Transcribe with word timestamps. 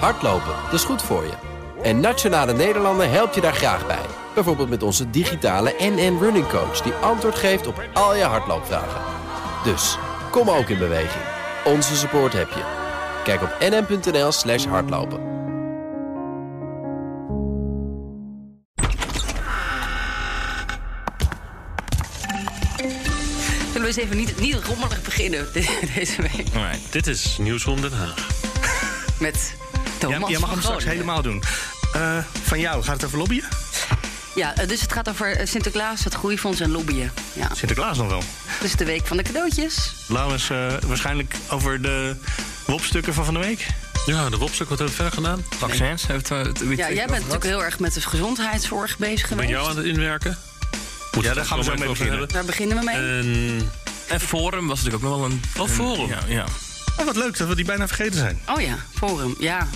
Hardlopen, 0.00 0.54
dat 0.64 0.72
is 0.72 0.84
goed 0.84 1.02
voor 1.02 1.22
je. 1.24 1.32
En 1.82 2.00
Nationale 2.00 2.52
Nederlanden 2.52 3.10
helpt 3.10 3.34
je 3.34 3.40
daar 3.40 3.54
graag 3.54 3.86
bij. 3.86 4.04
Bijvoorbeeld 4.34 4.68
met 4.68 4.82
onze 4.82 5.10
digitale 5.10 5.74
NN 5.78 6.18
Running 6.20 6.48
Coach... 6.48 6.80
die 6.80 6.92
antwoord 6.92 7.34
geeft 7.34 7.66
op 7.66 7.82
al 7.92 8.14
je 8.16 8.22
hardloopvragen. 8.22 9.00
Dus, 9.64 9.98
kom 10.30 10.50
ook 10.50 10.68
in 10.68 10.78
beweging. 10.78 11.22
Onze 11.64 11.96
support 11.96 12.32
heb 12.32 12.48
je. 12.50 12.62
Kijk 13.24 13.42
op 13.42 13.56
nn.nl 13.60 14.32
slash 14.32 14.64
hardlopen. 14.66 15.32
Zullen 23.72 23.80
we 23.80 23.86
eens 23.86 23.96
even 23.96 24.16
niet, 24.16 24.40
niet 24.40 24.54
rommelig 24.64 25.02
beginnen 25.02 25.46
de- 25.52 25.78
deze 25.94 26.22
week? 26.22 26.46
Alright, 26.54 26.92
dit 26.92 27.06
is 27.06 27.36
Nieuwsroom 27.38 27.80
Den 27.80 27.92
Haag. 27.92 28.28
Met 29.20 29.54
Thomas 30.06 30.20
Jij, 30.20 30.30
jij 30.30 30.40
mag 30.40 30.50
hem 30.50 30.60
straks 30.62 30.84
helemaal 30.84 31.22
doen. 31.22 31.42
Eh, 31.92 32.18
van 32.42 32.60
jou, 32.60 32.82
gaat 32.82 32.94
het 32.94 33.04
over 33.04 33.18
lobbyen? 33.18 33.44
Ja, 34.34 34.54
eh, 34.56 34.68
dus 34.68 34.80
het 34.80 34.92
gaat 34.92 35.08
over 35.08 35.36
eh, 35.36 35.46
Sinterklaas, 35.46 36.04
het 36.04 36.14
groeifonds 36.14 36.60
en 36.60 36.70
lobbyen. 36.70 37.12
Ja. 37.32 37.48
Sinterklaas 37.54 37.96
nog 37.98 38.08
wel. 38.08 38.22
Dus 38.60 38.72
de 38.72 38.84
week 38.84 39.06
van 39.06 39.16
de 39.16 39.22
cadeautjes. 39.22 39.94
Laurens, 40.08 40.50
eh, 40.50 40.72
waarschijnlijk 40.86 41.34
over 41.48 41.82
de 41.82 42.16
wopstukken 42.66 43.14
van 43.14 43.24
van 43.24 43.34
de 43.34 43.40
week. 43.40 43.66
Ja, 44.06 44.28
de 44.28 44.36
Wopstuk, 44.36 44.68
wat 44.68 44.78
hebben 44.78 44.96
we 44.96 45.02
verder 45.02 45.12
gedaan? 45.22 45.44
Vaccins, 45.58 46.06
heeft 46.06 46.28
we 46.28 46.34
het 46.34 46.58
Ja, 46.58 46.74
jij 46.92 46.94
bent 46.94 47.10
natuurlijk 47.10 47.44
heel 47.44 47.64
erg 47.64 47.78
met 47.78 47.94
de 47.94 48.00
gezondheidszorg 48.00 48.98
bezig 48.98 49.30
Ik 49.30 49.36
ben 49.36 49.46
geweest. 49.46 49.50
jou 49.50 49.70
aan 49.70 49.76
het 49.76 49.86
inwerken. 49.86 50.38
Moet 51.12 51.24
Ja, 51.24 51.34
daar 51.34 51.44
gaan 51.44 51.58
we 51.58 51.64
zo 51.64 51.74
mee 51.74 51.88
beginnen. 51.88 52.28
Daar 52.28 52.44
beginnen 52.44 52.78
we 52.78 52.84
mee. 52.84 52.94
En 52.96 53.70
En 54.08 54.20
Forum 54.20 54.66
was 54.66 54.82
natuurlijk 54.82 55.04
ook 55.04 55.10
nog 55.10 55.20
wel 55.20 55.30
een... 55.30 55.42
Oh, 55.58 55.68
Forum. 55.68 56.08
Ja, 56.08 56.18
ja. 56.26 56.44
Oh, 56.98 57.04
wat 57.06 57.16
leuk 57.16 57.38
dat 57.38 57.48
we 57.48 57.54
die 57.54 57.64
bijna 57.64 57.86
vergeten 57.86 58.18
zijn. 58.18 58.40
Oh 58.48 58.60
ja, 58.60 58.76
Forum, 58.94 59.34
ja. 59.38 59.68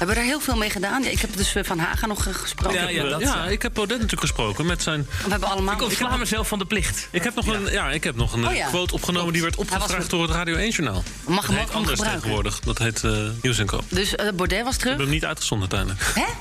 Hebben 0.00 0.08
we 0.18 0.22
daar 0.22 0.30
heel 0.30 0.40
veel 0.40 0.56
mee 0.56 0.70
gedaan? 0.70 1.02
Ja, 1.02 1.10
ik 1.10 1.20
heb 1.20 1.36
dus 1.36 1.54
eh, 1.54 1.64
Van 1.64 1.78
Haga 1.78 2.06
nog 2.06 2.26
eh, 2.26 2.34
gesproken. 2.34 2.80
Ja, 2.80 2.88
ja, 2.88 3.08
dat, 3.08 3.20
ja, 3.20 3.46
ik 3.46 3.62
heb 3.62 3.74
Baudet 3.74 3.96
natuurlijk 3.96 4.20
gesproken 4.28 4.66
met 4.66 4.82
zijn... 4.82 5.06
We 5.24 5.30
hebben 5.30 5.48
allemaal... 5.48 5.74
Ik 5.74 5.82
ontsla 5.82 6.16
mezelf 6.16 6.48
van 6.48 6.58
de 6.58 6.64
plicht. 6.64 7.08
Ik 7.10 7.22
heb 7.22 7.34
nog 7.34 7.46
een, 7.46 7.72
ja, 7.72 7.90
ik 7.90 8.04
heb 8.04 8.16
nog 8.16 8.32
een 8.32 8.46
Oh 8.46 8.54
ja, 8.54 8.66
quote 8.68 8.94
opgenomen 8.94 9.32
die 9.32 9.42
werd 9.42 9.56
was 9.56 9.64
opgevraagd 9.64 9.98
met- 9.98 10.10
door 10.10 10.22
het 10.22 10.30
Radio 10.30 10.56
1-journaal. 10.70 11.02
Mag 11.26 11.46
hem 11.46 11.58
ook 11.58 11.70
anders 11.70 11.88
gebruiken. 11.98 12.12
tegenwoordig. 12.22 12.60
Dat 12.60 12.78
heet 12.78 13.04
eh 13.04 13.12
Nieuws 13.42 13.58
en 13.58 13.66
Koop. 13.66 13.84
Dus 13.88 14.14
eh, 14.14 14.32
Baudet 14.34 14.64
was 14.64 14.72
We 14.74 14.78
terug. 14.80 14.82
hebben 14.96 15.06
hem 15.06 15.14
niet 15.14 15.24
uitgezonden 15.24 15.68
uiteindelijk. 15.70 16.14
Hè? 16.14 16.32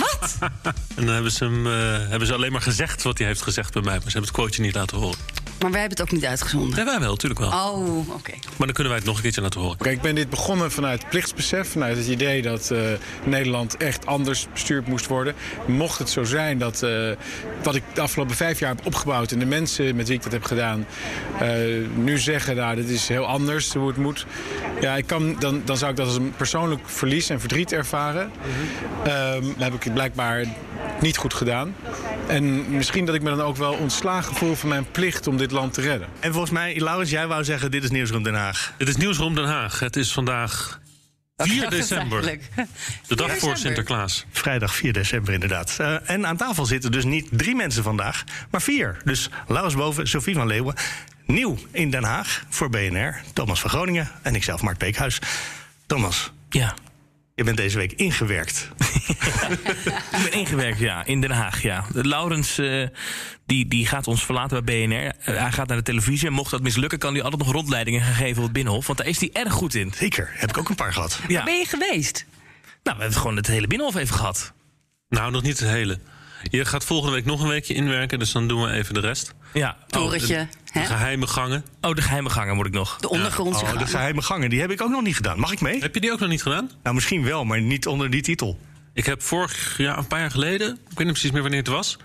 Wat? 0.00 0.36
En 0.96 1.04
dan 1.06 1.14
hebben 1.14 1.32
ze, 1.32 1.44
hem, 1.44 1.66
hebben 2.10 2.26
ze 2.28 2.34
alleen 2.34 2.52
maar 2.52 2.62
gezegd 2.62 3.02
wat 3.02 3.18
hij 3.18 3.26
heeft 3.26 3.42
gezegd 3.42 3.72
bij 3.72 3.82
mij. 3.82 3.92
Maar 3.92 4.02
ze 4.02 4.10
hebben 4.10 4.28
het 4.30 4.32
quoteje 4.38 4.62
niet 4.62 4.74
laten 4.74 4.96
horen. 4.96 5.18
Maar 5.62 5.70
wij 5.70 5.80
hebben 5.80 5.98
het 5.98 6.08
ook 6.08 6.14
niet 6.20 6.28
uitgezonden. 6.28 6.78
Ja, 6.78 6.84
wij 6.84 7.00
wel, 7.00 7.10
natuurlijk 7.10 7.40
wel. 7.40 7.50
Oh, 7.50 8.08
oké. 8.08 8.32
Maar 8.56 8.66
dan 8.66 8.72
kunnen 8.72 8.92
wij 8.92 8.96
het 8.96 9.04
nog 9.04 9.16
een 9.16 9.22
keertje 9.22 9.40
laten 9.40 9.60
horen. 9.60 9.76
Kijk, 9.76 9.96
ik 9.96 10.02
ben 10.02 10.14
dit 10.14 10.30
begonnen 10.30 10.70
vanuit 10.70 11.08
plichtsbesef, 11.08 11.68
vanuit 11.68 11.96
het 11.96 12.06
idee 12.06 12.42
dat 12.42 12.70
eh, 12.70 12.78
Nederland 13.24 13.76
echt 13.76 14.06
anders 14.06 14.46
bestuurd 14.52 14.86
moest 14.86 15.06
worden. 15.06 15.34
Mocht 15.66 15.98
het 15.98 16.10
zo 16.10 16.24
zijn 16.24 16.58
dat 16.58 16.82
eh, 16.82 17.10
wat 17.62 17.74
ik 17.74 17.82
de 17.94 18.00
afgelopen 18.00 18.36
vijf 18.36 18.58
jaar 18.58 18.74
heb 18.74 18.86
opgebouwd 18.86 19.32
en 19.32 19.38
de 19.38 19.46
mensen 19.46 19.96
met 19.96 20.08
wie 20.08 20.16
ik 20.16 20.22
dat 20.22 20.32
heb 20.32 20.44
gedaan, 20.44 20.86
eh, 21.40 21.48
nu 21.94 22.18
zeggen, 22.18 22.56
nou, 22.56 22.76
dit 22.76 22.88
is 22.88 23.08
heel 23.08 23.26
anders 23.26 23.74
hoe 23.74 23.88
het 23.88 23.96
moet. 23.96 24.26
Ja, 24.80 24.96
ik 24.96 25.06
kan, 25.06 25.36
dan, 25.38 25.62
dan 25.64 25.76
zou 25.76 25.90
ik 25.90 25.96
dat 25.96 26.06
als 26.06 26.16
een 26.16 26.34
persoonlijk 26.36 26.80
verlies 26.84 27.28
en 27.28 27.40
verdriet 27.40 27.72
ervaren. 27.72 28.30
Ehm, 29.04 29.42
dat 29.42 29.72
heb 29.72 29.84
ik 29.84 29.92
blijkbaar 29.92 30.44
niet 31.00 31.16
goed 31.16 31.34
gedaan. 31.34 31.74
En 32.26 32.76
misschien 32.76 33.04
dat 33.04 33.14
ik 33.14 33.22
me 33.22 33.30
dan 33.30 33.40
ook 33.40 33.56
wel 33.56 33.72
ontslagen 33.72 34.34
voel 34.34 34.54
van 34.54 34.68
mijn 34.68 34.86
plicht 34.90 35.26
om 35.26 35.36
dit 35.36 35.51
land 35.52 35.74
te 35.74 35.80
redden. 35.80 36.08
En 36.20 36.32
volgens 36.32 36.52
mij, 36.52 36.80
Laurens, 36.80 37.10
jij 37.10 37.26
wou 37.26 37.44
zeggen, 37.44 37.70
dit 37.70 37.84
is 37.84 37.90
Nieuwsroom 37.90 38.22
Den 38.22 38.34
Haag. 38.34 38.72
Dit 38.78 38.88
is 38.88 38.96
Nieuwsroom 38.96 39.34
Den 39.34 39.44
Haag. 39.44 39.78
Het 39.80 39.96
is 39.96 40.12
vandaag 40.12 40.80
4 41.36 41.70
december. 41.70 42.38
De 43.06 43.16
dag 43.16 43.38
voor. 43.38 43.56
Sinterklaas. 43.56 44.24
Vrijdag 44.30 44.74
4 44.74 44.92
december 44.92 45.32
inderdaad. 45.32 45.76
Eh, 45.78 46.10
en 46.10 46.26
aan 46.26 46.36
tafel 46.36 46.66
zitten 46.66 46.92
dus 46.92 47.04
niet 47.04 47.28
drie 47.30 47.54
mensen 47.54 47.82
vandaag, 47.82 48.24
maar 48.50 48.62
vier. 48.62 48.96
Dus 49.04 49.28
Laurens 49.46 49.74
Boven, 49.74 50.08
Sophie 50.08 50.34
van 50.34 50.46
Leeuwen. 50.46 50.74
Nieuw 51.26 51.58
in 51.70 51.90
Den 51.90 52.04
Haag 52.04 52.44
voor 52.48 52.70
BNR. 52.70 53.20
Thomas 53.32 53.60
van 53.60 53.70
Groningen 53.70 54.10
en 54.22 54.34
ikzelf, 54.34 54.62
Mark 54.62 54.78
Beekhuis. 54.78 55.18
Thomas, 55.86 56.32
Ja. 56.50 56.74
Je 57.42 57.54
bent 57.54 57.62
deze 57.62 57.78
week 57.78 57.92
ingewerkt. 57.92 58.68
Ik 60.12 60.22
ben 60.22 60.32
ingewerkt, 60.32 60.78
ja, 60.78 61.04
in 61.04 61.20
Den 61.20 61.30
Haag, 61.30 61.62
ja. 61.62 61.84
Laurens, 61.92 62.58
eh, 62.58 62.86
die, 63.46 63.68
die 63.68 63.86
gaat 63.86 64.06
ons 64.06 64.24
verlaten 64.24 64.64
bij 64.64 64.86
BNR. 64.86 64.94
Eh, 64.94 65.40
hij 65.40 65.52
gaat 65.52 65.68
naar 65.68 65.76
de 65.76 65.82
televisie 65.82 66.28
en 66.28 66.32
mocht 66.32 66.50
dat 66.50 66.62
mislukken... 66.62 66.98
kan 66.98 67.14
hij 67.14 67.22
altijd 67.22 67.42
nog 67.42 67.52
rondleidingen 67.52 68.00
gaan 68.00 68.14
geven 68.14 68.36
op 68.36 68.42
het 68.42 68.52
Binnenhof. 68.52 68.86
Want 68.86 68.98
daar 68.98 69.06
is 69.06 69.20
hij 69.20 69.30
erg 69.32 69.52
goed 69.52 69.74
in. 69.74 69.92
Zeker, 69.94 70.30
heb 70.34 70.50
ik 70.50 70.58
ook 70.58 70.68
een 70.68 70.74
paar 70.74 70.92
gehad. 70.92 71.20
Ja. 71.28 71.44
Ben 71.44 71.58
je 71.58 71.66
geweest? 71.66 72.26
Nou, 72.82 72.96
we 72.96 73.02
hebben 73.02 73.20
gewoon 73.20 73.36
het 73.36 73.46
hele 73.46 73.66
Binnenhof 73.66 73.96
even 73.96 74.14
gehad. 74.14 74.52
Nou, 75.08 75.30
nog 75.30 75.42
niet 75.42 75.58
het 75.58 75.68
hele. 75.68 75.98
Je 76.50 76.64
gaat 76.64 76.84
volgende 76.84 77.14
week 77.14 77.24
nog 77.24 77.40
een 77.42 77.48
weekje 77.48 77.74
inwerken, 77.74 78.18
dus 78.18 78.32
dan 78.32 78.48
doen 78.48 78.62
we 78.62 78.70
even 78.70 78.94
de 78.94 79.00
rest. 79.00 79.34
Ja. 79.52 79.76
Torentje, 79.86 80.34
Oh, 80.40 80.72
de, 80.72 80.80
de 80.80 80.86
geheime 80.86 81.26
gangen. 81.26 81.64
Oh, 81.80 81.94
de 81.94 82.02
geheime 82.02 82.30
gangen 82.30 82.56
moet 82.56 82.66
ik 82.66 82.72
nog. 82.72 82.96
De 83.00 83.08
ondergrondse 83.08 83.64
Oh, 83.64 83.78
de 83.78 83.86
geheime 83.86 84.22
gangen, 84.22 84.50
die 84.50 84.60
heb 84.60 84.70
ik 84.70 84.82
ook 84.82 84.90
nog 84.90 85.02
niet 85.02 85.16
gedaan. 85.16 85.38
Mag 85.38 85.52
ik 85.52 85.60
mee? 85.60 85.80
Heb 85.80 85.94
je 85.94 86.00
die 86.00 86.12
ook 86.12 86.20
nog 86.20 86.28
niet 86.28 86.42
gedaan? 86.42 86.70
Nou, 86.82 86.94
misschien 86.94 87.24
wel, 87.24 87.44
maar 87.44 87.60
niet 87.60 87.86
onder 87.86 88.10
die 88.10 88.22
titel. 88.22 88.58
Ik 88.94 89.06
heb 89.06 89.22
vorig 89.22 89.74
jaar, 89.78 89.98
een 89.98 90.06
paar 90.06 90.20
jaar 90.20 90.30
geleden, 90.30 90.68
ik 90.72 90.78
weet 90.88 90.98
niet 90.98 91.06
precies 91.06 91.30
meer 91.30 91.42
wanneer 91.42 91.60
het 91.60 91.68
was... 91.68 91.96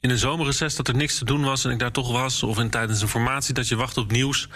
in 0.00 0.10
een 0.10 0.18
zomerreces 0.18 0.76
dat 0.76 0.88
er 0.88 0.96
niks 0.96 1.18
te 1.18 1.24
doen 1.24 1.44
was 1.44 1.64
en 1.64 1.70
ik 1.70 1.78
daar 1.78 1.92
toch 1.92 2.12
was... 2.12 2.42
of 2.42 2.58
in 2.58 2.70
tijdens 2.70 3.02
een 3.02 3.08
formatie 3.08 3.54
dat 3.54 3.68
je 3.68 3.76
wacht 3.76 3.96
op 3.96 4.10
nieuws... 4.10 4.48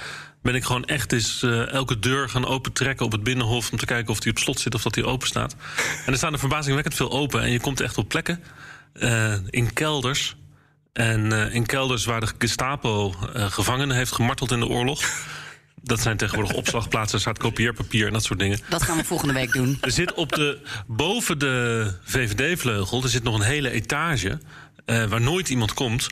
ben 0.43 0.55
ik 0.55 0.65
gewoon 0.65 0.85
echt 0.85 1.13
eens 1.13 1.43
eh, 1.43 1.73
elke 1.73 1.99
deur 1.99 2.29
gaan 2.29 2.47
opentrekken 2.47 3.07
op 3.07 3.13
het 3.13 3.23
Binnenhof... 3.23 3.71
om 3.73 3.79
te 3.79 3.87
kijken 3.87 4.11
of 4.11 4.21
die 4.21 4.31
op 4.31 4.39
slot 4.39 4.61
zit 4.61 4.75
of 4.75 4.83
dat 4.83 4.95
die 4.95 5.05
open 5.07 5.29
staat. 5.29 5.55
En 6.07 6.13
er 6.13 6.19
staan 6.19 6.33
er 6.33 6.39
verbazingwekkend 6.39 6.95
veel 6.95 7.11
open 7.11 7.43
en 7.43 7.51
je 7.51 7.61
komt 7.61 7.81
echt 7.81 7.99
op 7.99 8.09
plekken... 8.09 8.43
eh, 9.01 9.35
in 9.51 9.73
kelders... 9.73 10.37
En 10.93 11.33
eh, 11.33 11.55
in 11.55 11.67
kelders 11.67 12.05
waar 12.05 12.21
de 12.21 12.29
Gestapo 12.39 13.15
eh, 13.35 13.51
gevangenen 13.51 13.97
heeft 13.97 14.13
gemarteld 14.13 14.51
in 14.51 14.61
de 14.61 14.67
oorlog. 14.67 15.03
Dat 15.83 16.01
zijn 16.01 16.17
tegenwoordig 16.17 16.57
opslagplaatsen, 16.63 17.15
er 17.15 17.21
staat 17.21 17.39
kopieerpapier 17.39 18.07
en 18.07 18.13
dat 18.13 18.25
soort 18.25 18.39
dingen. 18.39 18.59
Dat 18.69 18.83
gaan 18.83 18.97
we 18.97 19.05
volgende 19.05 19.35
week 19.35 19.53
doen. 19.53 19.79
Er 19.81 19.91
zit 19.91 20.15
op 20.15 20.33
de, 20.33 20.59
boven 20.87 21.39
de 21.39 21.93
VVD-vleugel 22.03 23.03
er 23.03 23.09
zit 23.09 23.23
nog 23.23 23.35
een 23.35 23.47
hele 23.47 23.71
etage 23.71 24.39
waar 24.85 25.21
nooit 25.21 25.49
iemand 25.49 25.75
komt. 25.75 26.07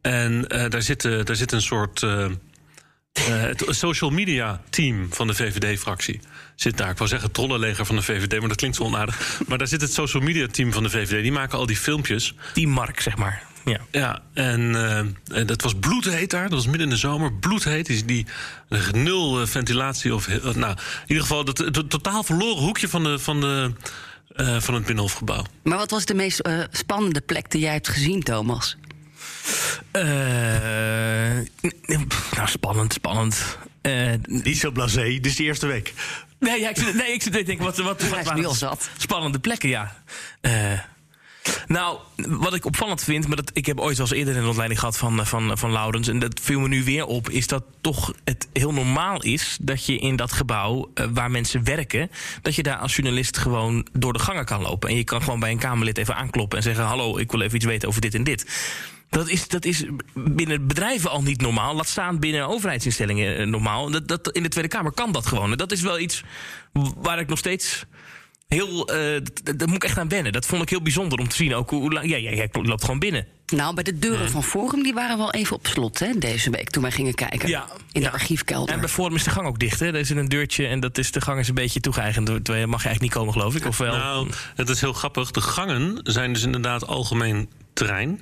En 0.00 0.42
daar, 0.42 0.82
zit, 0.82 1.02
daar 1.02 1.36
zit 1.36 1.52
een 1.52 1.62
soort 1.62 2.00
het 3.20 3.64
social 3.68 4.10
media 4.10 4.60
team 4.70 5.12
van 5.12 5.26
de 5.26 5.34
VVD-fractie. 5.34 6.20
Zit 6.56 6.76
daar. 6.76 6.90
Ik 6.90 6.96
wou 6.96 7.08
zeggen 7.08 7.30
trollenleger 7.30 7.86
van 7.86 7.96
de 7.96 8.02
VVD, 8.02 8.38
maar 8.38 8.48
dat 8.48 8.56
klinkt 8.56 8.76
zo 8.76 8.82
onaardig. 8.82 9.40
Maar 9.46 9.58
daar 9.58 9.66
zit 9.66 9.80
het 9.80 9.92
social 9.92 10.22
media 10.22 10.46
team 10.46 10.72
van 10.72 10.82
de 10.82 10.90
VVD. 10.90 11.22
Die 11.22 11.32
maken 11.32 11.58
al 11.58 11.66
die 11.66 11.76
filmpjes. 11.76 12.34
Die 12.54 12.68
Mark, 12.68 13.00
zeg 13.00 13.16
maar. 13.16 13.42
Ja. 13.64 13.80
Ja, 13.90 14.22
en 14.34 14.74
eh, 14.74 15.38
en 15.38 15.46
dat 15.46 15.62
was 15.62 15.74
bloedheet 15.80 16.30
daar. 16.30 16.42
Dat 16.42 16.52
was 16.52 16.64
midden 16.66 16.82
in 16.82 16.88
de 16.92 16.96
zomer. 16.96 17.32
Bloedheet. 17.32 17.86
Die, 17.86 18.04
die 18.04 18.26
nul 18.92 19.40
eh, 19.40 19.46
ventilatie. 19.46 20.14
Of, 20.14 20.28
eh, 20.28 20.54
nou, 20.54 20.72
in 20.72 20.78
ieder 21.06 21.22
geval 21.22 21.44
het, 21.44 21.58
het 21.58 21.90
totaal 21.90 22.22
verloren 22.22 22.62
hoekje 22.62 22.88
van, 22.88 23.02
de, 23.02 23.18
van, 23.18 23.40
de, 23.40 23.72
eh, 24.34 24.60
van 24.60 24.74
het 24.74 24.84
Binnenhofgebouw. 24.84 25.44
Maar 25.62 25.78
wat 25.78 25.90
was 25.90 26.04
de 26.04 26.14
meest 26.14 26.38
eh, 26.38 26.58
spannende 26.70 27.20
plek 27.20 27.50
die 27.50 27.60
jij 27.60 27.72
hebt 27.72 27.88
gezien, 27.88 28.22
Thomas? 28.22 28.76
Eh, 29.90 30.02
nou, 32.36 32.48
spannend, 32.48 32.92
spannend. 32.92 33.58
Eh, 33.80 34.12
Niet 34.26 34.58
zo 34.58 34.70
blasé, 34.70 35.02
dit 35.02 35.26
is 35.26 35.36
de 35.36 35.42
eerste 35.42 35.66
week. 35.66 35.92
Nee, 36.42 36.60
ja, 36.60 36.68
ik 36.68 36.76
zit, 36.76 36.94
nee, 36.94 37.12
ik 37.12 37.22
zit 37.22 37.32
te 37.32 37.42
denken, 37.42 37.64
wat, 37.64 37.76
wat, 37.76 38.08
wat 38.08 38.24
waren 38.24 38.44
al 38.44 38.54
zat. 38.54 38.90
spannende 38.96 39.38
plekken, 39.38 39.68
ja. 39.68 39.96
Eh, 40.40 40.78
nou, 41.66 41.98
wat 42.16 42.54
ik 42.54 42.64
opvallend 42.64 43.02
vind, 43.02 43.26
maar 43.26 43.36
dat, 43.36 43.50
ik 43.52 43.66
heb 43.66 43.80
ooit 43.80 43.96
wel 43.96 44.06
eens 44.06 44.16
eerder 44.16 44.36
een 44.36 44.44
rondleiding 44.44 44.80
gehad 44.80 44.98
van, 44.98 45.20
eh, 45.20 45.26
van, 45.26 45.58
van 45.58 45.72
Laurens. 45.72 46.08
En 46.08 46.18
dat 46.18 46.40
viel 46.42 46.60
me 46.60 46.68
nu 46.68 46.84
weer 46.84 47.06
op, 47.06 47.30
is 47.30 47.46
dat 47.46 47.64
toch 47.80 48.12
het 48.24 48.48
heel 48.52 48.72
normaal 48.72 49.22
is 49.22 49.58
dat 49.60 49.86
je 49.86 49.98
in 49.98 50.16
dat 50.16 50.32
gebouw 50.32 50.90
eh, 50.94 51.06
waar 51.12 51.30
mensen 51.30 51.64
werken, 51.64 52.10
dat 52.42 52.54
je 52.54 52.62
daar 52.62 52.76
als 52.76 52.96
journalist 52.96 53.38
gewoon 53.38 53.86
door 53.92 54.12
de 54.12 54.18
gangen 54.18 54.44
kan 54.44 54.62
lopen. 54.62 54.88
En 54.88 54.96
je 54.96 55.04
kan 55.04 55.22
gewoon 55.22 55.40
bij 55.40 55.50
een 55.50 55.58
Kamerlid 55.58 55.98
even 55.98 56.16
aankloppen 56.16 56.58
en 56.58 56.64
zeggen: 56.64 56.84
Hallo, 56.84 57.18
ik 57.18 57.30
wil 57.30 57.40
even 57.40 57.56
iets 57.56 57.64
weten 57.64 57.88
over 57.88 58.00
dit 58.00 58.14
en 58.14 58.24
dit. 58.24 58.46
Dat 59.12 59.28
is, 59.28 59.48
dat 59.48 59.64
is 59.64 59.84
binnen 60.14 60.66
bedrijven 60.66 61.10
al 61.10 61.22
niet 61.22 61.40
normaal. 61.40 61.74
Laat 61.74 61.88
staan 61.88 62.18
binnen 62.18 62.48
overheidsinstellingen 62.48 63.36
eh, 63.38 63.46
normaal. 63.46 63.90
Dat, 63.90 64.08
dat, 64.08 64.30
in 64.30 64.42
de 64.42 64.48
Tweede 64.48 64.68
Kamer 64.70 64.92
kan 64.92 65.12
dat 65.12 65.26
gewoon. 65.26 65.50
En 65.50 65.56
dat 65.58 65.72
is 65.72 65.80
wel 65.80 65.98
iets 65.98 66.22
waar 66.96 67.18
ik 67.18 67.28
nog 67.28 67.38
steeds 67.38 67.84
heel. 68.48 68.88
eh, 68.88 69.16
d- 69.16 69.58
daar 69.58 69.68
moet 69.68 69.76
ik 69.76 69.84
echt 69.84 69.98
aan 69.98 70.08
wennen. 70.08 70.32
Dat 70.32 70.46
vond 70.46 70.62
ik 70.62 70.68
heel 70.68 70.82
bijzonder 70.82 71.18
om 71.18 71.28
te 71.28 71.36
zien. 71.36 71.54
Ook 71.54 71.70
hoe 71.70 71.92
lang. 71.92 72.08
Ja, 72.10 72.16
ja, 72.16 72.30
jij 72.32 72.48
loopt 72.52 72.84
gewoon 72.84 72.98
binnen. 72.98 73.26
Nou, 73.46 73.74
bij 73.74 73.82
de 73.84 73.98
deuren 73.98 74.30
van 74.30 74.42
Forum 74.44 74.82
die 74.82 74.94
waren 74.94 75.18
wel 75.18 75.30
even 75.32 75.56
op 75.56 75.66
slot 75.66 75.98
hè, 75.98 76.12
deze 76.18 76.50
week 76.50 76.70
toen 76.70 76.82
wij 76.82 76.90
gingen 76.92 77.14
kijken. 77.14 77.48
Ja, 77.48 77.66
in 77.92 78.00
de 78.00 78.06
ja. 78.06 78.12
archiefkelder. 78.12 78.74
En 78.74 78.80
bij 78.80 78.88
Forum 78.88 79.14
is 79.14 79.24
de 79.24 79.30
gang 79.30 79.46
ook 79.46 79.58
dicht. 79.58 79.80
Hè? 79.80 79.86
Er 79.86 79.94
is 79.94 80.10
een 80.10 80.28
deurtje 80.28 80.66
en 80.66 80.80
dat 80.80 80.98
is, 80.98 81.12
de 81.12 81.20
gang 81.20 81.38
is 81.38 81.48
een 81.48 81.54
beetje 81.54 81.80
toegeëigend. 81.80 82.26
Daar 82.26 82.38
mag 82.44 82.82
je 82.82 82.88
eigenlijk 82.88 83.00
niet 83.00 83.10
komen, 83.12 83.32
geloof 83.32 83.54
ik. 83.54 83.66
Of 83.66 83.78
wel? 83.78 83.96
Nou, 83.96 84.30
het 84.56 84.68
is 84.68 84.80
heel 84.80 84.92
grappig. 84.92 85.30
De 85.30 85.40
gangen 85.40 86.00
zijn 86.02 86.32
dus 86.32 86.42
inderdaad 86.42 86.86
algemeen 86.86 87.50
terrein. 87.72 88.20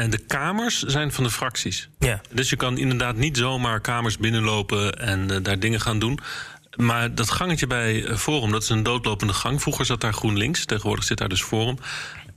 En 0.00 0.10
de 0.10 0.18
kamers 0.18 0.82
zijn 0.82 1.12
van 1.12 1.24
de 1.24 1.30
fracties. 1.30 1.88
ja. 1.98 2.20
Dus 2.30 2.50
je 2.50 2.56
kan 2.56 2.78
inderdaad 2.78 3.16
niet 3.16 3.36
zomaar 3.36 3.80
kamers 3.80 4.18
binnenlopen 4.18 4.98
en 4.98 5.30
eh, 5.30 5.36
daar 5.42 5.58
dingen 5.58 5.80
gaan 5.80 5.98
doen. 5.98 6.18
Maar 6.76 7.14
dat 7.14 7.30
gangetje 7.30 7.66
bij 7.66 8.04
eh, 8.04 8.16
Forum, 8.16 8.50
dat 8.50 8.62
is 8.62 8.68
een 8.68 8.82
doodlopende 8.82 9.32
gang. 9.32 9.62
Vroeger 9.62 9.86
zat 9.86 10.00
daar 10.00 10.12
GroenLinks, 10.12 10.64
tegenwoordig 10.64 11.04
zit 11.04 11.18
daar 11.18 11.28
dus 11.28 11.42
Forum. 11.42 11.78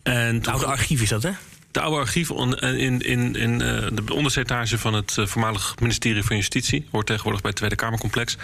En 0.04 0.42
toen, 0.42 0.54
Nou, 0.54 0.60
de 0.60 0.72
archief 0.72 1.02
is 1.02 1.10
dat, 1.10 1.24
hè? 1.24 1.32
De 1.78 1.84
oude 1.84 2.00
archief 2.00 2.32
eh, 2.32 2.78
in, 2.78 3.02
in, 3.02 3.36
in 3.36 3.62
eh, 3.62 3.88
de 3.94 4.14
onderzeetage 4.14 4.78
van 4.78 4.94
het 4.94 5.18
eh, 5.18 5.26
voormalig 5.26 5.76
ministerie 5.80 6.24
van 6.24 6.36
Justitie. 6.36 6.88
Hoort 6.92 7.06
tegenwoordig 7.06 7.42
bij 7.42 7.50
het 7.50 7.60
Tweede 7.60 7.76
Kamercomplex. 7.76 8.38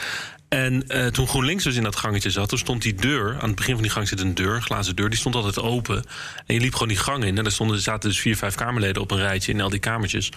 En 0.50 0.86
toen 1.12 1.28
GroenLinks 1.28 1.64
dus 1.64 1.76
in 1.76 1.84
dat 1.84 1.96
gangetje 1.96 2.30
zat, 2.30 2.50
toen 2.50 2.58
stond 2.58 2.82
die 2.82 2.96
deur, 2.96 3.38
aan 3.40 3.48
het 3.48 3.56
begin 3.56 3.74
van 3.74 3.84
die 3.84 3.92
gang 3.92 4.08
zit 4.08 4.20
een 4.20 4.36
deur, 4.36 4.56
een 4.56 4.62
glazen 4.62 4.96
deur, 4.96 5.10
die 5.10 5.20
stond 5.20 5.36
altijd 5.36 5.60
open. 5.60 6.04
En 6.46 6.56
je 6.56 6.60
liep 6.60 6.74
gewoon 6.74 6.88
die 6.88 6.98
gang 6.98 7.24
in 7.24 7.38
en 7.38 7.44
daar 7.44 7.52
stonden, 7.52 7.80
zaten 7.80 8.10
dus 8.10 8.20
vier, 8.20 8.38
vijf 8.38 8.56
Kamerleden 8.56 9.02
op 9.02 9.12
een 9.12 9.18
rijtje 9.18 9.52
in 9.52 9.62
al 9.62 9.70
die 9.70 9.80
kamertjes. 9.80 10.32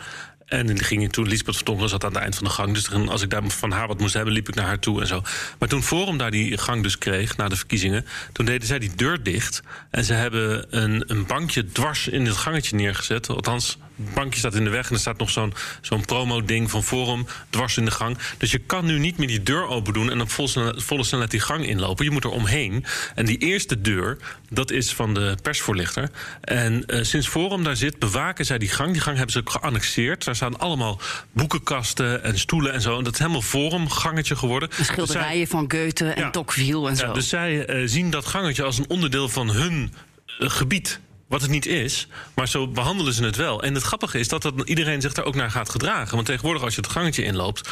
En 0.47 0.67
die 0.67 0.85
ging 0.85 1.13
toen, 1.13 1.29
Lisbeth 1.29 1.55
Vertongen 1.55 1.89
zat 1.89 2.05
aan 2.05 2.13
het 2.13 2.23
eind 2.23 2.35
van 2.35 2.45
de 2.45 2.51
gang. 2.51 2.75
Dus 2.75 2.93
als 2.93 3.23
ik 3.23 3.31
daar 3.31 3.43
van 3.47 3.71
haar 3.71 3.87
wat 3.87 4.01
moest 4.01 4.15
hebben, 4.15 4.33
liep 4.33 4.49
ik 4.49 4.55
naar 4.55 4.67
haar 4.67 4.79
toe 4.79 5.01
en 5.01 5.07
zo. 5.07 5.23
Maar 5.59 5.69
toen 5.69 5.83
Forum 5.83 6.19
daar 6.19 6.31
die 6.31 6.59
gang 6.59 6.83
dus 6.83 6.99
kreeg, 6.99 7.37
na 7.37 7.49
de 7.49 7.57
verkiezingen... 7.57 8.07
toen 8.33 8.47
deden 8.47 8.67
zij 8.67 8.79
die 8.79 8.95
deur 8.97 9.23
dicht. 9.23 9.63
En 9.91 10.05
ze 10.05 10.13
hebben 10.13 10.67
een, 10.71 11.05
een 11.07 11.27
bankje 11.27 11.73
dwars 11.73 12.09
in 12.09 12.27
het 12.27 12.37
gangetje 12.37 12.77
neergezet. 12.77 13.29
Althans, 13.29 13.79
bankje 13.97 14.39
staat 14.39 14.55
in 14.55 14.65
de 14.65 14.71
weg 14.71 14.89
en 14.89 14.95
er 14.95 15.01
staat 15.01 15.19
nog 15.19 15.31
zo'n 15.31 15.53
zo'n 15.81 16.05
promo-ding 16.05 16.71
van 16.71 16.83
Forum 16.85 17.27
dwars 17.51 17.77
in 17.77 17.85
de 17.85 17.91
gang. 17.91 18.19
Dus 18.39 18.51
je 18.51 18.59
kan 18.59 18.85
nu 18.85 18.99
niet 18.99 19.19
meer 19.19 19.29
die 19.29 19.43
deur 19.43 19.67
open 19.67 19.93
doen 19.93 20.11
en 20.11 20.21
op 20.21 20.31
volle 20.31 20.75
volle 20.77 21.05
snelheid 21.05 21.31
die 21.31 21.41
gang 21.41 21.67
inlopen. 21.67 22.05
Je 22.05 22.11
moet 22.11 22.25
er 22.25 22.31
omheen. 22.31 22.85
En 23.15 23.27
die 23.27 23.39
eerste 23.39 23.81
deur, 23.81 24.17
dat 24.51 24.71
is 24.71 24.93
van 24.95 25.15
de 25.15 25.37
persvoorlichter. 25.43 26.11
En 26.41 26.87
eh, 26.87 27.03
sinds 27.03 27.29
Forum 27.29 27.65
daar 27.65 27.77
zit, 27.77 27.99
bewaken 27.99 28.45
zij 28.45 28.59
die 28.59 28.69
gang. 28.69 28.93
Die 28.93 29.01
gang 29.01 29.17
hebben 29.17 29.33
ze 29.33 29.39
ook 29.39 29.51
geannexeerd. 29.51 30.25
Daar 30.25 30.37
staan 30.37 30.59
allemaal 30.59 31.01
boekenkasten 31.33 32.23
en 32.25 32.39
stoelen 32.39 32.73
en 32.73 32.81
zo. 32.81 32.99
En 32.99 33.05
dat 33.05 33.13
is 33.13 33.19
helemaal 33.19 33.43
Forum-gangetje 33.43 34.37
geworden. 34.37 34.69
De 34.77 34.85
schilderijen 34.85 35.39
Dus 35.41 35.49
zij- 35.51 35.59
van 35.59 35.71
Goethe 35.81 36.09
en 36.11 36.23
Ja. 36.23 36.31
Tocqueville 36.31 36.89
en 36.89 36.97
zo. 36.97 37.07
ja, 37.07 37.13
dus 37.13 37.29
zij 37.29 37.65
eh, 37.67 37.83
zien 37.85 38.11
dat 38.11 38.27
gangetje 38.27 38.63
als 38.63 38.79
een 38.79 38.89
onderdeel 38.89 39.29
van 39.29 39.51
hun 39.51 39.93
eh, 40.39 40.51
gebied. 40.51 41.01
Wat 41.29 41.41
het 41.41 41.51
niet 41.51 41.67
is, 41.67 42.07
maar 42.35 42.49
zo 42.49 42.69
behandelen 42.69 43.13
ze 43.13 43.25
het 43.25 43.37
wel. 43.37 43.63
En 43.63 43.75
het 43.75 43.83
grappige 43.83 44.19
is 44.19 44.29
dat, 44.29 44.43
dat 44.43 44.55
iedereen 44.65 45.01
zich 45.01 45.13
daar 45.13 45.25
ook 45.25 45.35
naar 45.35 45.51
gaat 45.51 45.71
gedragen. 45.71 46.15
Want 46.15 46.27
tegenwoordig, 46.27 46.63
als 46.63 46.75
je 46.75 46.81
het 46.81 46.91
gangetje 46.91 47.25
inloopt. 47.25 47.71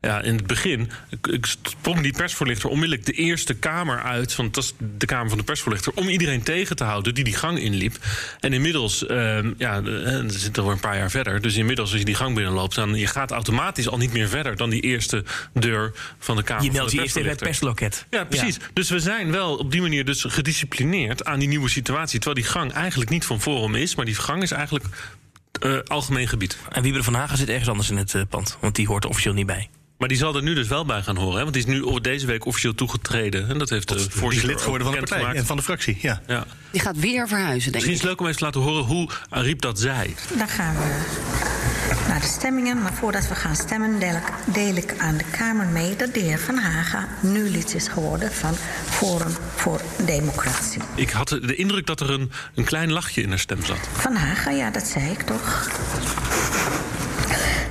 Ja, 0.00 0.22
in 0.22 0.36
het 0.36 0.46
begin 0.46 0.90
sprong 1.40 2.00
die 2.00 2.12
persvoorlichter 2.12 2.68
onmiddellijk 2.68 3.06
de 3.06 3.12
eerste 3.12 3.54
kamer 3.54 4.02
uit. 4.02 4.36
Want 4.36 4.54
dat 4.54 4.64
is 4.64 4.72
de 4.98 5.06
kamer 5.06 5.28
van 5.28 5.38
de 5.38 5.44
persvoorlichter. 5.44 5.92
Om 5.94 6.08
iedereen 6.08 6.42
tegen 6.42 6.76
te 6.76 6.84
houden 6.84 7.14
die 7.14 7.24
die 7.24 7.34
gang 7.34 7.58
inliep. 7.58 7.96
En 8.40 8.52
inmiddels, 8.52 9.06
ehm, 9.06 9.52
ja, 9.58 9.82
we 9.82 10.24
zitten 10.26 10.62
al 10.62 10.70
een 10.70 10.80
paar 10.80 10.96
jaar 10.96 11.10
verder. 11.10 11.40
Dus 11.40 11.56
inmiddels, 11.56 11.90
als 11.90 11.98
je 11.98 12.04
die 12.04 12.14
gang 12.14 12.34
binnenloopt, 12.34 12.74
dan 12.74 12.94
je 12.94 13.06
gaat 13.06 13.30
automatisch 13.30 13.88
al 13.88 13.98
niet 13.98 14.12
meer 14.12 14.28
verder 14.28 14.56
dan 14.56 14.70
die 14.70 14.80
eerste 14.80 15.24
deur 15.54 15.92
van 16.18 16.36
de 16.36 16.42
kamer. 16.42 16.64
Je 16.64 16.68
van 16.68 16.76
meldt 16.76 16.92
je 16.92 17.00
eerst 17.00 17.16
even 17.16 17.30
het 17.30 17.38
persloket. 17.38 18.06
Ja, 18.10 18.24
precies. 18.24 18.58
Dus 18.72 18.90
we 18.90 19.00
zijn 19.00 19.30
wel 19.30 19.56
op 19.56 19.70
die 19.70 19.80
manier 19.80 20.04
dus 20.04 20.24
gedisciplineerd 20.28 21.24
aan 21.24 21.38
die 21.38 21.48
nieuwe 21.48 21.68
situatie. 21.68 22.20
Terwijl 22.20 22.42
die 22.42 22.52
gang 22.52 22.72
eigenlijk 22.72 23.10
niet 23.10 23.24
van 23.24 23.40
Forum 23.40 23.74
is, 23.74 23.94
maar 23.94 24.04
die 24.04 24.14
gang 24.14 24.42
is 24.42 24.50
eigenlijk 24.50 24.84
eh, 25.60 25.78
algemeen 25.86 26.28
gebied. 26.28 26.58
En 26.68 26.82
Wieberen 26.82 27.04
van 27.04 27.14
Hagen 27.14 27.38
zit 27.38 27.48
ergens 27.48 27.68
anders 27.68 27.90
in 27.90 27.96
het 27.96 28.14
eh, 28.14 28.22
pand. 28.28 28.56
Want 28.60 28.74
die 28.74 28.86
hoort 28.86 29.04
er 29.04 29.10
officieel 29.10 29.34
niet 29.34 29.46
bij. 29.46 29.68
Maar 29.98 30.08
die 30.08 30.16
zal 30.16 30.36
er 30.36 30.42
nu 30.42 30.54
dus 30.54 30.68
wel 30.68 30.84
bij 30.84 31.02
gaan 31.02 31.16
horen. 31.16 31.36
Hè? 31.36 31.40
Want 31.42 31.52
die 31.54 31.66
is 31.66 31.68
nu 31.68 32.00
deze 32.00 32.26
week 32.26 32.44
officieel 32.46 32.74
toegetreden. 32.74 33.48
En 33.48 33.58
dat 33.58 33.68
heeft 33.70 33.88
de 33.88 33.94
Die 33.94 34.06
is 34.06 34.14
voorzitter 34.14 34.50
lid 34.50 34.60
geworden 34.60 34.86
van 34.86 34.94
de 34.96 35.00
partij 35.00 35.18
bekendgemaakt. 35.18 35.38
en 35.40 35.46
van 35.46 35.56
de 35.56 35.62
fractie. 35.62 35.98
Ja. 36.00 36.20
Ja. 36.26 36.44
Die 36.70 36.80
gaat 36.80 36.98
weer 36.98 37.28
verhuizen, 37.28 37.72
denk 37.72 37.74
Misschien 37.74 37.92
is 37.94 38.00
ik. 38.00 38.02
het 38.02 38.10
leuk 38.10 38.20
om 38.20 38.26
even 38.26 38.38
te 38.38 38.44
laten 38.44 38.60
horen 38.60 38.84
hoe 38.84 39.08
Ariep 39.28 39.60
dat 39.60 39.78
zei. 39.80 40.14
Dan 40.38 40.48
gaan 40.48 40.74
we 40.74 41.04
naar 42.08 42.20
de 42.20 42.26
stemmingen. 42.26 42.82
Maar 42.82 42.92
voordat 42.94 43.28
we 43.28 43.34
gaan 43.34 43.56
stemmen, 43.56 43.98
deel 43.98 44.14
ik, 44.16 44.32
deel 44.54 44.76
ik 44.76 44.94
aan 44.98 45.16
de 45.16 45.24
Kamer 45.30 45.66
mee 45.66 45.96
dat 45.96 46.14
de 46.14 46.20
heer 46.20 46.38
Van 46.38 46.56
Haga 46.58 47.08
nu 47.20 47.50
lid 47.50 47.74
is 47.74 47.88
geworden 47.88 48.32
van 48.32 48.54
Forum 48.90 49.32
voor 49.56 49.80
Democratie. 50.04 50.82
Ik 50.94 51.10
had 51.10 51.28
de 51.28 51.54
indruk 51.54 51.86
dat 51.86 52.00
er 52.00 52.10
een, 52.10 52.30
een 52.54 52.64
klein 52.64 52.92
lachje 52.92 53.22
in 53.22 53.28
haar 53.28 53.38
stem 53.38 53.64
zat. 53.64 53.78
Van 53.92 54.14
Haga, 54.14 54.50
ja, 54.50 54.70
dat 54.70 54.86
zei 54.86 55.10
ik 55.10 55.22
toch. 55.22 55.68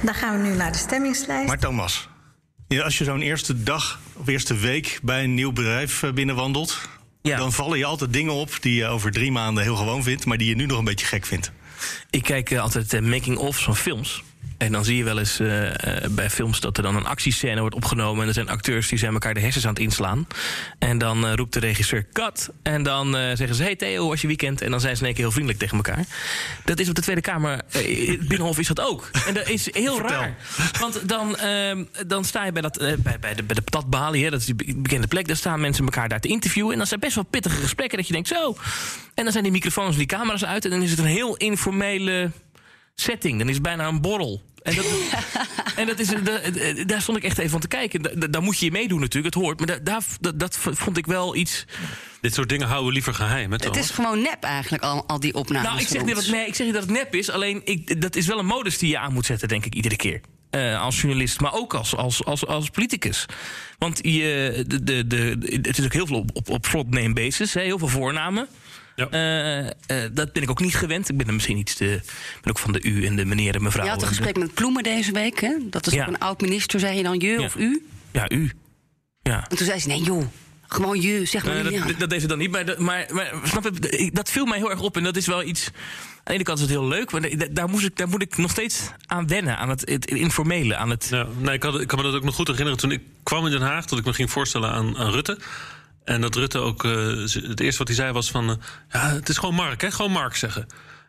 Dan 0.02 0.14
gaan 0.14 0.42
we 0.42 0.48
nu 0.48 0.56
naar 0.56 0.72
de 0.72 0.78
stemmingslijst. 0.78 1.48
Maar 1.48 1.58
Thomas, 1.60 2.08
ja, 2.68 2.84
als 2.84 2.98
je 2.98 3.04
zo'n 3.04 3.22
eerste 3.22 3.64
dag 3.64 4.00
of 4.14 4.28
eerste 4.28 4.58
week 4.58 5.00
bij 5.04 5.24
een 5.24 5.34
nieuw 5.34 5.52
bedrijf 5.52 6.04
eh, 6.04 6.12
binnenwandelt... 6.12 6.90
Ja. 7.22 7.38
dan 7.38 7.54
vallen 7.54 7.78
je 7.78 7.86
altijd 7.86 8.14
dingen 8.14 8.34
op 8.34 8.58
die 8.60 8.76
je 8.76 8.86
over 8.86 9.12
drie 9.12 9.32
maanden 9.32 9.64
heel 9.64 9.76
gewoon 9.76 10.04
vindt... 10.04 10.26
maar 10.26 10.38
die 10.38 10.48
je 10.48 10.56
nu 10.56 10.66
nog 10.66 10.78
een 10.78 10.84
beetje 10.84 11.06
gek 11.06 11.26
vindt. 11.26 11.52
Ik 12.10 12.24
kijk 12.24 12.52
eh, 12.52 12.62
altijd 12.62 12.94
eh, 12.94 13.02
making-ofs 13.02 13.64
van 13.64 13.76
films. 13.76 14.24
En 14.58 14.72
dan 14.72 14.86
zie 14.86 14.98
je 14.98 15.04
wel 15.04 15.20
eens 15.20 15.40
eh, 15.40 16.04
eh, 16.04 16.12
bij 16.12 16.30
films 16.30 16.60
dat 16.60 16.78
er 16.78 16.84
dan 16.84 16.96
een 16.96 17.06
actiescène 17.06 17.60
wordt 17.60 17.76
opgenomen. 17.76 18.22
En 18.22 18.28
er 18.28 18.34
zijn 18.34 18.50
acteurs 18.50 18.88
die 18.88 18.98
zijn 18.98 19.14
elkaar 19.14 19.34
de 19.34 19.40
hersens 19.40 19.66
aan 19.66 19.74
het 19.74 19.82
inslaan. 19.82 20.28
En 20.80 20.98
dan 20.98 21.26
eh, 21.26 21.34
roept 21.34 21.54
de 21.54 21.60
regisseur 21.60 22.08
cut. 22.14 22.50
En 22.64 22.84
dan 22.84 23.14
zeggen 23.14 23.56
ze: 23.56 23.64
Hey 23.64 23.76
Theo, 23.76 24.08
was 24.08 24.22
je 24.22 24.28
weekend? 24.28 24.62
En 24.62 24.72
dan 24.72 24.80
zijn 24.80 24.96
ze 24.96 25.00
in 25.00 25.06
één 25.06 25.16
keer 25.16 25.24
heel 25.24 25.34
vriendelijk 25.34 25.62
tegen 25.62 25.78
elkaar. 25.78 26.06
Dat 26.66 26.80
is 26.80 26.90
op 26.90 26.96
de 26.96 27.02
Tweede 27.02 27.22
Kamer. 27.22 27.62
het 27.72 28.28
Binnenhof 28.28 28.60
is 28.60 28.68
dat 28.68 28.82
ook. 28.82 29.10
En 29.28 29.34
dat 29.34 29.50
is 29.50 29.74
heel 29.74 30.02
raar. 30.02 30.36
Want 30.80 31.10
dan, 31.10 31.38
ehm, 31.38 31.84
dan 32.08 32.26
sta 32.26 32.46
je 32.46 32.52
bij, 32.52 32.62
dat, 32.62 32.78
bij, 32.78 33.20
bij 33.20 33.34
de, 33.34 33.44
bij 33.44 33.56
de 33.56 33.62
patatbalie, 33.62 34.24
hè, 34.24 34.30
dat 34.30 34.40
is 34.40 34.46
die 34.46 34.56
be- 34.56 34.74
bekende 34.76 35.08
plek. 35.08 35.28
Daar 35.28 35.36
staan 35.36 35.62
mensen 35.62 35.84
elkaar 35.86 36.10
daar 36.10 36.20
te 36.20 36.28
interviewen. 36.28 36.72
En 36.72 36.78
dan 36.78 36.88
zijn 36.88 37.00
best 37.00 37.16
wel 37.16 37.24
pittige 37.24 37.62
gesprekken 37.62 37.98
dat 37.98 38.08
je 38.08 38.14
denkt: 38.14 38.28
Zo. 38.28 38.56
En 39.14 39.24
dan 39.24 39.32
zijn 39.32 39.44
die 39.44 39.54
microfoons 39.54 39.92
en 39.92 39.98
die 39.98 40.08
camera's 40.08 40.46
uit. 40.46 40.66
En 40.66 40.72
dan 40.72 40.82
is 40.82 40.90
het 40.90 41.00
een 41.00 41.06
heel 41.06 41.36
informele 41.36 42.32
setting. 42.96 43.38
Dan 43.40 43.48
is 43.48 43.54
het 43.54 43.64
bijna 43.64 43.88
een 43.88 44.02
borrel. 44.02 44.42
En, 44.64 44.76
dat, 44.76 44.86
en 45.76 45.88
dat 45.88 46.00
is, 46.00 46.08
da- 46.08 46.84
daar 46.86 47.02
stond 47.02 47.18
ik 47.18 47.24
echt 47.24 47.38
even 47.38 47.52
van 47.52 47.60
te 47.60 47.68
kijken. 47.68 48.02
Da- 48.02 48.12
da- 48.16 48.28
Daar 48.28 48.42
moet 48.42 48.60
je 48.60 48.66
je 48.66 48.72
meedoen 48.72 49.00
natuurlijk, 49.00 49.36
het 49.36 49.44
hoort. 49.44 49.58
Maar 49.60 49.68
da- 49.68 49.80
daar, 49.84 50.02
dat, 50.20 50.40
dat 50.40 50.58
vond 50.60 50.98
ik 50.98 51.06
wel 51.06 51.36
iets... 51.36 51.66
Dit 52.22 52.34
soort 52.34 52.50
dingen 52.50 52.68
houden 52.68 52.88
we 52.88 52.94
liever 52.94 53.14
geheim. 53.14 53.52
Hè, 53.52 53.58
Het 53.66 53.76
is 53.78 53.90
gewoon 53.90 54.22
nep 54.22 54.44
eigenlijk, 54.44 54.84
al, 54.84 55.08
al 55.08 55.20
die 55.20 55.34
opnames. 55.34 55.68
nou, 55.70 55.82
ik 55.82 55.88
zeg, 55.88 56.06
niet 56.06 56.16
dat, 56.16 56.28
nee, 56.28 56.48
ik 56.48 56.56
zeg 56.56 56.66
niet 56.66 56.76
dat 56.76 56.84
het 56.84 56.92
nep 56.92 57.16
is. 57.16 57.30
Alleen, 57.30 57.62
ik, 57.66 58.02
dat 58.02 58.16
is 58.16 58.26
wel 58.28 58.40
een 58.40 58.46
modus 58.46 58.78
die 58.78 58.90
je 58.90 58.98
aan 59.00 59.14
moet 59.14 59.26
zetten, 59.26 59.48
denk 59.48 59.66
ik, 59.66 59.76
iedere 59.76 59.96
keer. 59.96 60.22
Eh, 60.50 60.82
als 60.82 61.02
journalist, 61.02 61.40
maar 61.40 61.54
ook 61.54 61.74
als, 61.74 61.96
als, 61.96 62.26
als, 62.26 62.46
als 62.46 62.70
politicus. 62.70 63.26
Want 63.78 64.00
je, 64.02 64.64
de, 64.68 64.84
de, 64.84 65.08
de, 65.08 65.38
het 65.62 65.78
is 65.78 65.86
ook 65.86 65.94
heel 65.94 66.08
veel 66.08 66.18
op, 66.18 66.30
op, 66.34 66.50
op 66.50 66.66
front 66.66 66.90
name 66.90 67.14
basis. 67.14 67.54
Hè, 67.54 67.62
heel 67.62 67.78
veel 67.78 67.88
voornamen. 67.88 68.48
Ja. 68.96 69.08
Eh, 69.10 69.60
eh, 69.68 70.12
dat 70.14 70.34
ben 70.34 70.44
ik 70.44 70.50
ook 70.50 70.60
niet 70.60 70.76
gewend. 70.76 71.10
Ik 71.10 71.18
ben 71.18 71.28
er 71.28 71.34
misschien 71.34 71.58
iets 71.58 71.74
te. 71.76 71.86
Ik 71.94 72.40
ben 72.42 72.50
ook 72.52 72.60
van 72.60 72.72
de 72.72 72.82
u 72.84 73.06
en 73.06 73.16
de 73.16 73.26
meneer 73.26 73.56
en 73.56 73.64
mevrouw. 73.64 73.84
Je 73.84 73.90
had 73.90 74.02
een 74.02 74.08
de- 74.08 74.14
gesprek 74.16 74.38
met 74.38 74.54
Ploemen 74.54 74.84
deze 74.84 75.12
week, 75.12 75.40
hè? 75.42 75.56
Dat 75.70 75.88
is 75.88 75.94
Ja. 75.94 76.02
ook 76.02 76.08
een 76.08 76.20
oud-minister, 76.20 76.80
zei 76.80 76.98
je 76.98 77.04
dan 77.04 77.20
je 77.20 77.28
Ja. 77.28 77.42
of 77.44 77.56
u? 77.56 77.86
Ja, 78.12 78.30
u. 78.32 78.52
Ja. 79.22 79.46
En 79.50 79.58
toen 79.58 79.66
zei 79.68 79.80
ze, 79.80 79.88
nee 79.88 80.02
joh, 80.02 80.24
gewoon 80.68 81.02
je, 81.02 81.26
zeg 81.26 81.46
maar 81.46 81.54
Nee, 81.54 81.64
niet. 81.64 81.80
dat, 81.82 81.90
ja. 81.90 81.98
dat 81.98 82.10
deed 82.10 82.22
ze 82.22 82.28
dan 82.28 82.38
niet. 82.38 82.52
Maar, 82.52 82.66
dat- 82.66 82.80
maar, 82.80 83.06
maar 83.12 83.34
snap 83.44 83.64
je, 83.64 84.10
dat 84.14 84.30
viel 84.32 84.46
mij 84.46 84.58
heel 84.58 84.72
erg 84.72 84.82
op. 84.82 84.98
En 84.98 85.04
dat 85.04 85.16
is 85.18 85.28
wel 85.28 85.44
iets. 85.44 85.66
Aan 85.68 85.74
de 86.24 86.34
ene 86.34 86.44
kant 86.44 86.58
is 86.58 86.64
het 86.64 86.74
heel 86.74 86.88
leuk. 86.88 87.12
Maar 87.12 87.22
da- 87.38 87.48
daar, 87.52 87.70
moest 87.70 87.86
ik, 87.86 87.96
daar 87.98 88.08
moet 88.10 88.22
ik 88.22 88.38
nog 88.38 88.52
steeds 88.52 88.90
aan 89.06 89.28
wennen. 89.28 89.58
Aan 89.58 89.70
het, 89.70 89.90
het 89.90 90.06
informele. 90.06 90.76
Aan 90.76 90.90
het, 90.90 91.08
Ja, 91.10 91.28
nee, 91.40 91.54
ik, 91.56 91.64
had, 91.64 91.80
ik 91.82 91.88
kan 91.88 91.98
me 91.98 92.04
dat 92.04 92.14
ook 92.16 92.24
nog 92.24 92.36
goed 92.36 92.48
herinneren 92.48 92.78
toen 92.80 92.92
ik 92.92 93.02
kwam 93.24 93.46
in 93.46 93.52
Den 93.52 93.62
Haag, 93.62 93.86
dat 93.86 94.00
ik 94.00 94.06
me 94.06 94.14
ging 94.14 94.32
voorstellen 94.32 94.70
aan, 94.72 94.98
aan 94.98 95.12
Rutte. 95.12 95.40
En 96.06 96.22
dat 96.22 96.36
Rutte 96.36 96.60
ook, 96.60 96.84
eh, 96.84 96.92
het 97.48 97.60
eerste 97.60 97.78
wat 97.78 97.88
hij 97.88 97.96
zei 97.96 98.12
was 98.12 98.32
van, 98.32 98.50
eh, 98.50 98.56
ja, 98.90 99.10
het 99.10 99.30
is 99.30 99.38
gewoon 99.38 99.56
Mark, 99.56 99.82
hè, 99.82 99.92
gewoon 99.92 100.12
Mark 100.12 100.36
zeggen. 100.36 100.66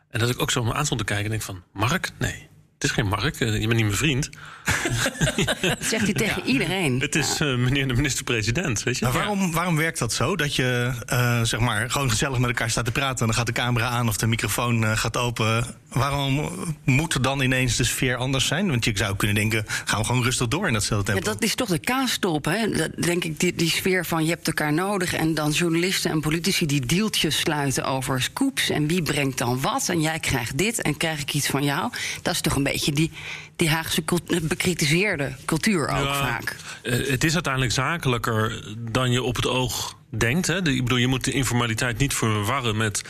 En 0.09 0.19
dat 0.19 0.29
ik 0.29 0.41
ook 0.41 0.51
zo 0.51 0.71
aan 0.71 0.85
stond 0.85 0.99
te 0.99 1.05
kijken 1.05 1.25
en 1.25 1.31
denk 1.31 1.43
van, 1.43 1.63
Mark? 1.73 2.11
Nee, 2.17 2.47
het 2.77 2.83
is 2.83 2.91
geen 2.91 3.07
Mark, 3.07 3.39
eh, 3.39 3.59
je 3.59 3.67
bent 3.67 3.73
niet 3.73 3.85
mijn 3.85 3.93
vriend. 3.97 4.29
Dat 5.61 5.77
zegt 5.79 6.03
hij 6.03 6.13
tegen 6.13 6.45
iedereen. 6.45 6.99
Het 6.99 7.15
is 7.15 7.39
eh, 7.39 7.55
meneer 7.55 7.87
de 7.87 7.93
minister-president, 7.93 8.83
weet 8.83 8.97
je. 8.97 9.05
Maar 9.05 9.13
waarom, 9.13 9.51
waarom 9.51 9.75
werkt 9.75 9.99
dat 9.99 10.13
zo? 10.13 10.35
Dat 10.35 10.55
je 10.55 10.91
eh, 11.05 11.41
zeg 11.41 11.59
maar 11.59 11.91
gewoon 11.91 12.09
gezellig 12.09 12.37
met 12.37 12.49
elkaar 12.49 12.69
staat 12.69 12.85
te 12.85 12.91
praten... 12.91 13.19
en 13.19 13.25
dan 13.25 13.35
gaat 13.35 13.45
de 13.45 13.51
camera 13.51 13.87
aan 13.87 14.07
of 14.07 14.17
de 14.17 14.27
microfoon 14.27 14.83
eh, 14.83 14.97
gaat 14.97 15.17
open. 15.17 15.65
Waarom 15.87 16.49
moet 16.83 17.13
er 17.13 17.21
dan 17.21 17.41
ineens 17.41 17.75
de 17.75 17.83
sfeer 17.83 18.15
anders 18.15 18.45
zijn? 18.47 18.69
Want 18.69 18.85
je 18.85 18.91
zou 18.95 19.15
kunnen 19.15 19.35
denken, 19.35 19.65
gaan 19.85 19.99
we 19.99 20.05
gewoon 20.05 20.23
rustig 20.23 20.47
door 20.47 20.67
in 20.67 20.73
datzelfde 20.73 21.11
Ja, 21.11 21.17
tempo. 21.17 21.31
dat 21.33 21.43
is 21.43 21.55
toch 21.55 21.69
de 21.69 21.79
kaastop, 21.79 22.45
hè? 22.45 22.69
Dat, 22.69 22.89
denk 23.03 23.23
ik, 23.23 23.39
die, 23.39 23.55
die 23.55 23.69
sfeer 23.69 24.05
van 24.05 24.23
je 24.23 24.29
hebt 24.29 24.47
elkaar 24.47 24.73
nodig... 24.73 25.13
en 25.13 25.33
dan 25.33 25.51
journalisten 25.51 26.11
en 26.11 26.19
politici 26.19 26.65
die 26.65 26.85
deeltjes 26.85 27.39
sluiten 27.39 27.85
over 27.85 28.21
scoops... 28.21 28.69
en 28.69 28.87
wie 28.87 29.01
brengt 29.01 29.37
dan 29.37 29.61
wat 29.61 29.89
en 29.89 30.01
jij 30.01 30.19
krijgt 30.19 30.57
dit 30.57 30.81
en 30.81 30.97
krijg 30.97 31.21
ik 31.21 31.33
iets 31.33 31.47
van 31.47 31.63
jou. 31.63 31.91
Dat 32.21 32.33
is 32.33 32.41
toch 32.41 32.55
een 32.55 32.63
beetje 32.71 32.91
die, 32.91 33.11
die 33.55 33.69
Haagse 33.69 34.03
bekritiseerde 34.41 35.35
cultuur 35.45 35.87
ook 35.87 36.05
Ja, 36.05 36.13
vaak. 36.19 36.55
eh, 36.83 37.07
het 37.09 37.23
is 37.23 37.33
uiteindelijk 37.33 37.73
zakelijker 37.73 38.63
dan 38.91 39.11
je 39.11 39.23
op 39.23 39.35
het 39.35 39.47
oog 39.47 39.95
denkt. 40.09 40.47
Hè. 40.47 40.57
Ik 40.57 40.83
bedoel, 40.83 40.97
je 40.97 41.07
moet 41.07 41.23
de 41.23 41.31
informaliteit 41.31 41.97
niet 41.97 42.13
verwarren 42.13 42.77
met 42.77 43.01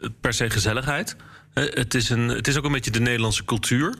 eh, 0.00 0.08
per 0.20 0.32
se 0.32 0.50
gezelligheid. 0.50 1.16
Eh, 1.54 1.64
Het 1.74 1.94
is, 1.94 2.08
een, 2.10 2.28
het 2.28 2.48
is 2.48 2.56
ook 2.56 2.64
een 2.64 2.72
beetje 2.72 2.90
de 2.90 3.00
Nederlandse 3.00 3.44
cultuur. 3.44 3.94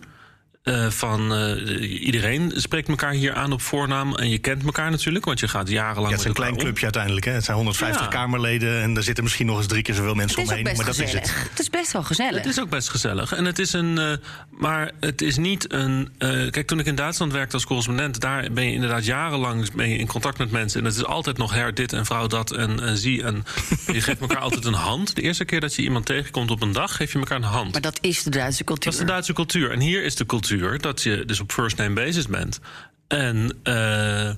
Eh, 0.62 0.86
van 0.90 1.34
eh, 1.34 2.00
iedereen 2.04 2.52
spreekt 2.56 2.88
elkaar 2.88 3.12
hier 3.12 3.34
aan 3.34 3.52
op 3.52 3.60
voornaam. 3.62 4.14
En 4.14 4.28
je 4.28 4.38
kent 4.38 4.64
elkaar 4.64 4.90
natuurlijk, 4.90 5.24
want 5.24 5.40
je 5.40 5.48
gaat 5.48 5.68
jarenlang. 5.68 6.06
Ja, 6.06 6.10
het 6.10 6.20
is 6.20 6.26
een 6.26 6.32
klein 6.32 6.52
om. 6.52 6.58
clubje 6.58 6.82
uiteindelijk. 6.82 7.24
Hè. 7.24 7.32
Het 7.32 7.44
zijn 7.44 7.56
150 7.56 8.00
Ja. 8.02 8.08
Kamerleden 8.08 8.82
en 8.82 8.96
er 8.96 9.02
zitten 9.02 9.24
misschien 9.24 9.46
nog 9.46 9.56
eens 9.56 9.66
drie 9.66 9.82
keer 9.82 9.94
zoveel 9.94 10.14
mensen 10.14 10.42
omheen. 10.42 10.62
Maar 10.62 10.84
dat 10.84 10.98
is 10.98 11.12
het. 11.12 11.34
Het 11.50 11.58
is 11.58 11.70
best 11.70 11.92
wel 11.92 12.02
gezellig. 12.02 12.36
Het 12.36 12.46
is 12.46 12.60
ook 12.60 12.68
best 12.70 12.88
gezellig. 12.88 13.32
En 13.32 13.44
het 13.44 13.58
is 13.58 13.72
een. 13.72 13.98
eh, 13.98 14.12
maar 14.50 14.90
het 15.00 15.22
is 15.22 15.36
niet 15.36 15.72
een. 15.72 16.12
eh, 16.18 16.28
kijk, 16.50 16.66
toen 16.66 16.78
ik 16.78 16.86
in 16.86 16.94
Duitsland 16.94 17.32
werkte 17.32 17.54
als 17.54 17.64
correspondent, 17.66 18.20
daar 18.20 18.48
ben 18.52 18.64
je 18.64 18.72
inderdaad 18.72 19.04
jarenlang 19.04 19.72
ben 19.72 19.88
je 19.88 19.96
in 19.98 20.06
contact 20.06 20.38
met 20.38 20.50
mensen. 20.50 20.80
En 20.80 20.86
het 20.86 20.96
is 20.96 21.04
altijd 21.04 21.36
nog 21.36 21.52
her 21.52 21.74
dit 21.74 21.92
en 21.92 22.06
vrouw 22.06 22.26
dat 22.26 22.50
en, 22.52 22.80
en 22.80 22.96
zie. 22.96 23.22
En 23.22 23.44
je 23.92 24.00
geeft 24.00 24.20
elkaar 24.20 24.38
altijd 24.40 24.64
een 24.64 24.72
hand. 24.72 25.14
De 25.16 25.22
eerste 25.22 25.44
keer 25.44 25.60
dat 25.60 25.74
je 25.74 25.82
iemand 25.82 26.06
tegenkomt 26.06 26.50
op 26.50 26.62
een 26.62 26.72
dag, 26.72 26.96
geef 26.96 27.12
je 27.12 27.18
elkaar 27.18 27.36
een 27.36 27.42
hand. 27.42 27.72
Maar 27.72 27.80
dat 27.80 27.98
is 28.00 28.22
de 28.22 28.30
Duitse 28.30 28.64
cultuur. 28.64 28.84
Dat 28.84 29.00
is 29.00 29.06
de 29.06 29.12
Duitse 29.12 29.32
cultuur. 29.32 29.70
En 29.70 29.80
hier 29.80 30.04
is 30.04 30.14
de 30.14 30.26
cultuur 30.26 30.57
dat 30.82 31.02
je 31.02 31.24
dus 31.24 31.40
op 31.40 31.52
first 31.52 31.76
name 31.76 31.94
basis 31.94 32.26
bent. 32.26 32.60
En 33.08 33.58
eh, 33.62 34.30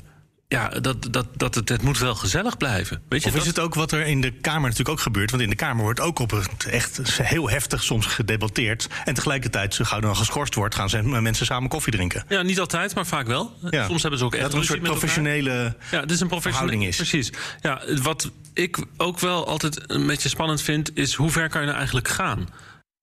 ja, 0.48 0.68
dat, 0.68 1.06
dat, 1.12 1.26
dat 1.36 1.54
het, 1.54 1.68
het 1.68 1.82
moet 1.82 1.98
wel 1.98 2.14
gezellig 2.14 2.56
blijven. 2.56 3.02
Weet 3.08 3.22
je, 3.22 3.28
Of 3.28 3.34
is 3.34 3.44
dat- 3.44 3.54
het 3.56 3.64
ook 3.64 3.74
wat 3.74 3.92
er 3.92 4.06
in 4.06 4.20
de 4.20 4.30
Kamer 4.32 4.60
natuurlijk 4.60 4.88
ook 4.88 5.00
gebeurt? 5.00 5.30
Want 5.30 5.42
in 5.42 5.50
de 5.50 5.56
Kamer 5.56 5.82
wordt 5.82 6.00
ook 6.00 6.18
op 6.18 6.30
het 6.30 6.64
echt 6.70 7.00
heel 7.22 7.50
heftig 7.50 7.82
soms 7.82 8.06
gedebatteerd. 8.06 8.88
En 9.04 9.14
tegelijkertijd, 9.14 9.74
zo 9.74 9.84
gauw 9.84 10.00
dan 10.00 10.16
geschorst 10.16 10.54
wordt, 10.54 10.74
gaan 10.74 10.88
ze 10.90 11.02
mensen 11.02 11.46
samen 11.46 11.68
koffie 11.68 11.92
drinken. 11.92 12.24
Ja, 12.28 12.42
niet 12.42 12.60
altijd, 12.60 12.94
maar 12.94 13.06
vaak 13.06 13.26
wel. 13.26 13.56
Ja. 13.70 13.86
Soms 13.86 14.00
hebben 14.02 14.18
ze 14.18 14.24
ook 14.24 14.34
echt 14.34 14.42
dat 14.42 14.54
een 14.54 14.64
soort 14.64 14.82
professionele. 14.82 15.76
Ja, 15.90 16.00
het 16.00 16.10
is 16.10 16.20
een 16.20 16.28
professionele 16.28 16.86
is. 16.86 16.96
Precies. 16.96 17.32
Ja, 17.60 17.82
wat 18.02 18.30
ik 18.54 18.78
ook 18.96 19.18
wel 19.18 19.46
altijd 19.46 19.90
een 19.90 20.06
beetje 20.06 20.28
spannend 20.28 20.62
vind, 20.62 20.96
is 20.96 21.14
hoe 21.14 21.30
ver 21.30 21.48
kan 21.48 21.60
je 21.60 21.66
nou 21.66 21.78
eigenlijk 21.78 22.08
gaan? 22.08 22.48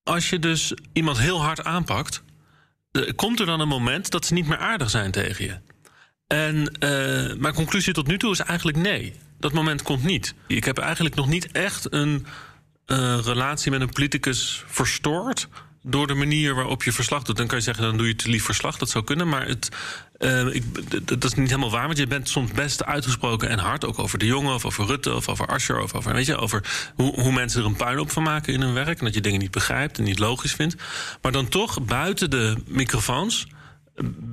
Als 0.02 0.30
je 0.30 0.38
dus 0.38 0.72
iemand 0.92 1.18
heel 1.18 1.42
hard 1.42 1.64
aanpakt, 1.64 2.22
komt 3.16 3.40
er 3.40 3.46
dan 3.46 3.60
een 3.60 3.68
moment 3.68 4.10
dat 4.10 4.26
ze 4.26 4.34
niet 4.34 4.46
meer 4.46 4.58
aardig 4.58 4.90
zijn 4.90 5.10
tegen 5.10 5.44
je. 5.44 5.58
En 6.26 6.66
eh, 6.78 7.36
mijn 7.36 7.54
conclusie 7.54 7.92
tot 7.92 8.06
nu 8.06 8.18
toe 8.18 8.32
is 8.32 8.40
eigenlijk 8.40 8.78
nee. 8.78 9.14
Dat 9.38 9.52
moment 9.52 9.82
komt 9.82 10.04
niet. 10.04 10.34
Ik 10.46 10.64
heb 10.64 10.78
eigenlijk 10.78 11.14
nog 11.14 11.28
niet 11.28 11.52
echt 11.52 11.92
een 11.92 12.26
eh, 12.86 13.18
relatie 13.22 13.70
met 13.70 13.80
een 13.80 13.92
politicus 13.92 14.64
verstoord. 14.66 15.48
Door 15.82 16.06
de 16.06 16.14
manier 16.14 16.54
waarop 16.54 16.82
je 16.82 16.92
verslag 16.92 17.22
doet. 17.22 17.36
Dan 17.36 17.46
kan 17.46 17.58
je 17.58 17.64
zeggen, 17.64 17.84
dan 17.84 17.96
doe 17.96 18.06
je 18.06 18.16
te 18.16 18.28
lief 18.28 18.44
verslag. 18.44 18.78
Dat 18.78 18.90
zou 18.90 19.04
kunnen. 19.04 19.28
Maar 19.28 19.46
het, 19.46 19.68
eh, 20.18 20.54
ik, 20.54 20.64
dat 21.08 21.24
is 21.24 21.34
niet 21.34 21.48
helemaal 21.48 21.70
waar. 21.70 21.86
Want 21.86 21.98
je 21.98 22.06
bent 22.06 22.28
soms 22.28 22.52
best 22.52 22.84
uitgesproken 22.84 23.48
en 23.48 23.58
hard. 23.58 23.84
Ook 23.84 23.98
over 23.98 24.18
de 24.18 24.26
jongen, 24.26 24.54
of 24.54 24.64
over 24.64 24.86
Rutte, 24.86 25.14
of 25.14 25.28
over 25.28 25.46
Asscher. 25.46 25.80
Of 25.80 25.94
over, 25.94 26.12
weet 26.12 26.26
je, 26.26 26.36
over 26.36 26.90
hoe, 26.94 27.20
hoe 27.20 27.32
mensen 27.32 27.60
er 27.60 27.66
een 27.66 27.76
puinhoop 27.76 28.10
van 28.10 28.22
maken 28.22 28.52
in 28.52 28.60
hun 28.60 28.74
werk. 28.74 28.98
En 28.98 29.04
dat 29.04 29.14
je 29.14 29.20
dingen 29.20 29.40
niet 29.40 29.50
begrijpt 29.50 29.98
en 29.98 30.04
niet 30.04 30.18
logisch 30.18 30.54
vindt. 30.54 30.76
Maar 31.22 31.32
dan 31.32 31.48
toch, 31.48 31.82
buiten 31.82 32.30
de 32.30 32.56
microfoons 32.66 33.46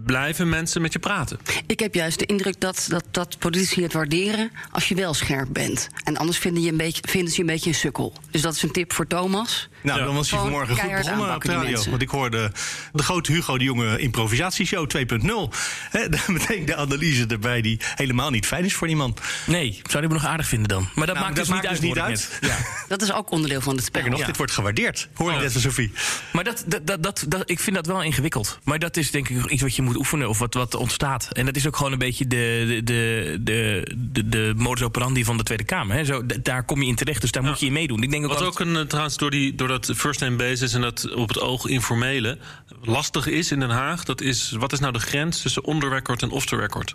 blijven 0.05 0.49
mensen 0.49 0.81
met 0.81 0.93
je 0.93 0.99
praten. 0.99 1.39
Ik 1.67 1.79
heb 1.79 1.93
juist 1.93 2.19
de 2.19 2.25
indruk 2.25 2.59
dat, 2.61 2.85
dat, 2.89 3.03
dat 3.11 3.39
politici 3.39 3.83
het 3.83 3.93
waarderen 3.93 4.51
als 4.71 4.87
je 4.87 4.95
wel 4.95 5.13
scherp 5.13 5.47
bent. 5.51 5.87
En 6.03 6.17
anders 6.17 6.37
vinden, 6.37 6.63
je 6.63 6.71
een 6.71 6.77
beetje, 6.77 7.01
vinden 7.09 7.29
ze 7.29 7.35
je 7.35 7.41
een 7.41 7.53
beetje 7.53 7.69
een 7.69 7.75
sukkel. 7.75 8.13
Dus 8.31 8.41
dat 8.41 8.55
is 8.55 8.61
een 8.61 8.71
tip 8.71 8.93
voor 8.93 9.07
Thomas. 9.07 9.69
Nou, 9.81 9.99
Ja. 9.99 10.05
dan 10.05 10.15
was 10.15 10.29
hij 10.31 10.39
vanmorgen 10.39 10.69
goed 10.69 10.77
keihard 10.79 11.05
begonnen 11.09 11.35
op 11.35 11.41
de 11.43 11.51
radio. 11.51 11.83
Want 11.89 12.01
ik 12.01 12.09
hoorde 12.09 12.51
de 12.93 13.03
grote 13.03 13.31
Hugo 13.31 13.57
de 13.57 13.63
Jonge 13.63 13.97
improvisatieshow 13.99 14.87
2.0. 14.97 15.49
Hè, 15.89 16.09
daar 16.09 16.23
meteen 16.27 16.65
de 16.65 16.75
analyse 16.75 17.25
erbij 17.27 17.61
die 17.61 17.79
helemaal 17.95 18.29
niet 18.29 18.45
fijn 18.45 18.65
is 18.65 18.73
voor 18.73 18.87
die 18.87 18.95
man. 18.95 19.17
Nee, 19.45 19.81
zou 19.89 19.99
die 20.03 20.07
me 20.13 20.19
nog 20.19 20.25
aardig 20.31 20.47
vinden 20.47 20.67
dan? 20.67 20.89
Maar 20.95 21.05
dat 21.05 21.15
Nou, 21.15 21.27
maakt 21.27 21.35
dat 21.37 21.45
dus 21.45 21.53
maakt 21.53 21.81
niet 21.81 21.93
dus 21.93 22.03
uit. 22.03 22.39
niet 22.41 22.49
uit. 22.51 22.57
Ja. 22.59 22.65
Dat 22.87 23.01
is 23.01 23.13
ook 23.13 23.31
onderdeel 23.31 23.61
van 23.61 23.75
het 23.75 23.85
spel. 23.85 23.89
Sterker 24.01 24.09
nog, 24.11 24.19
Ja. 24.19 24.25
dit 24.25 24.37
wordt 24.37 24.51
gewaardeerd. 24.51 25.07
Hoor 25.13 25.31
je 25.33 25.39
net 25.39 25.51
van 25.51 25.61
Sophie. 25.61 25.91
Maar 26.33 26.43
dat, 26.43 26.63
dat, 26.67 26.87
dat, 26.87 27.03
dat, 27.03 27.25
dat- 27.27 27.49
ik 27.49 27.59
vind 27.59 27.75
dat 27.75 27.85
wel 27.85 28.03
ingewikkeld. 28.03 28.59
Maar 28.63 28.79
dat 28.79 28.97
is 28.97 29.11
denk 29.11 29.29
ik 29.29 29.45
iets 29.45 29.61
wat 29.61 29.75
je 29.75 29.81
moet 29.81 29.94
oefenen 29.95 30.29
of 30.29 30.39
wat, 30.39 30.53
wat 30.53 30.75
ontstaat. 30.75 31.29
En 31.31 31.45
dat 31.45 31.55
is 31.55 31.67
ook 31.67 31.75
gewoon 31.75 31.91
een 31.91 31.97
beetje 31.97 32.27
de, 32.27 32.81
de, 32.83 33.39
de, 33.41 33.91
de, 33.97 34.29
de 34.29 34.53
modus 34.57 34.83
operandi 34.83 35.23
van 35.23 35.37
de 35.37 35.43
Tweede 35.43 35.63
Kamer. 35.63 35.95
Hè. 35.95 36.05
Zo, 36.05 36.25
daar 36.25 36.63
kom 36.63 36.81
je 36.81 36.87
in 36.87 36.95
terecht, 36.95 37.21
dus 37.21 37.31
daar 37.31 37.43
moet 37.43 37.59
je 37.59 37.65
in 37.65 37.73
meedoen. 37.73 38.03
Ik 38.03 38.11
denk 38.11 38.23
ook 38.23 38.31
Wat 38.31 38.41
ook 38.41 38.59
een, 38.59 38.75
eh, 38.75 38.81
trouwens 38.81 39.17
door, 39.17 39.31
die, 39.31 39.55
door 39.55 39.67
dat 39.67 39.91
first 39.95 40.19
name 40.19 40.35
basis 40.35 40.73
en 40.73 40.81
dat 40.81 41.13
op 41.13 41.27
het 41.27 41.39
oog 41.39 41.65
informele 41.65 42.37
lastig 42.81 43.27
is 43.27 43.51
in 43.51 43.59
Den 43.59 43.69
Haag, 43.69 44.03
dat 44.03 44.21
is 44.21 44.51
wat 44.51 44.73
is 44.73 44.79
nou 44.79 44.93
de 44.93 44.99
grens 44.99 45.41
tussen 45.41 45.63
on 45.63 45.79
the 45.79 45.87
record 45.87 46.21
en 46.21 46.29
off 46.29 46.45
the 46.45 46.55
record? 46.55 46.93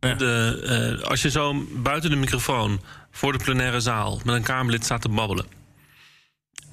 Ja. 0.00 0.14
De, 0.14 0.98
eh, 1.00 1.08
als 1.08 1.22
je 1.22 1.30
zo 1.30 1.66
buiten 1.72 2.10
de 2.10 2.16
microfoon 2.16 2.80
voor 3.10 3.32
de 3.32 3.38
plenaire 3.44 3.80
zaal 3.80 4.20
met 4.24 4.34
een 4.34 4.42
Kamerlid 4.42 4.84
staat 4.84 5.02
te 5.02 5.08
babbelen, 5.08 5.46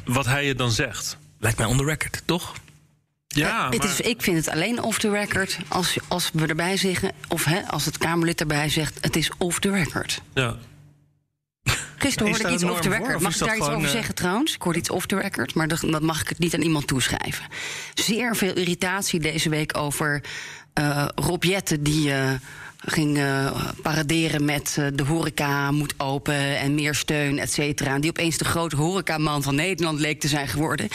wat 0.06 0.25
hij 0.25 0.46
je 0.46 0.56
dan 0.56 0.72
zegt. 0.72 1.18
lijkt 1.39 1.58
mij 1.58 1.68
on 1.68 1.77
the 1.77 1.84
record, 1.84 2.22
toch? 2.25 2.53
Ja, 3.36 3.70
het 3.70 3.78
maar- 3.78 3.88
is, 3.92 4.02
ik 4.02 4.22
vind 4.22 4.38
het 4.38 4.50
alleen 4.50 4.82
off 4.82 5.00
the 5.00 5.10
record 5.10 5.58
als, 5.68 5.98
als 6.08 6.30
we 6.34 6.46
erbij 6.48 6.78
zeggen, 6.78 7.12
of 7.28 7.44
hè, 7.44 7.62
als 7.68 7.86
het 7.86 7.98
Kamerlid 7.98 8.40
erbij 8.40 8.70
zegt, 8.70 8.98
het 9.02 9.16
is 9.16 9.32
off 9.38 9.60
the 9.60 9.72
record. 9.72 10.22
ja. 10.34 10.56
Gisteren 11.98 12.32
Is 12.32 12.38
hoorde 12.38 12.54
ik 12.56 12.62
iets 12.62 12.72
off 12.72 12.82
the 12.82 12.90
record. 12.90 13.20
Mag 13.20 13.34
ik 13.34 13.40
daar 13.46 13.58
iets 13.58 13.68
over 13.68 13.84
eh, 13.86 13.92
zeggen 13.92 14.16
trouwens? 14.16 14.54
Ik 14.56 14.62
hoorde 14.62 14.80
iets 14.80 14.90
off 14.90 15.06
the 15.06 15.18
record, 15.20 15.54
maar 15.54 15.68
dat, 15.68 15.80
dat 15.80 16.02
mag 16.02 16.22
ik 16.22 16.30
het 16.30 16.40
niet 16.40 16.54
aan 16.54 16.62
iemand 16.62 16.88
toeschrijven. 16.88 17.46
Zeer 17.94 18.36
veel 18.36 18.54
irritatie 18.56 19.20
deze 19.20 19.50
week 19.50 19.78
over 19.78 20.24
eh 20.74 21.08
Rob 21.16 21.44
Jetten 21.44 21.84
die... 21.84 22.13
eh, 22.13 22.32
ging 22.86 23.18
eh, 23.18 23.52
paraderen 23.82 24.46
met 24.46 24.75
eh, 24.80 24.88
de 24.94 25.04
horeca 25.04 25.72
moet 25.72 25.94
open 25.98 26.58
en 26.60 26.75
meer 26.75 26.96
steun, 26.96 27.40
et 27.40 27.52
cetera. 27.52 27.94
En 27.94 28.02
die 28.02 28.10
opeens 28.10 28.38
de 28.38 28.46
grote 28.46 28.75
horecaman 28.75 29.44
van 29.44 29.56
Nederland 29.56 30.00
leek 30.00 30.20
te 30.20 30.28
zijn 30.28 30.48
geworden. 30.48 30.88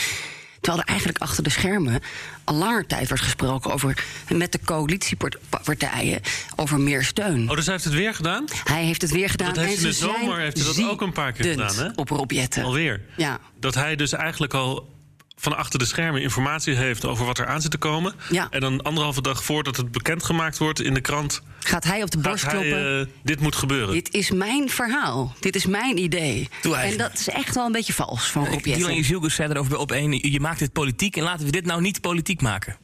Terwijl 0.61 0.83
er 0.83 0.89
eigenlijk 0.89 1.19
achter 1.19 1.43
de 1.43 1.49
schermen 1.49 2.01
al 2.43 2.55
langer 2.55 2.85
tijd 2.85 3.07
wordt 3.07 3.23
gesproken 3.23 3.71
over 3.71 4.03
met 4.29 4.51
de 4.51 4.59
coalitiepartijen 4.65 6.21
over 6.55 6.79
meer 6.79 7.03
steun. 7.03 7.49
Oh, 7.49 7.55
dus 7.55 7.65
hij 7.65 7.73
heeft 7.73 7.85
het 7.85 7.93
weer 7.93 8.13
gedaan? 8.13 8.45
Hij 8.63 8.83
heeft 8.83 9.01
het 9.01 9.11
weer 9.11 9.29
gedaan. 9.29 9.53
Dat 9.53 9.63
heeft 9.63 9.77
en 9.77 9.83
in 9.83 9.89
de 9.89 9.93
zomer 9.95 10.39
heeft 10.39 10.57
hij 10.57 10.65
dat 10.65 10.83
ook 10.89 11.01
een 11.01 11.13
paar 11.13 11.31
keer 11.31 11.51
gedaan, 11.51 11.75
hè? 11.75 11.89
Op 11.95 12.09
Rob 12.09 12.31
Jetten. 12.31 12.63
Alweer. 12.63 13.01
Ja. 13.17 13.39
Dat 13.59 13.75
hij 13.75 13.95
dus 13.95 14.11
eigenlijk 14.13 14.53
al 14.53 14.97
van 15.39 15.57
achter 15.57 15.79
de 15.79 15.85
schermen 15.85 16.21
informatie 16.21 16.75
heeft 16.75 17.05
over 17.05 17.25
wat 17.25 17.37
er 17.37 17.45
aan 17.45 17.61
zit 17.61 17.71
te 17.71 17.77
komen. 17.77 18.13
Ja. 18.29 18.47
En 18.49 18.59
dan 18.59 18.81
anderhalve 18.81 19.21
dag 19.21 19.43
voordat 19.43 19.77
het 19.77 19.91
bekendgemaakt 19.91 20.57
wordt 20.57 20.81
in 20.81 20.93
de 20.93 21.01
krant. 21.01 21.41
Gaat 21.59 21.83
hij 21.83 22.03
op 22.03 22.11
de 22.11 22.17
Gaat 22.17 22.27
borst 22.27 22.43
hij, 22.43 22.51
kloppen? 22.53 22.99
eh, 22.99 23.05
dit 23.23 23.39
moet 23.39 23.55
gebeuren. 23.55 23.93
Dit 23.93 24.13
is 24.13 24.31
mijn 24.31 24.69
verhaal. 24.69 25.35
Dit 25.39 25.55
is 25.55 25.65
mijn 25.65 25.97
idee. 25.97 26.49
En 26.73 26.97
dat 26.97 27.13
is 27.13 27.29
echt 27.29 27.55
wel 27.55 27.65
een 27.65 27.71
beetje 27.71 27.93
vals 27.93 28.31
van 28.31 28.45
Rob 28.45 28.63
Dylan 28.63 28.79
Jetten. 28.79 28.95
Jezilgus 28.95 29.35
zei 29.35 29.49
erover 29.49 29.77
op 29.77 29.91
één... 29.91 30.31
je 30.31 30.39
maakt 30.39 30.59
dit 30.59 30.73
politiek 30.73 31.17
en 31.17 31.23
laten 31.23 31.45
we 31.45 31.51
dit 31.51 31.65
nou 31.65 31.81
niet 31.81 32.01
politiek 32.01 32.41
maken. 32.41 32.77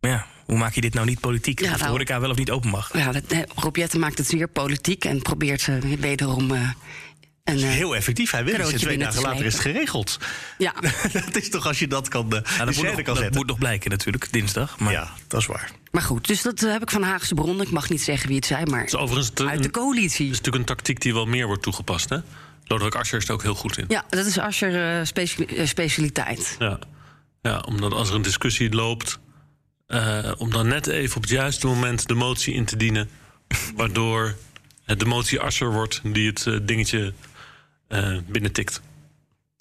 Maar 0.00 0.10
ja, 0.10 0.26
hoe 0.44 0.58
maak 0.58 0.74
je 0.74 0.80
dit 0.80 0.94
nou 0.94 1.06
niet 1.06 1.20
politiek? 1.20 1.60
Ja, 1.60 1.66
of 1.66 1.72
de 1.72 1.78
nou- 1.78 1.90
horeca 1.90 2.20
wel 2.20 2.30
of 2.30 2.36
niet 2.36 2.50
open 2.50 2.70
mag? 2.70 2.90
Ja, 2.92 3.12
dat, 3.12 3.22
Rob 3.54 3.76
Jetten 3.76 4.00
maakt 4.00 4.18
het 4.18 4.26
zeer 4.26 4.48
politiek 4.48 5.04
en 5.04 5.22
probeert 5.22 5.68
eh, 5.68 5.74
wederom 5.98 6.50
eh, 6.50 6.68
een. 7.48 7.56
eh, 7.62 7.68
Heel 7.68 7.96
effectief. 7.96 8.30
Hij 8.30 8.44
weet 8.44 8.56
het. 8.56 8.78
Twee 8.78 8.98
dagen 8.98 9.14
te 9.14 9.20
later 9.20 9.44
is 9.44 9.52
het 9.52 9.62
geregeld. 9.62 10.18
ja. 10.58 10.74
dat 11.12 11.36
is 11.36 11.50
toch 11.50 11.66
als 11.66 11.78
je 11.78 11.86
dat 11.88 12.08
kan, 12.08 12.24
uh, 12.24 12.30
Nou, 12.30 12.42
dat, 12.42 12.74
moet 12.74 12.84
nog, 12.84 12.94
kan 12.94 13.04
dat 13.04 13.16
zetten. 13.16 13.36
moet 13.36 13.46
nog 13.46 13.58
blijken 13.58 13.90
natuurlijk, 13.90 14.32
dinsdag. 14.32 14.78
Maar 14.78 14.92
Ja, 14.92 15.10
dat 15.26 15.40
is 15.40 15.46
waar. 15.46 15.70
Maar 15.90 16.02
goed, 16.02 16.26
dus 16.26 16.42
dat 16.42 16.62
eh, 16.62 16.72
heb 16.72 16.82
ik 16.82 16.90
van 16.90 17.02
Haagse 17.02 17.34
bronnen. 17.34 17.66
Ik 17.66 17.72
mag 17.72 17.88
niet 17.88 18.02
zeggen 18.02 18.26
wie 18.26 18.36
het 18.36 18.46
zei, 18.46 18.64
maar 18.64 18.84
is 18.84 18.96
overigens 18.96 19.30
te- 19.34 19.46
uit 19.46 19.62
de 19.62 19.70
coalitie. 19.70 20.24
is 20.24 20.36
natuurlijk 20.36 20.56
een 20.56 20.64
tactiek 20.76 21.00
die 21.00 21.14
wel 21.14 21.26
meer 21.26 21.46
wordt 21.46 21.62
toegepast. 21.62 22.08
Hè? 22.08 22.18
Lodewijk 22.64 22.94
Asscher 22.94 23.18
is 23.18 23.26
er 23.28 23.32
ook 23.34 23.42
heel 23.42 23.54
goed 23.54 23.78
in. 23.78 23.84
Ja, 23.88 24.04
dat 24.08 24.26
is 24.26 24.38
Asscher 24.38 24.74
eh, 24.74 25.00
eh, 25.60 25.66
specialiteit. 25.66 26.56
Ja. 26.58 26.78
ja, 27.42 27.58
omdat 27.60 27.92
als 27.92 28.08
er 28.08 28.14
een 28.14 28.22
discussie 28.22 28.72
loopt... 28.74 29.18
eh, 29.86 30.32
om 30.38 30.50
dan 30.50 30.68
net 30.68 30.86
even 30.86 31.16
op 31.16 31.22
het 31.22 31.30
juiste 31.30 31.66
moment 31.66 32.08
de 32.08 32.14
motie 32.14 32.54
in 32.54 32.64
te 32.64 32.76
dienen... 32.76 33.10
waardoor 33.76 34.34
het 34.84 34.98
de 35.00 35.04
motie 35.06 35.40
Asscher 35.40 35.72
wordt 35.72 36.00
die 36.04 36.28
het 36.28 36.46
eh, 36.46 36.54
dingetje 36.62 37.12
eh 37.88 38.18
binnentikt. 38.26 38.80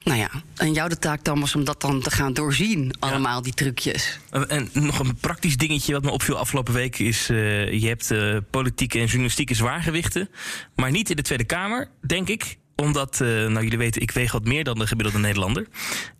Nou 0.03 0.19
ja, 0.19 0.29
en 0.55 0.73
jou 0.73 0.89
de 0.89 0.97
taak 0.99 1.23
dan 1.23 1.39
was 1.39 1.55
om 1.55 1.63
dat 1.63 1.81
dan 1.81 2.01
te 2.01 2.11
gaan 2.11 2.33
doorzien, 2.33 2.93
allemaal 2.99 3.41
die 3.41 3.53
trucjes. 3.53 4.19
En- 4.29 4.49
En 4.49 4.69
nog 4.73 4.99
een 4.99 5.15
praktisch 5.15 5.57
dingetje 5.57 5.93
wat 5.93 6.03
me 6.03 6.11
opviel 6.11 6.37
afgelopen 6.37 6.73
week 6.73 6.99
is... 6.99 7.29
eh, 7.29 7.71
je 7.81 7.87
hebt 7.87 8.11
eh, 8.11 8.37
politieke 8.49 8.99
en 8.99 9.05
journalistieke 9.05 9.53
zwaargewichten... 9.53 10.29
maar 10.75 10.91
niet 10.91 11.09
in 11.09 11.15
de 11.15 11.21
Tweede 11.21 11.43
Kamer, 11.43 11.89
denk 12.07 12.27
ik 12.27 12.57
omdat, 12.81 13.21
eh, 13.21 13.27
nou 13.27 13.61
jullie 13.63 13.77
weten, 13.77 14.01
ik 14.01 14.11
weeg 14.11 14.31
wat 14.31 14.45
meer 14.45 14.63
dan 14.63 14.79
de 14.79 14.87
gemiddelde 14.87 15.19
Nederlander. 15.19 15.67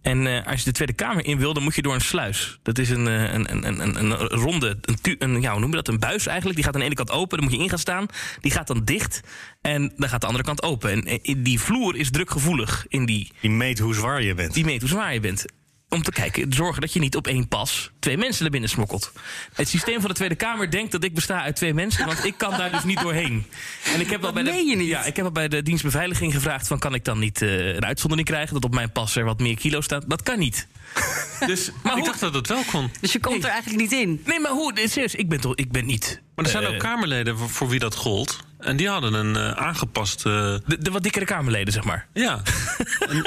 En 0.01 0.27
eh, 0.27 0.47
als 0.47 0.59
je 0.59 0.65
de 0.65 0.71
Tweede 0.71 0.93
Kamer 0.93 1.25
in 1.25 1.37
wil, 1.37 1.53
dan 1.53 1.63
moet 1.63 1.75
je 1.75 1.81
door 1.81 1.93
een 1.93 2.01
sluis. 2.01 2.59
Dat 2.63 2.77
is 2.77 2.89
een, 2.89 3.07
eh, 3.07 3.33
een, 3.33 3.53
een, 3.67 3.81
een, 3.81 4.01
een 4.01 4.13
ronde, 4.17 4.77
een, 4.81 5.01
tu- 5.01 5.15
een, 5.19 5.41
ja, 5.41 5.51
hoe 5.51 5.59
noem 5.59 5.69
je 5.69 5.75
dat? 5.75 5.87
Een 5.87 5.99
buis 5.99 6.25
eigenlijk. 6.25 6.55
Die 6.55 6.65
gaat 6.65 6.73
aan 6.73 6.79
de 6.79 6.85
ene 6.85 6.95
kant 6.95 7.11
open, 7.11 7.37
dan 7.37 7.47
moet 7.47 7.57
je 7.57 7.63
in 7.63 7.69
gaan 7.69 7.79
staan. 7.79 8.05
Die 8.39 8.51
gaat 8.51 8.67
dan 8.67 8.81
dicht 8.83 9.21
en 9.61 9.93
dan 9.97 10.09
gaat 10.09 10.21
de 10.21 10.27
andere 10.27 10.45
kant 10.45 10.63
open. 10.63 10.91
En 10.91 11.03
eh, 11.21 11.35
die 11.37 11.59
vloer 11.59 11.95
is 11.95 12.11
drukgevoelig 12.11 12.85
in 12.87 13.05
die, 13.05 13.31
Die 13.41 13.51
meet 13.51 13.79
hoe 13.79 13.93
zwaar 13.93 14.21
je 14.23 14.33
bent. 14.33 14.53
die 14.53 14.65
meet 14.65 14.79
hoe 14.81 14.89
zwaar 14.89 15.13
je 15.13 15.19
bent. 15.19 15.45
Om 15.89 16.03
te 16.03 16.11
kijken, 16.11 16.53
zorgen 16.53 16.81
dat 16.81 16.93
je 16.93 16.99
niet 16.99 17.15
op 17.15 17.27
één 17.27 17.47
pas 17.47 17.91
twee 17.99 18.17
mensen 18.17 18.45
er 18.45 18.51
binnen 18.51 18.69
smokkelt. 18.69 19.11
Het 19.53 19.69
systeem 19.69 19.99
van 19.99 20.09
de 20.09 20.15
Tweede 20.15 20.35
Kamer 20.35 20.71
denkt 20.71 20.91
dat 20.91 21.03
ik 21.03 21.13
besta 21.13 21.41
uit 21.41 21.55
twee 21.55 21.73
mensen, 21.73 22.05
want 22.05 22.25
ik 22.25 22.33
kan 22.37 22.51
daar 22.57 22.71
dus 22.71 22.83
niet 22.83 23.01
doorheen. 23.01 23.45
En 23.93 23.99
ik 23.99 24.09
heb 24.09 24.25
al 24.25 24.33
bij 24.33 24.43
de, 24.43 24.49
meen 24.49 24.67
je 24.67 24.75
niet? 24.75 24.87
Ja, 24.87 25.03
ik 25.03 25.15
heb 25.15 25.25
al 25.25 25.31
bij 25.31 25.47
de 25.47 25.63
dienstbeveiliging 25.63 26.33
gevraagd: 26.33 26.67
van, 26.67 26.79
kan 26.79 26.93
ik 26.93 27.05
dan 27.05 27.19
niet 27.19 27.41
eh, 27.41 27.67
een 27.67 27.85
uitzondering 27.85 28.27
krijgen 28.27 28.53
dat 28.53 28.63
op 28.63 28.73
mijn 28.73 28.91
pas 28.91 29.15
er 29.15 29.23
wat 29.23 29.39
meer 29.39 29.55
kilo 29.55 29.81
staat? 29.81 30.03
Dat 30.07 30.23
kan 30.23 30.39
niet. 30.39 30.67
Dus, 31.45 31.71
maar 31.83 31.91
Ik 31.91 31.97
hoe, 31.97 32.07
dacht 32.07 32.19
dat 32.19 32.33
het 32.33 32.47
wel 32.47 32.63
kon. 32.71 32.91
Dus 33.01 33.11
je 33.11 33.19
komt 33.19 33.43
er 33.43 33.49
eigenlijk 33.49 33.81
niet 33.81 33.91
in. 33.91 34.21
nee, 34.25 34.39
maar 34.39 34.51
hoe? 34.51 34.73
Serieus, 34.85 35.15
ik 35.15 35.29
ben 35.29 35.41
toch, 35.41 35.55
ik 35.55 35.71
ben 35.71 35.85
niet. 35.85 36.21
Maar 36.35 36.45
er 36.45 36.51
zijn 36.51 36.63
eh, 36.63 36.69
ook 36.69 36.79
Kamerleden 36.79 37.37
voor, 37.37 37.49
voor 37.49 37.69
wie 37.69 37.79
dat 37.79 37.95
gold. 37.95 38.46
En 38.59 38.77
die 38.77 38.89
hadden 38.89 39.13
een 39.13 39.35
eh, 39.35 39.51
aangepaste... 39.51 40.61
de, 40.65 40.77
de 40.77 40.91
wat 40.91 41.03
dikkere 41.03 41.25
Kamerleden, 41.25 41.73
zeg 41.73 41.83
maar. 41.83 42.07
ja, 42.13 42.41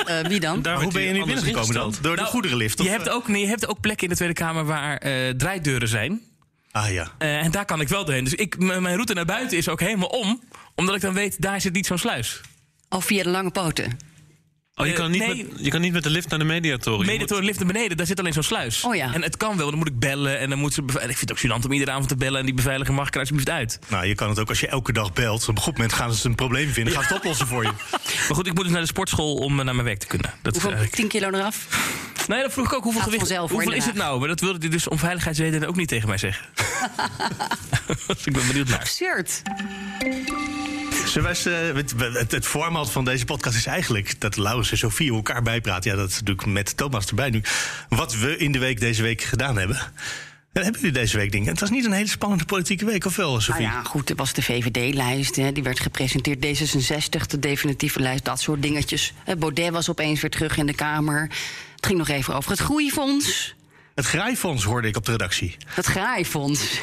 Eh, 0.04 0.26
wie 0.26 0.40
dan? 0.40 0.62
daar 0.62 0.82
hoe 0.82 0.92
ben 0.92 1.02
je 1.02 1.12
nu 1.12 1.24
binnengekomen 1.24 1.74
dan? 1.74 1.94
Door 2.00 2.14
de 2.16 2.20
Nou, 2.20 2.32
goederenlift? 2.32 2.78
Je 2.78 2.84
of, 2.84 2.90
hebt, 2.90 3.06
eh? 3.06 3.14
ook, 3.14 3.28
nee, 3.28 3.40
je 3.42 3.46
hebt 3.48 3.68
ook 3.68 3.80
plekken 3.80 4.02
in 4.02 4.08
de 4.08 4.16
Tweede 4.16 4.34
Kamer 4.34 4.64
waar 4.64 4.96
eh 4.96 5.28
draaideuren 5.36 5.88
zijn. 5.88 6.20
Ah 6.72 6.90
ja. 6.92 7.10
Eh, 7.18 7.44
en 7.44 7.50
daar 7.50 7.64
kan 7.64 7.80
ik 7.80 7.88
wel 7.88 8.04
doorheen. 8.04 8.24
Dus 8.24 8.34
ik, 8.34 8.58
mijn 8.58 8.84
route 8.94 9.14
naar 9.14 9.24
buiten 9.24 9.56
is 9.58 9.68
ook 9.68 9.80
helemaal 9.80 10.08
om. 10.08 10.42
Omdat 10.74 10.94
ik 10.94 11.00
dan 11.00 11.14
weet, 11.14 11.42
daar 11.42 11.60
zit 11.60 11.72
niet 11.72 11.86
zo'n 11.86 11.98
sluis. 11.98 12.40
Of 12.88 13.04
via 13.04 13.22
de 13.22 13.28
lange 13.30 13.50
poten. 13.50 13.98
Oh, 14.80 14.86
je, 14.86 14.92
Eh, 14.92 14.98
kan 14.98 15.10
niet 15.10 15.26
nee. 15.26 15.46
met, 15.50 15.64
je 15.64 15.70
kan 15.70 15.80
niet 15.80 15.92
met 15.92 16.02
de 16.02 16.10
lift 16.10 16.28
naar 16.28 16.38
de 16.38 16.44
mediatoren. 16.44 17.06
De 17.06 17.42
lift 17.42 17.58
naar 17.58 17.66
beneden, 17.72 17.96
daar 17.96 18.06
zit 18.06 18.18
alleen 18.18 18.32
zo'n 18.32 18.42
sluis. 18.42 18.84
Oh 18.84 18.94
ja. 18.94 19.14
En 19.14 19.22
het 19.22 19.36
kan 19.36 19.56
wel, 19.56 19.68
dan 19.70 19.78
moet 19.78 19.88
ik 19.88 19.98
bellen. 19.98 20.38
En 20.38 20.48
dan 20.50 20.58
moet 20.58 20.74
ze 20.74 20.82
beveiligen. 20.82 21.10
Ik 21.22 21.28
vind 21.28 21.40
het 21.40 21.52
ook 21.52 21.60
gênant 21.60 21.64
om 21.66 21.72
iedere 21.72 21.90
avond 21.90 22.08
te 22.08 22.16
bellen. 22.16 22.38
En 22.40 22.44
die 22.46 22.54
beveiliger 22.54 22.94
mag 22.94 23.06
ik 23.06 23.14
er 23.14 23.20
alsjeblieft 23.20 23.50
uit. 23.50 23.78
Nou, 23.88 24.06
je 24.06 24.14
kan 24.14 24.28
het 24.28 24.38
ook 24.38 24.48
als 24.48 24.60
je 24.60 24.66
elke 24.68 24.92
dag 24.92 25.12
belt. 25.12 25.48
Op 25.48 25.56
een 25.56 25.62
goed 25.62 25.72
moment 25.72 25.92
gaan 25.92 26.14
ze 26.14 26.28
een 26.28 26.34
probleem 26.34 26.68
vinden. 26.68 26.92
Gaan 26.94 27.02
ze 27.02 27.08
het 27.08 27.18
oplossen 27.18 27.46
voor 27.46 27.62
je. 27.62 27.70
Maar 28.28 28.38
goed, 28.38 28.46
ik 28.46 28.54
moet 28.54 28.62
dus 28.62 28.72
naar 28.72 28.80
de 28.80 28.86
sportschool 28.86 29.34
om 29.34 29.58
eh, 29.58 29.64
naar 29.64 29.74
mijn 29.74 29.86
werk 29.86 29.98
te 29.98 30.06
kunnen. 30.06 30.30
Dat 30.42 30.56
is 30.56 30.62
Hoeveel? 30.62 30.78
eigenlijk... 30.78 31.10
10 31.10 31.20
kilo 31.20 31.38
eraf? 31.38 31.66
Nee, 32.28 32.42
dat 32.42 32.52
vroeg 32.52 32.66
ik 32.66 32.72
ook. 32.72 32.82
Hoeveel, 32.82 33.02
gewicht, 33.02 33.18
vanzelf, 33.26 33.50
hoeveel 33.50 33.72
is 33.72 33.84
het 33.84 33.94
nou? 33.94 34.18
Maar 34.18 34.28
dat 34.28 34.40
wilde 34.40 34.58
hij 34.58 34.68
dus 34.68 34.88
om 34.88 34.98
veiligheidsredenen 34.98 35.68
ook 35.68 35.76
niet 35.76 35.88
tegen 35.88 36.08
mij 36.08 36.18
zeggen. 36.18 36.46
dus 38.06 38.24
ik 38.24 38.32
ben 38.32 38.46
benieuwd 38.46 38.68
naar. 38.68 38.78
Absurd. 38.78 39.42
Wij 41.14 41.28
eens, 41.28 41.46
eh, 41.46 41.54
het, 41.74 41.94
het, 41.98 42.32
het 42.32 42.46
format 42.46 42.90
van 42.90 43.04
deze 43.04 43.24
podcast 43.24 43.56
is 43.56 43.66
eigenlijk 43.66 44.20
dat 44.20 44.36
Laurens 44.36 44.70
en 44.70 44.78
Sofie 44.78 45.12
elkaar 45.12 45.42
bijpraten. 45.42 45.90
Ja, 45.90 45.96
dat 45.96 46.08
is 46.08 46.18
natuurlijk 46.20 46.46
met 46.46 46.76
Thomas 46.76 47.06
erbij 47.06 47.30
nu. 47.30 47.42
Wat 47.88 48.14
we 48.14 48.36
in 48.36 48.52
de 48.52 48.58
week 48.58 48.80
deze 48.80 49.02
week 49.02 49.22
gedaan 49.22 49.58
hebben. 49.58 49.76
En 50.52 50.62
hebben 50.62 50.80
jullie 50.80 50.96
deze 50.98 51.16
week 51.16 51.32
dingen? 51.32 51.48
Het 51.48 51.60
was 51.60 51.70
niet 51.70 51.84
een 51.84 51.92
hele 51.92 52.08
spannende 52.08 52.44
politieke 52.44 52.84
week, 52.84 53.04
of 53.04 53.16
wel, 53.16 53.28
Nou 53.30 53.42
Sofie? 53.42 53.62
ja, 53.62 53.82
goed, 53.82 54.10
er 54.10 54.16
was 54.16 54.32
de 54.32 54.42
VVD-lijst. 54.42 55.34
Die 55.34 55.62
werd 55.62 55.80
gepresenteerd. 55.80 56.46
D66, 56.46 57.26
de 57.26 57.38
definitieve 57.38 58.00
lijst, 58.00 58.24
dat 58.24 58.40
soort 58.40 58.62
dingetjes. 58.62 59.12
Eh, 59.24 59.36
Baudet 59.36 59.70
was 59.70 59.90
opeens 59.90 60.20
weer 60.20 60.30
terug 60.30 60.56
in 60.56 60.66
de 60.66 60.74
Kamer. 60.74 61.22
Het 61.76 61.86
ging 61.86 61.98
nog 61.98 62.08
even 62.08 62.34
over 62.34 62.50
het 62.50 62.60
groeifonds. 62.60 63.54
Het 63.94 64.06
Graaifonds 64.06 64.64
hoorde 64.64 64.88
ik 64.88 64.96
op 64.96 65.04
de 65.04 65.10
redactie. 65.10 65.56
Het 65.66 65.86
graaifonds. 65.86 66.62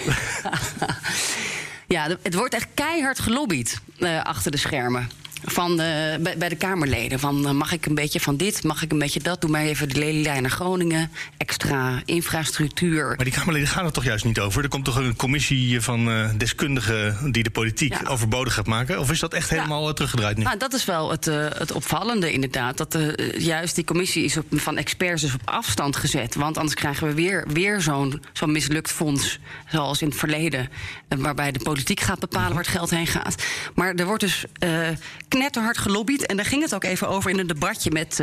ja, 1.87 2.07
het 2.21 2.33
wordt 2.33 2.53
echt 2.53 2.67
keihard 2.73 3.19
gelobbyd 3.19 3.79
eh, 3.99 4.21
achter 4.21 4.51
de 4.51 4.57
schermen. 4.57 5.09
Van 5.43 5.77
de, 5.77 6.17
bij, 6.21 6.37
bij 6.37 6.49
de 6.49 6.55
Kamerleden. 6.55 7.19
Van 7.19 7.45
eh, 7.47 7.51
mag 7.51 7.71
ik 7.71 7.85
een 7.85 7.95
beetje 7.95 8.19
van 8.19 8.37
dit, 8.37 8.63
mag 8.63 8.81
ik 8.83 8.91
een 8.91 8.99
beetje 8.99 9.19
dat? 9.19 9.41
Doe 9.41 9.49
maar 9.49 9.61
even 9.61 9.89
de 9.89 9.99
lelylijn 9.99 10.41
naar 10.41 10.51
Groningen. 10.51 11.11
Extra 11.37 12.01
infrastructuur. 12.05 13.05
Maar 13.15 13.25
die 13.25 13.33
Kamerleden 13.33 13.67
gaan 13.67 13.85
er 13.85 13.91
toch 13.91 14.03
juist 14.03 14.25
niet 14.25 14.39
over? 14.39 14.63
Er 14.63 14.69
komt 14.69 14.85
toch 14.85 14.95
een 14.95 15.15
commissie 15.15 15.81
van 15.81 16.09
eh, 16.09 16.29
deskundigen 16.37 17.31
die 17.31 17.43
de 17.43 17.49
politiek 17.49 17.93
Ja. 17.93 18.09
overbodig 18.09 18.53
gaat 18.53 18.67
maken? 18.67 18.99
Of 18.99 19.11
is 19.11 19.19
dat 19.19 19.33
echt 19.33 19.49
helemaal 19.49 19.87
eh, 19.87 19.93
teruggedraaid 19.93 20.37
nu? 20.37 20.43
Nou, 20.43 20.57
dat 20.57 20.73
is 20.73 20.85
wel 20.85 21.11
het, 21.11 21.27
eh, 21.27 21.45
het 21.49 21.71
opvallende 21.71 22.31
inderdaad. 22.31 22.77
Dat 22.77 22.95
eh, 22.95 23.39
juist 23.39 23.75
die 23.75 23.83
commissie 23.83 24.23
is 24.23 24.37
op, 24.37 24.45
van 24.51 24.77
experts 24.77 25.21
dus 25.21 25.33
op 25.33 25.41
afstand 25.45 25.95
gezet. 25.95 26.35
Want 26.35 26.57
anders 26.57 26.75
krijgen 26.75 27.07
we 27.07 27.13
weer, 27.13 27.45
weer 27.53 27.81
zo'n 27.81 28.21
zo'n 28.33 28.51
mislukt 28.51 28.91
fonds. 28.91 29.39
Zoals 29.71 30.01
in 30.01 30.07
het 30.07 30.17
verleden. 30.17 30.69
eh, 31.07 31.17
waarbij 31.17 31.51
de 31.51 31.59
politiek 31.63 31.99
gaat 31.99 32.19
bepalen 32.19 32.49
waar 32.53 32.63
het 32.63 32.67
geld 32.67 32.89
heen 32.89 33.07
gaat. 33.07 33.43
Maar 33.75 33.93
er 33.95 34.05
wordt 34.05 34.21
dus 34.23 34.45
eh 34.59 34.87
knetterhard 35.27 35.77
gelobbyd. 35.77 36.25
En 36.25 36.35
daar 36.35 36.45
ging 36.45 36.61
het 36.61 36.75
ook 36.75 36.83
even 36.83 37.07
over 37.07 37.31
in 37.31 37.39
een 37.39 37.47
debatje 37.47 37.91
met... 37.91 38.19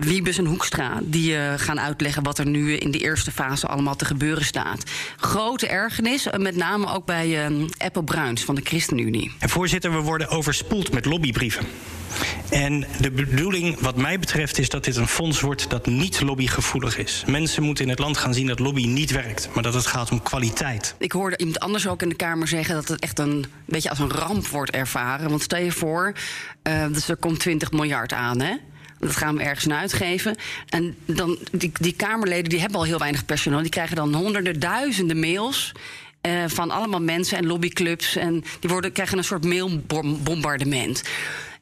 Wiebes 0.00 0.38
en 0.38 0.46
Hoekstra, 0.46 1.00
die 1.02 1.36
eh, 1.36 1.52
gaan 1.56 1.80
uitleggen 1.80 2.22
wat 2.22 2.38
er 2.38 2.46
nu 2.46 2.76
in 2.76 2.90
de 2.90 2.98
eerste 2.98 3.30
fase 3.30 3.66
allemaal 3.66 3.96
te 3.96 4.04
gebeuren 4.04 4.44
staat. 4.44 4.82
Grote 5.16 5.66
ergernis, 5.66 6.26
eh, 6.26 6.40
met 6.40 6.56
name 6.56 6.92
ook 6.92 7.04
bij 7.04 7.46
eh 7.46 7.54
Apple 7.78 8.04
Bruins 8.04 8.44
van 8.44 8.54
de 8.54 8.60
ChristenUnie. 8.64 9.32
En 9.38 9.48
voorzitter, 9.48 9.92
we 9.92 10.00
worden 10.00 10.28
overspoeld 10.28 10.92
met 10.92 11.04
lobbybrieven. 11.04 11.66
En 12.50 12.86
de 13.00 13.10
bedoeling, 13.10 13.80
wat 13.80 13.96
mij 13.96 14.18
betreft, 14.18 14.58
is 14.58 14.68
dat 14.68 14.84
dit 14.84 14.96
een 14.96 15.08
fonds 15.08 15.40
wordt 15.40 15.70
dat 15.70 15.86
niet 15.86 16.20
lobbygevoelig 16.20 16.98
is. 16.98 17.24
Mensen 17.26 17.62
moeten 17.62 17.84
in 17.84 17.90
het 17.90 17.98
land 17.98 18.16
gaan 18.16 18.34
zien 18.34 18.46
dat 18.46 18.58
lobby 18.58 18.86
niet 18.86 19.10
werkt, 19.10 19.48
maar 19.54 19.62
dat 19.62 19.74
het 19.74 19.86
gaat 19.86 20.10
om 20.10 20.22
kwaliteit. 20.22 20.94
Ik 20.98 21.12
hoorde 21.12 21.36
iemand 21.36 21.60
anders 21.60 21.88
ook 21.88 22.02
in 22.02 22.08
de 22.08 22.14
Kamer 22.14 22.48
zeggen 22.48 22.74
dat 22.74 22.88
het 22.88 23.00
echt 23.00 23.18
een 23.18 23.44
beetje 23.64 23.90
als 23.90 23.98
een 23.98 24.10
ramp 24.10 24.46
wordt 24.46 24.70
ervaren. 24.70 25.28
Want 25.28 25.42
stel 25.42 25.60
je 25.62 25.72
voor, 25.72 26.12
dus 26.92 27.08
er 27.08 27.16
komt 27.16 27.40
20 27.40 27.70
miljard 27.72 28.12
aan, 28.12 28.40
hè? 28.40 28.54
Dat 29.00 29.16
gaan 29.16 29.36
we 29.36 29.42
ergens 29.42 29.68
aan 29.68 29.78
uitgeven. 29.78 30.36
En 30.68 30.96
dan, 31.04 31.38
die, 31.52 31.72
die 31.80 31.92
Kamerleden 31.92 32.48
die 32.50 32.60
hebben 32.60 32.78
al 32.78 32.84
heel 32.84 32.98
weinig 32.98 33.24
personeel. 33.24 33.60
Die 33.60 33.70
krijgen 33.70 33.96
dan 33.96 34.14
honderden, 34.14 34.60
duizenden 34.60 35.20
mails. 35.20 35.72
eh, 36.20 36.32
van 36.46 36.70
allemaal 36.70 37.00
mensen 37.00 37.38
en 37.38 37.46
lobbyclubs. 37.46 38.16
En 38.16 38.44
die 38.60 38.70
worden, 38.70 38.92
krijgen 38.92 39.18
een 39.18 39.24
soort 39.24 39.44
mailbombardement. 39.44 41.02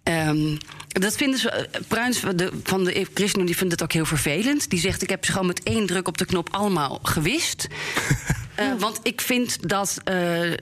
Ehm, 0.03 0.57
dat 0.89 1.17
vinden 1.17 1.39
ze. 1.39 1.51
eh, 1.51 1.81
Bruins 1.89 2.19
van 2.19 2.37
de, 2.37 2.51
van 2.65 2.85
de 2.85 3.07
ChristenUnie 3.15 3.57
vindt 3.57 3.73
het 3.73 3.83
ook 3.83 3.93
heel 3.93 4.07
vervelend. 4.07 4.71
Die 4.71 4.81
zegt: 4.81 5.03
Ik 5.03 5.11
heb 5.11 5.25
ze 5.25 5.33
gewoon 5.33 5.47
met 5.47 5.63
één 5.63 5.87
druk 5.87 6.09
op 6.09 6.19
de 6.19 6.25
knop 6.27 6.49
allemaal 6.51 6.99
gewist. 7.03 7.67
Eh, 8.59 8.73
want 8.79 9.01
ik 9.03 9.21
vind 9.21 9.69
dat 9.69 10.01
eh, 10.05 10.53
eh, 10.53 10.57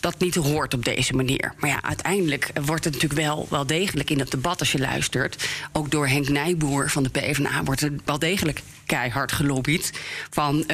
dat 0.00 0.18
niet 0.18 0.34
hoort 0.34 0.74
op 0.74 0.84
deze 0.84 1.12
manier. 1.14 1.54
Maar 1.58 1.70
ja, 1.70 1.82
uiteindelijk 1.82 2.50
wordt 2.64 2.84
het 2.84 2.92
natuurlijk 2.94 3.20
wel, 3.20 3.46
wel 3.50 3.66
degelijk 3.66 4.10
in 4.10 4.18
het 4.18 4.30
debat, 4.30 4.58
als 4.60 4.72
je 4.72 4.78
luistert. 4.78 5.48
Ook 5.72 5.90
door 5.90 6.06
Henk 6.08 6.28
Nijboer 6.28 6.90
van 6.90 7.02
de 7.02 7.08
PvdA 7.08 7.62
wordt 7.64 7.80
er 7.80 7.92
wel 8.04 8.18
degelijk 8.18 8.60
keihard 8.86 9.32
gelobbyd. 9.32 9.92
Van 10.30 10.64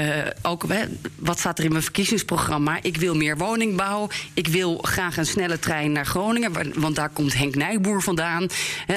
ook, 0.43 0.65
hè, 0.69 0.85
wat 1.17 1.39
staat 1.39 1.59
er 1.59 1.65
in 1.65 1.71
mijn 1.71 1.83
verkiezingsprogramma? 1.83 2.79
Ik 2.83 2.97
wil 2.97 3.15
meer 3.15 3.37
woningbouw. 3.37 4.09
Ik 4.35 4.47
wil 4.47 4.79
graag 4.83 5.17
een 5.17 5.27
snelle 5.27 5.59
trein 5.59 5.93
naar 5.93 6.07
Groningen, 6.07 6.53
wa- 6.53 6.63
want 6.75 6.97
daar 6.97 7.11
komt 7.11 7.35
Henk 7.35 7.55
Nijboer 7.55 8.03
vandaan. 8.03 8.47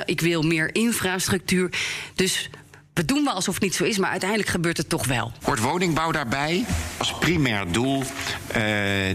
Ik 0.06 0.22
wil 0.22 0.42
meer 0.42 0.76
infrastructuur. 0.76 1.70
Dus. 2.16 2.50
We 3.00 3.06
doen 3.06 3.24
wel 3.24 3.34
alsof 3.34 3.54
het 3.54 3.64
niet 3.64 3.76
zo 3.76 3.84
is, 3.84 3.98
maar 3.98 4.10
uiteindelijk 4.10 4.50
gebeurt 4.50 4.78
het 4.78 4.90
toch 4.90 5.06
wel. 5.06 5.32
Hoort 5.42 5.60
woningbouw 5.60 6.12
daarbij? 6.12 6.66
Als 6.98 7.14
primair 7.14 7.72
doel 7.72 8.04
eh, 8.48 8.64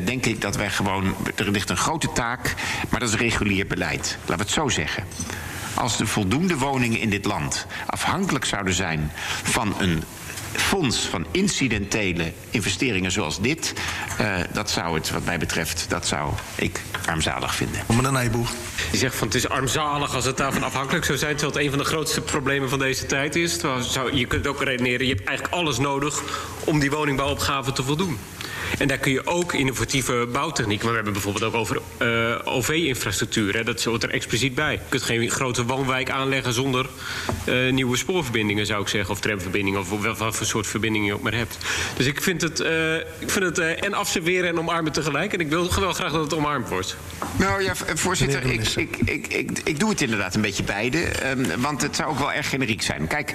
denk 0.04 0.26
ik 0.26 0.40
dat 0.40 0.56
wij 0.56 0.70
gewoon. 0.70 1.14
Er 1.34 1.50
ligt 1.50 1.70
een 1.70 1.76
grote 1.76 2.12
taak, 2.12 2.54
maar 2.90 3.00
dat 3.00 3.08
is 3.08 3.14
regulier 3.14 3.66
beleid. 3.66 4.18
Laten 4.20 4.36
we 4.36 4.42
het 4.42 4.50
zo 4.50 4.68
zeggen. 4.68 5.04
Als 5.74 5.96
de 5.96 6.06
voldoende 6.06 6.58
woningen 6.58 7.00
in 7.00 7.10
dit 7.10 7.24
land 7.24 7.66
afhankelijk 7.86 8.44
zouden 8.44 8.74
zijn 8.74 9.10
van 9.42 9.74
een 9.78 10.02
fonds 10.56 10.98
van 10.98 11.26
incidentele 11.30 12.32
investeringen 12.50 13.12
zoals 13.12 13.40
dit, 13.40 13.72
eh, 14.18 14.34
dat 14.52 14.70
zou 14.70 14.94
het, 14.94 15.10
wat 15.10 15.24
mij 15.24 15.38
betreft, 15.38 15.86
dat 15.88 16.06
zou 16.06 16.32
ik 16.54 16.80
armzalig 17.06 17.54
vinden. 17.54 17.82
Meneer 17.86 18.12
Nijboer. 18.12 18.48
Die 18.90 18.98
zegt 18.98 19.14
van 19.14 19.26
het 19.26 19.36
is 19.36 19.48
armzalig 19.48 20.14
als 20.14 20.24
het 20.24 20.36
daarvan 20.36 20.62
afhankelijk 20.62 21.04
zou 21.04 21.18
zijn. 21.18 21.36
Terwijl 21.36 21.56
het 21.56 21.64
een 21.64 21.70
van 21.70 21.78
de 21.78 21.84
grootste 21.84 22.20
problemen 22.20 22.68
van 22.68 22.78
deze 22.78 23.06
tijd 23.06 23.36
is. 23.36 23.58
Terwijl 23.58 23.82
zou, 23.82 24.16
je 24.16 24.26
kunt 24.26 24.46
ook 24.46 24.62
redeneren, 24.62 25.06
je 25.06 25.14
hebt 25.14 25.28
eigenlijk 25.28 25.56
alles 25.56 25.78
nodig 25.78 26.22
om 26.64 26.78
die 26.78 26.90
woningbouwopgave 26.90 27.72
te 27.72 27.82
voldoen. 27.82 28.18
En 28.78 28.88
daar 28.88 28.98
kun 28.98 29.12
je 29.12 29.26
ook 29.26 29.52
innovatieve 29.52 30.28
bouwtechnieken. 30.32 30.84
Maar 30.86 30.94
we 30.96 31.02
hebben 31.02 31.22
bijvoorbeeld 31.22 31.44
ook 31.54 31.60
over 31.60 31.80
eh, 31.98 32.34
OV-infrastructuur. 32.44 33.54
hè. 33.56 33.64
Dat 33.64 33.84
hoort 33.84 34.02
er 34.02 34.10
expliciet 34.10 34.54
bij. 34.54 34.72
Je 34.72 34.78
kunt 34.88 35.02
geen 35.02 35.30
grote 35.30 35.64
woonwijk 35.64 36.10
aanleggen 36.10 36.52
zonder 36.52 36.86
eh, 37.44 37.72
nieuwe 37.72 37.96
spoorverbindingen, 37.96 38.66
zou 38.66 38.82
ik 38.82 38.88
zeggen. 38.88 39.10
Of 39.10 39.20
tramverbindingen, 39.20 39.80
of 39.80 40.00
wel- 40.02 40.14
wat 40.14 40.36
voor 40.36 40.46
soort 40.46 40.66
verbindingen 40.66 41.06
je 41.06 41.14
ook 41.14 41.22
maar 41.22 41.34
hebt. 41.34 41.58
Dus 41.96 42.06
ik 42.06 42.22
vind 42.22 42.40
het, 42.40 42.60
eh, 42.60 42.96
ik 42.96 43.30
vind 43.30 43.44
het 43.44 43.58
eh, 43.58 43.84
en 43.84 43.94
afserveren 43.94 44.48
en 44.48 44.58
omarmen 44.58 44.92
tegelijk. 44.92 45.32
En 45.32 45.40
ik 45.40 45.48
wil 45.48 45.68
wel 45.80 45.92
graag 45.92 46.12
dat 46.12 46.20
het 46.24 46.34
omarmd 46.34 46.68
wordt. 46.68 46.96
Nou 47.38 47.62
ja, 47.62 47.72
voorzitter, 47.94 48.44
ik, 48.44 48.66
ik, 48.76 48.96
ik, 49.04 49.26
ik, 49.26 49.58
ik 49.64 49.78
doe 49.80 49.90
het 49.90 50.00
inderdaad 50.00 50.34
een 50.34 50.40
beetje 50.40 50.62
beide. 50.62 50.98
ehm, 50.98 51.60
want 51.60 51.82
het 51.82 51.96
zou 51.96 52.10
ook 52.10 52.18
wel 52.18 52.32
erg 52.32 52.48
generiek 52.48 52.82
zijn. 52.82 53.06
Kijk, 53.06 53.32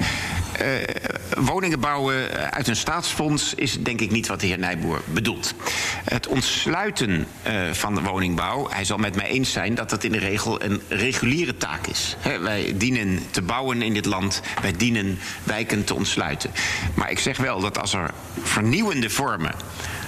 woningen 1.37 1.79
bouwen 1.79 2.31
uit 2.51 2.67
een 2.67 2.75
staatsfonds 2.75 3.53
is 3.53 3.83
denk 3.83 4.01
ik 4.01 4.11
niet 4.11 4.27
wat 4.27 4.39
de 4.39 4.47
heer 4.47 4.59
Nijboer 4.59 5.01
bedoelt. 5.05 5.53
Het 6.03 6.27
ontsluiten 6.27 7.27
eh, 7.43 7.53
van 7.71 7.95
de 7.95 8.01
woningbouw, 8.01 8.69
hij 8.69 8.85
zal 8.85 8.97
met 8.97 9.15
mij 9.15 9.27
eens 9.27 9.51
zijn 9.51 9.75
dat 9.75 9.89
dat 9.89 10.03
in 10.03 10.11
de 10.11 10.19
regel 10.19 10.63
een 10.63 10.81
reguliere 10.87 11.57
taak 11.57 11.87
is. 11.87 12.15
Hè, 12.19 12.39
wij 12.39 12.73
dienen 12.77 13.19
te 13.31 13.41
bouwen 13.41 13.81
in 13.81 13.93
dit 13.93 14.05
land, 14.05 14.41
wij 14.61 14.73
dienen 14.77 15.19
wijken 15.43 15.83
te 15.83 15.93
ontsluiten. 15.93 16.51
Maar 16.93 17.11
ik 17.11 17.19
zeg 17.19 17.37
wel 17.37 17.59
dat 17.59 17.79
als 17.79 17.93
er 17.93 18.11
vernieuwende 18.41 19.09
vormen 19.09 19.55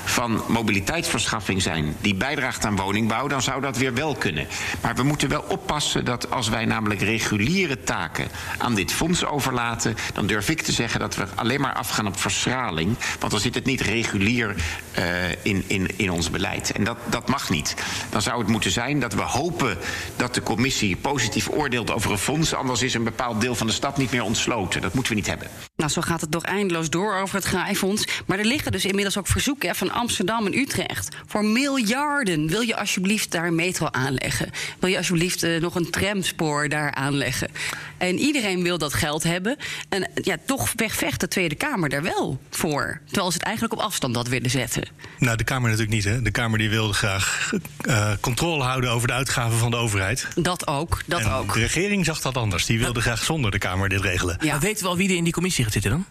van 0.04 0.44
mobiliteitsverschaffing 0.48 1.62
zijn 1.62 1.96
die 2.02 2.16
bijdraagt 2.16 2.66
aan 2.66 2.76
woningbouw, 2.76 3.28
dan 3.28 3.42
zou 3.42 3.62
dat 3.62 3.78
weer 3.78 3.94
wel 3.94 4.16
kunnen. 4.16 4.48
Maar 4.82 4.96
we 4.96 5.04
moeten 5.04 5.30
wel 5.30 5.46
oppassen 5.48 6.06
dat 6.06 6.32
als 6.32 6.50
wij 6.50 6.66
namelijk 6.66 7.02
reguliere 7.02 7.84
taken 7.84 8.28
aan 8.58 8.76
dit 8.76 8.92
fonds 8.92 9.26
overlaten, 9.26 9.96
dan 10.14 10.28
durf 10.28 10.50
ik 10.50 10.62
te 10.62 10.72
zeggen 10.72 11.00
dat 11.00 11.16
we 11.16 11.26
alleen 11.36 11.62
maar 11.62 11.74
afgaan 11.74 12.08
op 12.08 12.20
verschraling. 12.20 12.98
Want 13.20 13.32
dan 13.32 13.42
zit 13.42 13.56
het 13.56 13.66
niet 13.66 13.82
regulier 13.82 14.56
uh, 14.98 15.06
in, 15.42 15.64
in, 15.68 15.90
in 15.96 16.12
ons 16.12 16.30
beleid. 16.30 16.72
En 16.72 16.84
dat, 16.84 16.98
dat 17.10 17.30
mag 17.30 17.50
niet. 17.50 17.76
Dan 18.10 18.22
zou 18.22 18.40
het 18.40 18.48
moeten 18.48 18.72
zijn 18.72 19.00
dat 19.00 19.14
we 19.14 19.22
hopen 19.22 19.78
dat 20.16 20.34
de 20.34 20.44
commissie 20.44 20.96
positief 20.96 21.50
oordeelt 21.50 21.92
over 21.92 22.12
een 22.12 22.18
fonds. 22.18 22.54
Anders 22.54 22.82
is 22.82 22.94
een 22.94 23.04
bepaald 23.04 23.42
deel 23.42 23.56
van 23.56 23.68
de 23.68 23.74
stad 23.74 23.98
niet 23.98 24.12
meer 24.12 24.24
ontsloten. 24.24 24.82
Dat 24.82 24.94
moeten 24.94 25.12
we 25.14 25.18
niet 25.18 25.30
hebben. 25.30 25.48
Nou, 25.82 25.94
zo 25.94 26.02
gaat 26.02 26.22
het 26.22 26.30
nog 26.30 26.44
eindeloos 26.44 26.90
door 26.90 27.16
over 27.16 27.36
het 27.36 27.46
Graaifonds. 27.46 28.06
Maar 28.26 28.40
er 28.40 28.46
liggen 28.46 28.72
dus 28.72 28.86
inmiddels 28.86 29.18
ook 29.18 29.28
verzoeken 29.28 29.70
hè, 29.70 29.76
van 29.76 29.92
Amsterdam 29.92 30.46
en 30.46 30.58
Utrecht. 30.58 31.16
Voor 31.26 31.46
miljarden. 31.46 32.48
Wil 32.48 32.62
je 32.62 32.76
alsjeblieft 32.76 33.32
daar 33.32 33.48
een 33.48 33.56
metro 33.56 33.88
aanleggen? 33.92 34.50
Wil 34.80 34.90
je 34.90 34.98
alsjeblieft 34.98 35.44
uh, 35.44 35.62
nog 35.62 35.76
een 35.76 35.90
tramspoor 35.90 36.70
daar 36.70 36.94
aanleggen? 36.94 37.50
En 37.98 38.20
iedereen 38.20 38.64
wil 38.64 38.78
dat 38.78 38.94
geld 38.94 39.24
hebben. 39.24 39.58
En 39.90 40.10
ja, 40.14 40.38
toch 40.46 40.74
vecht 40.76 41.20
de 41.20 41.28
Tweede 41.28 41.56
Kamer 41.56 41.90
daar 41.90 42.04
wel 42.04 42.40
voor. 42.50 43.02
Terwijl 43.06 43.32
ze 43.32 43.38
het 43.38 43.46
eigenlijk 43.46 43.74
op 43.74 43.80
afstand 43.80 44.14
dat 44.14 44.28
willen 44.28 44.50
zetten. 44.50 44.88
Nou, 45.18 45.38
de 45.38 45.44
Kamer 45.44 45.70
natuurlijk 45.70 45.96
niet. 45.96 46.04
Hè? 46.04 46.22
De 46.22 46.32
Kamer 46.32 46.58
die 46.58 46.70
wilde 46.70 46.94
graag 46.94 47.52
uh, 47.82 48.12
controle 48.20 48.64
houden 48.64 48.92
over 48.92 49.08
de 49.08 49.14
uitgaven 49.14 49.58
van 49.58 49.72
de 49.72 49.78
overheid. 49.78 50.28
Dat 50.36 50.68
ook, 50.68 51.02
dat 51.06 51.20
en 51.20 51.32
ook. 51.32 51.54
De 51.54 51.60
regering 51.60 52.06
zag 52.06 52.22
dat 52.22 52.38
anders. 52.38 52.66
Die 52.66 52.80
wilde 52.80 53.02
graag 53.02 53.24
zonder 53.24 53.52
de 53.52 53.58
Kamer 53.58 53.90
dit 53.90 54.02
regelen. 54.02 54.38
Ja. 54.40 54.52
Maar 54.52 54.60
weten 54.60 54.84
we 54.84 54.90
al 54.90 54.98
wie 54.98 55.10
er 55.10 55.16
in 55.16 55.24
die 55.24 55.34
commissie 55.34 55.64
gaat 55.72 55.82
zitten 55.82 55.92
dan? 55.92 56.06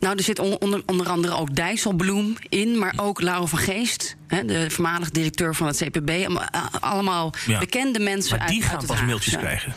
Nou, 0.00 0.16
er 0.16 0.22
zit 0.22 0.38
onder, 0.38 0.82
onder 0.86 1.08
andere 1.08 1.34
ook 1.34 1.54
Dijsselbloem 1.54 2.36
in, 2.48 2.78
maar 2.78 2.92
ook 2.96 3.20
Laura 3.20 3.46
van 3.46 3.58
Geest, 3.58 4.16
hè, 4.26 4.44
de 4.44 4.70
voormalig 4.70 5.10
directeur 5.10 5.54
van 5.54 5.66
het 5.66 5.76
CPB. 5.76 6.38
Allemaal 6.80 7.32
ja. 7.46 7.58
bekende 7.58 7.98
mensen 7.98 8.38
maar 8.38 8.46
die 8.46 8.60
uit, 8.62 8.70
gaan 8.70 8.78
uit 8.78 8.86
pas 8.86 9.02
mailtjes 9.02 9.36
krijgen 9.36 9.74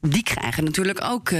die 0.00 0.22
krijgen 0.22 0.64
natuurlijk 0.64 1.04
ook 1.04 1.30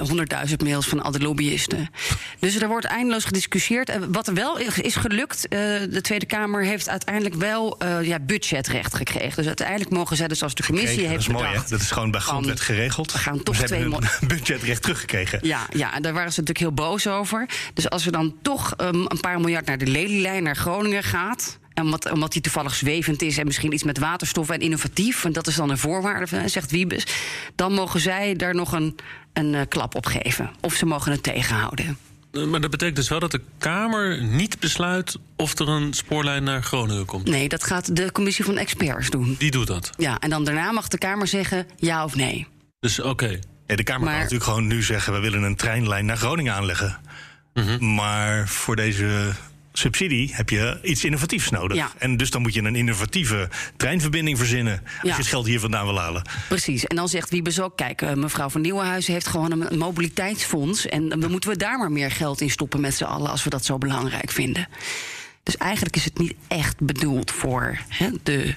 honderdduizend 0.00 0.62
uh, 0.62 0.68
mails 0.68 0.86
van 0.86 1.02
al 1.02 1.10
die 1.10 1.20
lobbyisten. 1.20 1.90
Dus 2.38 2.60
er 2.60 2.68
wordt 2.68 2.84
eindeloos 2.84 3.24
gediscussieerd. 3.24 3.98
wat 4.10 4.28
er 4.28 4.34
wel 4.34 4.58
is 4.58 4.96
gelukt, 4.96 5.44
uh, 5.44 5.58
de 5.90 6.00
Tweede 6.00 6.26
Kamer 6.26 6.64
heeft 6.64 6.88
uiteindelijk 6.88 7.34
wel 7.34 7.78
uh, 7.82 8.02
ja, 8.02 8.18
budgetrecht 8.18 8.94
gekregen. 8.94 9.36
Dus 9.36 9.46
uiteindelijk 9.46 9.90
mogen 9.90 10.16
zij, 10.16 10.28
dus 10.28 10.42
als 10.42 10.54
de 10.54 10.62
commissie 10.62 10.90
gekregen, 10.90 11.12
heeft 11.12 11.26
dat 11.26 11.36
is 11.36 11.42
bedacht, 11.42 11.54
mooi, 11.54 11.64
hè? 11.64 11.70
Dat 11.70 11.80
is 11.80 11.90
gewoon 11.90 12.10
bij 12.10 12.20
grondwet 12.20 12.60
geregeld. 12.60 13.12
We 13.12 13.18
gaan 13.18 13.42
toch 13.42 13.56
ze 13.56 13.64
twee 13.64 13.80
hebben 13.80 14.08
hun 14.18 14.28
budgetrecht 14.36 14.82
teruggekregen. 14.82 15.38
Ja, 15.42 15.66
ja, 15.70 15.94
en 15.94 16.02
daar 16.02 16.12
waren 16.12 16.32
ze 16.32 16.40
natuurlijk 16.40 16.76
heel 16.76 16.86
boos 16.86 17.06
over. 17.06 17.48
Dus 17.74 17.90
als 17.90 18.06
er 18.06 18.12
dan 18.12 18.34
toch 18.42 18.74
um, 18.80 19.04
een 19.08 19.20
paar 19.20 19.40
miljard 19.40 19.66
naar 19.66 19.78
de 19.78 19.86
lelielijn, 19.86 20.42
naar 20.42 20.56
Groningen 20.56 21.02
gaat... 21.02 21.58
En 21.76 21.84
omdat, 21.84 22.10
omdat 22.10 22.32
die 22.32 22.42
toevallig 22.42 22.74
zwevend 22.74 23.22
is 23.22 23.38
en 23.38 23.46
misschien 23.46 23.72
iets 23.72 23.82
met 23.82 23.98
waterstof 23.98 24.50
en 24.50 24.60
innovatief, 24.60 25.24
en 25.24 25.32
dat 25.32 25.46
is 25.46 25.54
dan 25.54 25.70
een 25.70 25.78
voorwaarde, 25.78 26.48
zegt 26.48 26.70
Wiebes, 26.70 27.06
dan 27.54 27.72
mogen 27.72 28.00
zij 28.00 28.34
daar 28.34 28.54
nog 28.54 28.72
een, 28.72 28.96
een 29.32 29.52
uh, 29.52 29.60
klap 29.68 29.94
op 29.94 30.06
geven. 30.06 30.50
Of 30.60 30.74
ze 30.74 30.86
mogen 30.86 31.12
het 31.12 31.22
tegenhouden. 31.22 31.98
Maar 32.30 32.60
dat 32.60 32.70
betekent 32.70 32.96
dus 32.96 33.08
wel 33.08 33.20
dat 33.20 33.30
de 33.30 33.40
Kamer 33.58 34.22
niet 34.22 34.58
besluit 34.58 35.16
of 35.36 35.58
er 35.58 35.68
een 35.68 35.92
spoorlijn 35.92 36.44
naar 36.44 36.62
Groningen 36.62 37.04
komt. 37.04 37.28
Nee, 37.28 37.48
dat 37.48 37.64
gaat 37.64 37.96
de 37.96 38.12
commissie 38.12 38.44
van 38.44 38.56
experts 38.56 39.10
doen. 39.10 39.36
Die 39.38 39.50
doet 39.50 39.66
dat. 39.66 39.90
Ja, 39.96 40.18
en 40.18 40.30
dan 40.30 40.44
daarna 40.44 40.72
mag 40.72 40.88
de 40.88 40.98
Kamer 40.98 41.26
zeggen 41.26 41.66
ja 41.76 42.04
of 42.04 42.14
nee. 42.14 42.46
Dus 42.80 42.98
oké. 42.98 43.08
Okay. 43.08 43.42
Ja, 43.66 43.76
de 43.76 43.82
Kamer 43.82 44.02
maar... 44.02 44.10
kan 44.12 44.22
natuurlijk 44.22 44.50
gewoon 44.50 44.66
nu 44.66 44.82
zeggen: 44.82 45.12
we 45.12 45.20
willen 45.20 45.42
een 45.42 45.56
treinlijn 45.56 46.06
naar 46.06 46.16
Groningen 46.16 46.54
aanleggen. 46.54 46.98
Mm 47.54 47.62
-hmm. 47.62 47.94
Maar 47.94 48.48
voor 48.48 48.76
deze 48.76 49.32
subsidie 49.78 50.34
heb 50.34 50.50
je 50.50 50.78
iets 50.82 51.04
innovatiefs 51.04 51.50
nodig. 51.50 51.76
Ja. 51.76 51.90
En 51.98 52.16
dus 52.16 52.30
dan 52.30 52.42
moet 52.42 52.54
je 52.54 52.62
een 52.62 52.76
innovatieve 52.76 53.48
treinverbinding 53.76 54.38
verzinnen. 54.38 54.80
Als 54.82 54.90
ja. 55.02 55.10
je 55.10 55.16
het 55.16 55.26
geld 55.26 55.46
hier 55.46 55.60
vandaan 55.60 55.86
wil 55.86 55.98
halen. 55.98 56.22
Precies. 56.48 56.84
En 56.84 56.96
dan 56.96 57.08
zegt 57.08 57.30
Wiebes 57.30 57.60
ook: 57.60 57.76
kijk, 57.76 58.02
uh, 58.02 58.12
mevrouw 58.12 58.48
van 58.48 58.60
Nieuwenhuizen 58.60 59.12
heeft 59.12 59.26
gewoon 59.26 59.52
een, 59.52 59.72
een 59.72 59.78
mobiliteitsfonds. 59.78 60.86
En 60.86 61.08
dan 61.08 61.30
moeten 61.30 61.50
we 61.50 61.56
daar 61.56 61.78
maar 61.78 61.92
meer 61.92 62.10
geld 62.10 62.40
in 62.40 62.50
stoppen 62.50 62.80
met 62.80 62.94
z'n 62.94 63.04
allen 63.04 63.30
als 63.30 63.44
we 63.44 63.50
dat 63.50 63.64
zo 63.64 63.78
belangrijk 63.78 64.30
vinden. 64.30 64.68
Dus 65.42 65.56
eigenlijk 65.56 65.96
is 65.96 66.04
het 66.04 66.18
niet 66.18 66.34
echt 66.48 66.80
bedoeld 66.80 67.30
voor 67.30 67.78
hè, 67.88 68.08
de 68.22 68.54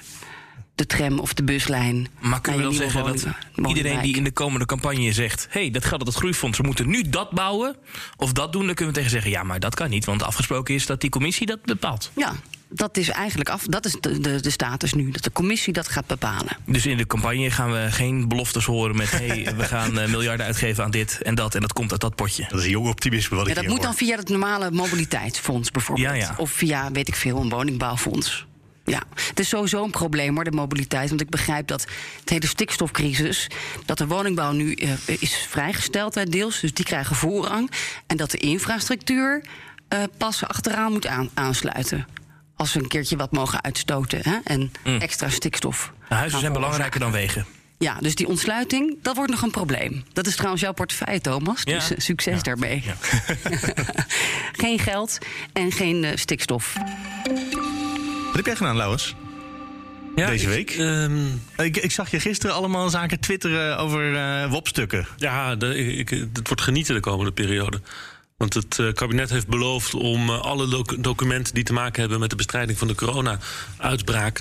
de 0.80 0.86
tram 0.86 1.18
of 1.18 1.34
de 1.34 1.44
buslijn. 1.44 2.08
Maar 2.20 2.40
kun 2.40 2.52
je 2.52 2.58
wel 2.58 2.72
zeggen 2.72 3.04
dat 3.04 3.26
iedereen 3.66 4.00
die 4.02 4.16
in 4.16 4.24
de 4.24 4.32
komende 4.32 4.66
campagne 4.66 5.12
zegt... 5.12 5.46
hé, 5.50 5.60
hey, 5.60 5.70
dat 5.70 5.84
geldt 5.84 6.04
dat 6.04 6.14
groeifonds, 6.14 6.58
we 6.58 6.64
moeten 6.64 6.88
nu 6.88 7.02
dat 7.08 7.30
bouwen... 7.30 7.76
of 8.16 8.32
dat 8.32 8.52
doen, 8.52 8.66
dan 8.66 8.74
kunnen 8.74 8.94
we 8.94 9.00
tegen 9.00 9.14
zeggen... 9.14 9.30
ja, 9.30 9.42
maar 9.42 9.60
dat 9.60 9.74
kan 9.74 9.90
niet, 9.90 10.04
want 10.04 10.22
afgesproken 10.22 10.74
is 10.74 10.86
dat 10.86 11.00
die 11.00 11.10
commissie 11.10 11.46
dat 11.46 11.62
bepaalt. 11.62 12.10
Ja, 12.16 12.32
dat 12.68 12.96
is 12.96 13.08
eigenlijk 13.08 13.50
af. 13.50 13.64
Dat 13.64 13.84
is 13.84 13.96
de, 14.00 14.20
de, 14.20 14.40
de 14.40 14.50
status 14.50 14.92
nu, 14.92 15.10
dat 15.10 15.22
de 15.22 15.32
commissie 15.32 15.72
dat 15.72 15.88
gaat 15.88 16.06
bepalen. 16.06 16.56
Dus 16.66 16.86
in 16.86 16.96
de 16.96 17.06
campagne 17.06 17.50
gaan 17.50 17.72
we 17.72 17.86
geen 17.90 18.28
beloftes 18.28 18.64
horen 18.64 18.96
met... 18.96 19.10
hé, 19.10 19.26
hey, 19.26 19.54
we 19.56 19.64
gaan 19.64 19.98
uh, 19.98 20.06
miljarden 20.06 20.46
uitgeven 20.46 20.84
aan 20.84 20.90
dit 20.90 21.22
en 21.22 21.34
dat... 21.34 21.54
en 21.54 21.60
dat 21.60 21.72
komt 21.72 21.90
uit 21.92 22.00
dat 22.00 22.14
potje. 22.14 22.46
Dat 22.48 22.58
is 22.58 22.64
een 22.64 22.70
jong 22.70 22.88
optimisme 22.88 23.36
wat 23.36 23.44
ja, 23.44 23.50
ik 23.50 23.56
Dat 23.56 23.64
hier 23.64 23.74
moet 23.74 23.84
hoor. 23.84 23.96
dan 23.96 24.06
via 24.06 24.16
het 24.16 24.28
normale 24.28 24.70
mobiliteitsfonds 24.70 25.70
bijvoorbeeld. 25.70 26.08
Ja, 26.08 26.14
ja. 26.14 26.34
Of 26.36 26.50
via, 26.50 26.90
weet 26.92 27.08
ik 27.08 27.14
veel, 27.14 27.40
een 27.40 27.48
woningbouwfonds. 27.48 28.48
Ja, 28.90 29.02
het 29.14 29.40
is 29.40 29.48
sowieso 29.48 29.84
een 29.84 29.90
probleem 29.90 30.34
hoor, 30.34 30.44
de 30.44 30.50
mobiliteit. 30.50 31.08
Want 31.08 31.20
ik 31.20 31.30
begrijp 31.30 31.66
dat 31.66 31.86
het 32.20 32.28
hele 32.28 32.46
stikstofcrisis... 32.46 33.46
dat 33.84 33.98
de 33.98 34.06
woningbouw 34.06 34.52
nu 34.52 34.74
uh, 34.74 34.92
is 35.06 35.46
vrijgesteld 35.48 36.32
deels, 36.32 36.60
dus 36.60 36.74
die 36.74 36.84
krijgen 36.84 37.16
voorrang. 37.16 37.70
En 38.06 38.16
dat 38.16 38.30
de 38.30 38.38
infrastructuur 38.38 39.42
uh, 39.94 40.02
pas 40.16 40.44
achteraan 40.44 40.92
moet 40.92 41.06
aan, 41.06 41.30
aansluiten. 41.34 42.06
Als 42.56 42.72
we 42.72 42.80
een 42.80 42.88
keertje 42.88 43.16
wat 43.16 43.32
mogen 43.32 43.62
uitstoten 43.62 44.20
hè, 44.22 44.38
en 44.44 44.72
mm. 44.84 45.00
extra 45.00 45.28
stikstof. 45.28 45.92
De 46.08 46.14
huizen 46.14 46.40
zijn 46.40 46.52
belangrijker 46.52 47.00
dan 47.00 47.12
wegen. 47.12 47.46
Ja, 47.78 47.96
dus 48.00 48.14
die 48.14 48.26
ontsluiting, 48.26 48.98
dat 49.02 49.16
wordt 49.16 49.30
nog 49.30 49.42
een 49.42 49.50
probleem. 49.50 50.04
Dat 50.12 50.26
is 50.26 50.34
trouwens 50.34 50.62
jouw 50.62 50.72
portefeuille, 50.72 51.20
Thomas. 51.20 51.64
Dus 51.64 51.88
ja. 51.88 51.94
uh, 51.94 52.00
succes 52.00 52.36
ja. 52.36 52.42
daarmee. 52.42 52.82
Ja. 52.84 52.94
geen 54.62 54.78
geld 54.78 55.18
en 55.52 55.72
geen 55.72 56.02
uh, 56.02 56.10
stikstof. 56.14 56.76
Wat 58.30 58.38
heb 58.38 58.46
jij 58.46 58.56
gedaan, 58.56 58.76
Lauwers? 58.76 59.14
Ja, 60.16 60.26
Deze 60.26 60.44
ik, 60.44 60.50
week? 60.50 60.78
Um, 60.78 61.42
ik, 61.56 61.76
ik, 61.76 61.90
zag 61.90 62.10
je 62.10 62.20
gisteren 62.20 62.54
allemaal 62.54 62.90
zaken 62.90 63.20
twitteren 63.20 63.78
over 63.78 64.12
uh, 64.12 64.50
WOP-stukken. 64.50 65.06
Ja, 65.16 65.56
de, 65.56 65.76
ik, 65.76 66.08
het 66.08 66.46
wordt 66.46 66.62
genieten 66.62 66.94
de 66.94 67.00
komende 67.00 67.32
periode. 67.32 67.80
Want 68.36 68.54
het 68.54 68.78
uh, 68.78 68.92
kabinet 68.92 69.30
heeft 69.30 69.46
beloofd 69.46 69.94
om 69.94 70.28
uh, 70.28 70.40
alle 70.40 70.68
doc 70.68 70.96
documenten 70.98 71.54
die 71.54 71.64
te 71.64 71.72
maken 71.72 72.00
hebben 72.00 72.20
met 72.20 72.30
de 72.30 72.36
bestrijding 72.36 72.78
van 72.78 72.88
de 72.88 72.94
corona-uitbraak 72.94 74.40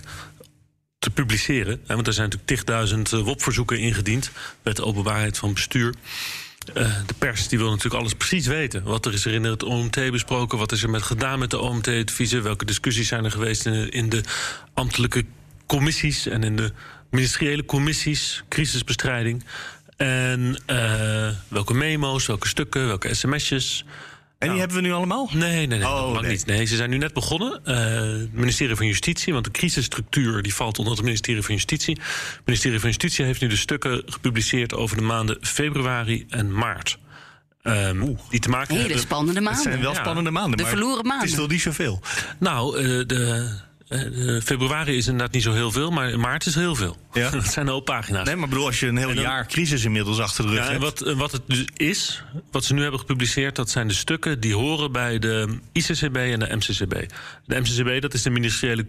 te 1.00 1.10
publiceren. 1.10 1.82
Want 1.88 2.08
er 2.08 2.14
zijn 2.14 2.30
natuurlijk 2.30 2.58
tigduizend 2.58 3.10
WOP-verzoeken 3.10 3.80
ingediend. 3.80 4.32
Wet 4.62 4.76
de 4.76 4.86
openbaarheid 4.86 5.38
van 5.38 5.54
bestuur. 5.54 5.94
Uh, 6.68 6.98
de 7.06 7.14
pers 7.18 7.48
die 7.48 7.58
wil 7.58 7.70
natuurlijk 7.70 7.96
alles 7.96 8.14
precies 8.14 8.48
weten. 8.48 8.84
Wat 8.84 9.06
er 9.06 9.14
is 9.14 9.26
er 9.26 9.34
in 9.34 9.44
het 9.44 9.64
OMT 9.64 10.12
besproken, 10.12 10.58
wat 10.58 10.72
is 10.72 10.84
er 10.84 10.90
met 10.90 11.02
gedaan 11.02 11.40
met 11.40 11.50
de 11.50 11.60
OMT-adviezen, 11.60 12.44
welke 12.44 12.66
discussies 12.66 13.08
zijn 13.08 13.26
er 13.26 13.32
geweest 13.32 13.66
in 13.66 14.10
de, 14.10 14.24
ambtelijke 14.74 15.26
commissies 15.66 16.26
en 16.26 16.44
in 16.44 16.56
de 16.56 16.72
ministeriële 17.10 17.66
commissies, 17.66 18.44
crisisbestrijding. 18.50 19.44
En 19.98 20.62
uh, 20.68 21.30
welke 21.48 21.74
memo's, 21.74 22.26
welke 22.26 22.48
stukken, 22.48 22.88
welke 22.88 23.14
sms'jes. 23.14 23.86
En 24.40 24.48
die 24.48 24.58
nou, 24.58 24.60
hebben 24.60 24.78
we 24.78 24.88
nu 24.88 24.94
allemaal? 24.94 25.30
Nee, 25.34 25.68
nee, 25.68 25.80
nee, 25.80 25.88
oh, 25.88 26.14
dat 26.14 26.22
nee. 26.22 26.32
niet. 26.32 26.46
Nee, 26.46 26.66
ze 26.66 26.76
zijn 26.76 26.90
nu 26.90 26.98
net 26.98 27.14
begonnen. 27.14 27.62
Uh, 27.66 27.76
het 28.22 28.34
ministerie 28.34 28.76
van 28.76 28.86
Justitie, 28.86 29.34
want 29.34 29.46
de 29.46 29.52
crisisstructuur 29.52 30.42
die 30.42 30.54
valt 30.54 30.78
onder 30.78 30.94
het 30.94 31.04
ministerie 31.04 31.42
van 31.42 31.56
Justitie. 31.56 31.98
Het 32.36 32.46
ministerie 32.46 32.80
van 32.80 32.90
Justitie 32.90 33.26
heeft 33.26 33.42
nu 33.42 33.48
de 33.48 33.56
stukken 33.56 34.04
gepubliceerd 34.06 34.74
over 34.74 34.98
de 34.98 35.04
maanden 35.04 35.38
februari 35.42 36.26
en 36.30 36.54
maart. 36.54 37.00
Um, 37.64 38.18
die 38.30 38.40
te 38.40 38.50
maken 38.50 38.74
Hele 38.74 38.86
hebben. 38.86 39.02
spannende 39.02 39.42
maanden. 39.42 39.62
Het 39.64 39.72
zijn 39.72 39.82
wel 39.84 39.94
Ja. 39.94 40.00
spannende 40.00 40.32
maanden. 40.32 40.58
De 40.58 40.64
maar 40.64 40.72
verloren 40.72 41.06
maanden. 41.06 41.22
Het 41.22 41.30
is 41.30 41.36
wel 41.36 41.48
niet 41.48 41.62
zoveel. 41.62 42.02
Nou, 42.40 42.82
uh, 42.82 43.06
de, 43.08 43.52
uh, 43.90 44.42
februari 44.42 44.98
is 44.98 45.08
inderdaad 45.08 45.34
niet 45.34 45.44
zo 45.44 45.52
heel 45.54 45.72
veel, 45.72 45.92
maar 45.92 46.20
maart 46.20 46.46
is 46.46 46.56
heel 46.56 46.76
veel. 46.76 46.98
Ja. 47.14 47.30
Dat 47.40 47.46
zijn 47.46 47.66
een 47.68 47.72
hoop 47.72 47.86
pagina's. 47.86 48.26
Nee, 48.26 48.36
maar 48.36 48.50
bedoel, 48.50 48.66
als 48.66 48.80
je 48.80 48.88
een 48.88 48.98
heel 48.98 49.14
dan- 49.14 49.24
jaar 49.24 49.48
crisis 49.48 49.84
inmiddels 49.84 50.20
achter 50.20 50.44
de 50.48 50.50
rug 50.50 50.64
Ja, 50.66 50.70
hebt. 50.70 50.82
wat, 50.82 51.02
eh, 51.02 51.14
wat 51.18 51.32
het 51.32 51.42
dus 51.48 51.66
is, 51.76 52.24
wat 52.52 52.64
ze 52.66 52.74
nu 52.74 52.82
hebben 52.82 53.00
gepubliceerd, 53.00 53.56
dat 53.56 53.70
zijn 53.70 53.88
de 53.88 53.94
stukken 53.94 54.40
die 54.40 54.54
horen 54.56 54.92
bij 54.92 55.20
de 55.20 55.60
ICCB 55.72 56.16
en 56.16 56.40
de 56.40 56.56
MCCB. 56.56 57.06
De 57.46 57.60
MCCB, 57.60 58.02
dat 58.02 58.14
is 58.14 58.22
de 58.22 58.30
ministeriële 58.30 58.86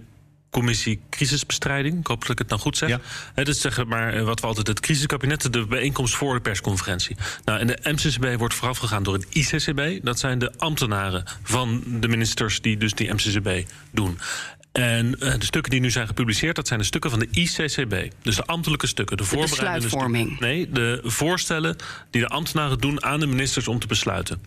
commissie 0.51 1.01
crisisbestrijding. 1.11 1.99
Ik 2.01 2.07
hoop 2.07 2.21
dat 2.21 2.31
ik 2.31 2.39
het 2.39 2.49
nou 2.49 2.61
goed 2.61 2.77
zeg. 2.77 2.89
Ja. 2.89 3.01
Dat 3.35 3.49
is 3.49 3.61
zeg 3.61 3.85
maar 3.85 4.13
eh, 4.15 4.25
wat 4.25 4.41
we 4.41 4.47
altijd 4.47 4.67
het 4.67 4.81
crisiskabinet, 4.81 5.53
de 5.53 5.67
bijeenkomst 5.67 6.15
voor 6.15 6.35
de 6.35 6.41
persconferentie. 6.41 7.17
Nou, 7.45 7.59
en 7.59 7.67
de 7.67 7.79
MCCB 7.83 8.39
wordt 8.39 8.55
voorafgegaan 8.55 9.03
door 9.03 9.15
het 9.15 9.27
ICCB. 9.31 10.05
Dat 10.05 10.19
zijn 10.19 10.39
de 10.39 10.53
ambtenaren 10.59 11.25
van 11.43 11.83
de 12.01 12.09
ministers 12.09 12.61
die 12.61 12.77
dus 12.77 12.95
die 12.95 13.13
MCCB 13.13 13.69
doen. 13.91 14.19
En 14.73 15.21
eh, 15.21 15.39
de 15.39 15.45
stukken 15.45 15.71
die 15.71 15.81
nu 15.81 15.91
zijn 15.91 16.07
gepubliceerd, 16.07 16.57
dat 16.57 16.67
zijn 16.67 16.79
de 16.79 16.85
stukken 16.85 17.11
van 17.11 17.19
de 17.19 17.29
ICCB. 17.31 18.13
Dus 18.23 18.37
de 18.37 18.45
ambtelijke 18.45 18.87
stukken, 18.87 19.17
de 19.17 19.25
voorbereidende 19.25 19.81
besluitvorming. 19.81 20.27
stukken. 20.27 20.49
Nee, 20.49 20.71
de 20.71 21.01
voorstellen 21.05 21.77
die 22.11 22.21
de 22.21 22.29
ambtenaren 22.29 22.79
doen 22.79 23.05
aan 23.05 23.21
de 23.21 23.27
ministers 23.27 23.69
om 23.69 23.79
te 23.79 23.87
besluiten. 23.87 24.43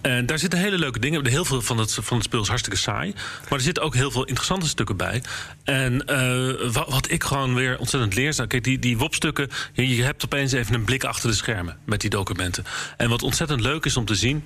En 0.00 0.26
daar 0.26 0.38
zitten 0.38 0.58
hele 0.58 0.78
leuke 0.78 0.98
dingen. 0.98 1.26
Heel 1.26 1.44
veel 1.44 1.62
van 1.62 1.78
het, 1.78 1.94
van 2.00 2.16
het 2.16 2.26
speel 2.26 2.40
is 2.40 2.48
hartstikke 2.48 2.78
saai. 2.78 3.12
Maar 3.42 3.58
er 3.58 3.60
zitten 3.60 3.82
ook 3.82 3.94
heel 3.94 4.10
veel 4.10 4.24
interessante 4.24 4.68
stukken 4.68 4.96
bij. 4.96 5.22
En 5.64 6.06
eh, 6.06 6.72
wat, 6.72 6.88
wat 6.88 7.10
ik 7.10 7.24
gewoon 7.24 7.54
weer 7.54 7.78
ontzettend 7.78 8.14
leerzaam... 8.14 8.46
Kijk, 8.46 8.64
die, 8.64 8.78
die 8.78 8.98
WOP-stukken... 8.98 9.48
Je 9.72 10.02
hebt 10.02 10.24
opeens 10.24 10.52
even 10.52 10.74
een 10.74 10.84
blik 10.84 11.04
achter 11.04 11.28
de 11.28 11.36
schermen 11.36 11.78
met 11.84 12.00
die 12.00 12.10
documenten. 12.10 12.64
En 12.96 13.08
wat 13.08 13.22
ontzettend 13.22 13.60
leuk 13.60 13.84
is 13.84 13.96
om 13.96 14.04
te 14.04 14.14
zien... 14.14 14.44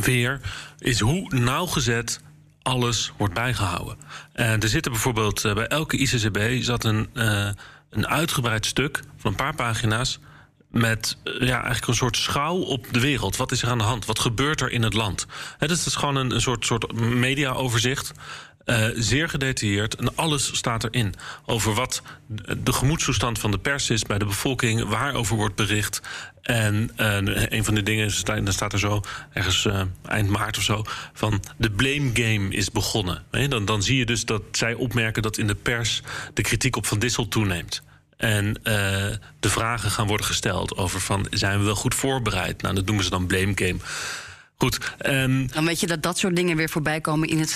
weer, 0.00 0.40
is 0.78 1.00
hoe 1.00 1.34
nauwgezet 1.34 2.20
alles 2.66 3.12
wordt 3.16 3.34
bijgehouden. 3.34 3.96
En 4.32 4.60
er 4.60 4.68
zitten 4.68 4.92
bijvoorbeeld 4.92 5.44
eh, 5.44 5.54
bij 5.54 5.66
elke 5.66 5.96
ICCB 5.96 6.62
zat 6.62 6.84
een, 6.84 7.08
eh, 7.14 7.48
een 7.90 8.06
uitgebreid 8.06 8.66
stuk 8.66 9.00
van 9.16 9.30
een 9.30 9.36
paar 9.36 9.54
pagina's 9.54 10.18
met 10.70 11.16
eh, 11.24 11.32
ja, 11.40 11.54
eigenlijk 11.56 11.86
een 11.86 11.94
soort 11.94 12.16
schouw 12.16 12.56
op 12.56 12.86
de 12.90 13.00
wereld. 13.00 13.36
Wat 13.36 13.52
is 13.52 13.62
er 13.62 13.68
aan 13.68 13.78
de 13.78 13.84
hand? 13.84 14.04
Wat 14.04 14.18
gebeurt 14.18 14.60
er 14.60 14.70
in 14.70 14.82
het 14.82 14.94
land? 14.94 15.26
Hè, 15.58 15.66
dus 15.66 15.78
het 15.78 15.86
is 15.86 15.94
gewoon 15.94 16.16
een, 16.16 16.34
een 16.34 16.40
soort, 16.40 16.64
soort 16.64 16.92
mediaoverzicht. 16.92 18.12
Eh, 18.66 18.86
zeer 18.94 19.28
gedetailleerd 19.28 19.94
en 19.94 20.16
alles 20.16 20.56
staat 20.56 20.84
erin. 20.84 21.14
Over 21.44 21.74
wat 21.74 22.02
de 22.58 22.72
gemoedstoestand 22.72 23.38
van 23.38 23.50
de 23.50 23.58
pers 23.58 23.90
is 23.90 24.02
bij 24.02 24.18
de 24.18 24.24
bevolking, 24.24 24.88
waarover 24.88 25.36
wordt 25.36 25.54
bericht. 25.54 26.02
En 26.42 26.90
eh, 26.96 27.46
een 27.48 27.64
van 27.64 27.74
de 27.74 27.82
dingen, 27.82 28.12
dan 28.24 28.52
staat 28.52 28.72
er 28.72 28.78
zo, 28.78 29.00
ergens 29.32 29.66
eh, 29.66 29.80
eind 30.06 30.28
maart 30.28 30.56
of 30.56 30.62
zo, 30.62 30.84
van 31.12 31.42
de 31.56 31.70
blame 31.70 32.10
game 32.14 32.48
is 32.48 32.70
begonnen. 32.70 33.22
Dan, 33.48 33.64
dan 33.64 33.82
zie 33.82 33.96
je 33.96 34.06
dus 34.06 34.24
dat 34.24 34.42
zij 34.52 34.74
opmerken 34.74 35.22
dat 35.22 35.38
in 35.38 35.46
de 35.46 35.54
pers 35.54 36.02
de 36.34 36.42
kritiek 36.42 36.76
op 36.76 36.86
Van 36.86 36.98
Dissel 36.98 37.28
toeneemt. 37.28 37.82
En 38.16 38.60
de 39.40 39.50
vragen 39.50 39.90
gaan 39.90 40.06
worden 40.06 40.26
gesteld 40.26 40.76
over 40.76 41.00
van 41.00 41.26
zijn 41.30 41.58
we 41.58 41.64
wel 41.64 41.74
goed 41.74 41.94
voorbereid? 41.94 42.62
Nou, 42.62 42.74
dat 42.74 42.86
noemen 42.86 43.04
ze 43.04 43.10
dan 43.10 43.26
blame 43.26 43.52
game. 43.54 43.76
Goed. 44.56 44.94
ehm, 44.98 45.46
Dan 45.46 45.64
weet 45.64 45.80
je 45.80 45.86
dat 45.86 46.02
dat 46.02 46.18
soort 46.18 46.36
dingen 46.36 46.56
weer 46.56 46.68
voorbij 46.68 47.00
komen 47.00 47.28
in 47.28 47.38
het 47.38 47.52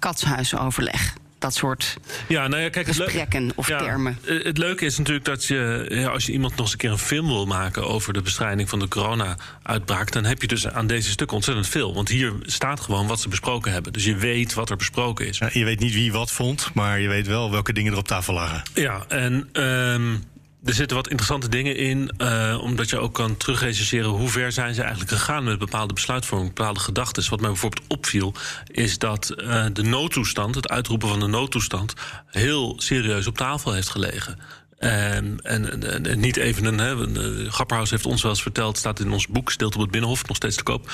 katshuisoverleg. 0.00 1.12
Dat 1.38 1.54
soort 1.54 1.96
Ja, 2.28 2.48
nou 2.48 2.62
ja, 2.62 2.68
kijk, 2.68 2.86
gesprekken 2.86 3.52
of 3.54 3.68
Ja, 3.68 3.78
termen. 3.78 4.18
eh, 4.26 4.44
Het 4.44 4.58
leuke 4.58 4.84
is 4.84 4.98
natuurlijk 4.98 5.24
dat 5.26 5.44
je, 5.46 5.86
ja, 5.88 6.08
als 6.08 6.26
je 6.26 6.32
iemand 6.32 6.52
nog 6.52 6.60
eens 6.60 6.72
een 6.72 6.78
keer 6.78 6.90
een 6.90 6.98
film 6.98 7.26
wil 7.26 7.46
maken 7.46 7.86
over 7.86 8.12
de 8.12 8.22
bestrijding 8.22 8.68
van 8.68 8.78
de 8.78 8.88
corona-uitbraak, 8.88 10.12
dan 10.12 10.24
heb 10.24 10.40
je 10.40 10.46
dus 10.48 10.68
aan 10.68 10.86
deze 10.86 11.10
stukken 11.10 11.36
ontzettend 11.36 11.68
veel. 11.68 11.94
Want 11.94 12.08
hier 12.08 12.32
staat 12.42 12.80
gewoon 12.80 13.06
wat 13.06 13.20
ze 13.20 13.28
besproken 13.28 13.72
hebben. 13.72 13.92
Dus 13.92 14.04
je 14.04 14.16
weet 14.16 14.54
wat 14.54 14.70
er 14.70 14.76
besproken 14.76 15.26
is. 15.26 15.38
Ja, 15.38 15.48
je 15.52 15.64
weet 15.64 15.80
niet 15.80 15.92
wie 15.94 16.12
wat 16.12 16.30
vond, 16.30 16.70
maar 16.74 17.00
je 17.00 17.08
weet 17.08 17.26
wel 17.26 17.50
welke 17.50 17.72
dingen 17.72 17.92
er 17.92 17.98
op 17.98 18.06
tafel 18.08 18.34
lagen. 18.34 18.62
Ja, 18.74 19.04
en 19.08 19.48
ehm, 19.52 20.16
er 20.64 20.74
zitten 20.74 20.96
wat 20.96 21.08
interessante 21.08 21.48
dingen 21.48 21.76
in, 21.76 22.10
eh, 22.16 22.58
omdat 22.62 22.90
je 22.90 22.98
ook 22.98 23.14
kan 23.14 23.36
terugrechercheren 23.36 24.10
hoe 24.10 24.28
ver 24.28 24.52
zijn 24.52 24.74
ze 24.74 24.80
eigenlijk 24.80 25.10
gegaan 25.10 25.44
met 25.44 25.58
bepaalde 25.58 25.94
besluitvorming, 25.94 26.54
bepaalde 26.54 26.80
gedachten. 26.80 27.30
Wat 27.30 27.40
mij 27.40 27.50
bijvoorbeeld 27.50 27.86
opviel, 27.88 28.34
is 28.66 28.98
dat 28.98 29.30
eh, 29.30 29.64
de 29.72 29.82
noodtoestand, 29.82 30.54
het 30.54 30.68
uitroepen 30.68 31.08
van 31.08 31.20
de 31.20 31.26
noodtoestand, 31.26 31.94
heel 32.26 32.74
serieus 32.76 33.26
op 33.26 33.36
tafel 33.36 33.72
heeft 33.72 33.88
gelegen. 33.88 34.38
En, 34.78 35.38
en, 35.42 36.04
en- 36.04 36.20
niet 36.20 36.36
even 36.36 36.64
een. 36.64 36.78
Hè, 36.78 37.20
eh, 37.44 37.52
Grapperhaus 37.52 37.90
heeft 37.90 38.06
ons 38.06 38.22
wel 38.22 38.30
eens 38.30 38.42
verteld, 38.42 38.78
staat 38.78 39.00
in 39.00 39.12
ons 39.12 39.26
boek 39.28 39.50
Stilte 39.50 39.76
op 39.76 39.82
het 39.82 39.90
Binnenhof, 39.90 40.26
nog 40.26 40.36
steeds 40.36 40.56
te 40.56 40.62
koop. 40.62 40.90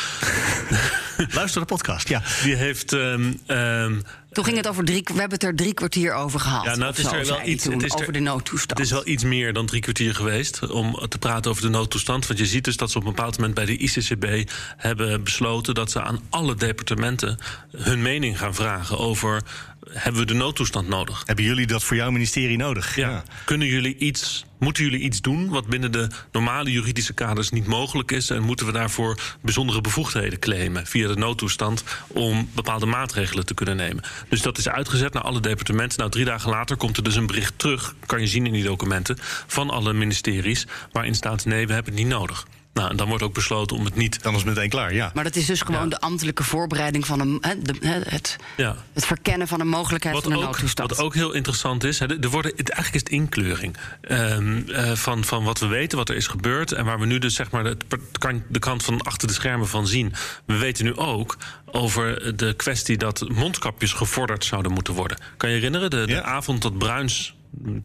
Luister 1.38 1.60
de 1.60 1.66
podcast, 1.66 2.08
ja. 2.08 2.22
Die 2.42 2.54
heeft. 2.56 2.92
ehm, 2.92 3.32
ehm, 3.46 4.00
Toen 4.36 4.44
ging 4.44 4.56
het 4.56 4.68
over 4.68 4.84
drie, 4.84 5.00
we 5.04 5.10
hebben 5.12 5.30
het 5.38 5.42
er 5.42 5.54
drie 5.54 5.74
kwartier 5.74 6.12
over 6.14 6.40
gehad. 6.40 6.64
Ja, 6.64 6.74
nou, 6.76 6.90
het 6.90 6.98
is 6.98 7.04
zo, 7.04 7.14
er 7.14 7.26
wel 7.26 7.40
iets- 7.46 7.62
toen, 7.64 7.72
het 7.72 7.82
is 7.82 7.92
er- 7.92 8.00
over 8.00 8.12
de 8.12 8.18
noodtoestand. 8.20 8.78
Het 8.78 8.86
is 8.86 8.92
wel 8.92 9.06
iets 9.06 9.24
meer 9.24 9.52
dan 9.52 9.66
drie 9.66 9.80
kwartier 9.80 10.14
geweest 10.14 10.70
om 10.70 11.08
te 11.08 11.18
praten 11.18 11.50
over 11.50 11.62
de 11.62 11.68
noodtoestand. 11.68 12.26
Want 12.26 12.38
je 12.38 12.46
ziet 12.46 12.64
dus 12.64 12.76
dat 12.76 12.90
ze 12.90 12.98
op 12.98 13.04
een 13.04 13.14
bepaald 13.14 13.36
moment 13.36 13.54
bij 13.54 13.64
de 13.64 13.76
ICCB 13.76 14.50
hebben 14.76 15.22
besloten 15.24 15.74
dat 15.74 15.90
ze 15.90 16.02
aan 16.02 16.20
alle 16.30 16.54
departementen 16.54 17.38
hun 17.76 18.02
mening 18.02 18.38
gaan 18.38 18.54
vragen 18.54 18.98
over 18.98 19.42
hebben 19.90 20.20
we 20.20 20.26
de 20.26 20.34
noodtoestand 20.34 20.88
nodig. 20.88 21.22
Hebben 21.26 21.44
jullie 21.44 21.66
dat 21.66 21.84
voor 21.84 21.96
jouw 21.96 22.10
ministerie 22.10 22.56
nodig? 22.56 22.96
Ja. 22.96 23.24
Kunnen 23.44 23.66
jullie 23.66 23.96
iets, 23.96 24.44
moeten 24.58 24.84
jullie 24.84 25.00
iets 25.00 25.20
doen 25.20 25.48
wat 25.48 25.66
binnen 25.66 25.92
de 25.92 26.08
normale 26.32 26.70
juridische 26.70 27.12
kaders 27.12 27.50
niet 27.50 27.66
mogelijk 27.66 28.12
is? 28.12 28.30
En 28.30 28.42
moeten 28.42 28.66
we 28.66 28.72
daarvoor 28.72 29.20
bijzondere 29.42 29.80
bevoegdheden 29.80 30.38
claimen 30.38 30.86
via 30.86 31.08
de 31.08 31.16
noodtoestand 31.16 31.84
om 32.06 32.50
bepaalde 32.54 32.86
maatregelen 32.86 33.46
te 33.46 33.54
kunnen 33.54 33.76
nemen? 33.76 34.04
Dus 34.28 34.42
dat 34.42 34.58
is 34.58 34.68
uitgezet 34.68 35.12
naar 35.12 35.22
alle 35.22 35.40
departementen. 35.40 35.98
Nou, 35.98 36.10
drie 36.10 36.24
dagen 36.24 36.50
later 36.50 36.76
komt 36.76 36.96
er 36.96 37.02
dus 37.02 37.16
een 37.16 37.26
bericht 37.26 37.58
terug, 37.58 37.94
kan 38.06 38.20
je 38.20 38.26
zien 38.26 38.46
in 38.46 38.52
die 38.52 38.64
documenten, 38.64 39.18
van 39.46 39.70
alle 39.70 39.92
ministeries, 39.92 40.66
waarin 40.92 41.14
staat: 41.14 41.44
nee, 41.44 41.66
we 41.66 41.72
hebben 41.72 41.92
het 41.92 42.02
niet 42.02 42.12
nodig. 42.12 42.46
Nou, 42.76 42.90
en 42.90 42.96
dan 42.96 43.08
wordt 43.08 43.22
ook 43.22 43.34
besloten 43.34 43.76
om 43.76 43.84
het 43.84 43.94
niet. 43.94 44.22
Dan 44.22 44.32
is 44.34 44.38
het 44.38 44.48
meteen 44.48 44.68
klaar, 44.68 44.94
ja. 44.94 45.10
Maar 45.14 45.24
dat 45.24 45.36
is 45.36 45.46
dus 45.46 45.60
gewoon 45.60 45.88
de 45.88 46.00
ambtelijke 46.00 46.44
voorbereiding 46.44 47.06
van 47.06 47.20
een, 47.20 47.38
hè, 47.40 47.62
de, 47.62 47.74
hè, 47.80 48.00
het, 48.08 48.36
Ja. 48.56 48.76
het 48.92 49.06
verkennen 49.06 49.48
van 49.48 49.58
de 49.58 49.64
mogelijkheid 49.64 50.14
Wat 50.14 50.24
van 50.24 50.32
een 50.32 50.38
ook, 50.38 50.44
noodtoestand. 50.44 50.90
wat 50.90 51.00
ook 51.00 51.14
heel 51.14 51.32
interessant 51.32 51.84
is, 51.84 51.98
hè, 51.98 52.06
er 52.20 52.30
worden, 52.30 52.52
het, 52.56 52.68
eigenlijk 52.70 52.94
is 53.04 53.12
het 53.12 53.20
inkleuring 53.22 53.76
ehm, 54.00 54.62
eh, 54.70 54.92
van, 54.92 55.24
van 55.24 55.44
wat 55.44 55.58
we 55.58 55.66
weten, 55.66 55.98
wat 55.98 56.08
er 56.08 56.16
is 56.16 56.26
gebeurd. 56.26 56.72
En 56.72 56.84
waar 56.84 56.98
we 57.00 57.06
nu 57.06 57.18
dus 57.18 57.34
zeg 57.34 57.50
maar 57.50 57.64
de, 57.64 57.76
de 58.48 58.58
kant 58.58 58.82
van 58.84 59.00
achter 59.02 59.28
de 59.28 59.34
schermen 59.34 59.68
van 59.68 59.86
zien. 59.86 60.12
We 60.44 60.56
weten 60.56 60.84
nu 60.84 60.96
ook 60.96 61.36
over 61.66 62.36
de 62.36 62.54
kwestie 62.54 62.96
dat 62.96 63.28
mondkapjes 63.28 63.92
gevorderd 63.92 64.44
zouden 64.44 64.72
moeten 64.72 64.94
worden. 64.94 65.18
Kan 65.36 65.48
je 65.50 65.54
herinneren, 65.54 65.90
de, 65.90 66.06
de 66.06 66.12
Ja. 66.12 66.22
avond 66.22 66.62
dat 66.62 66.78
Bruins 66.78 67.34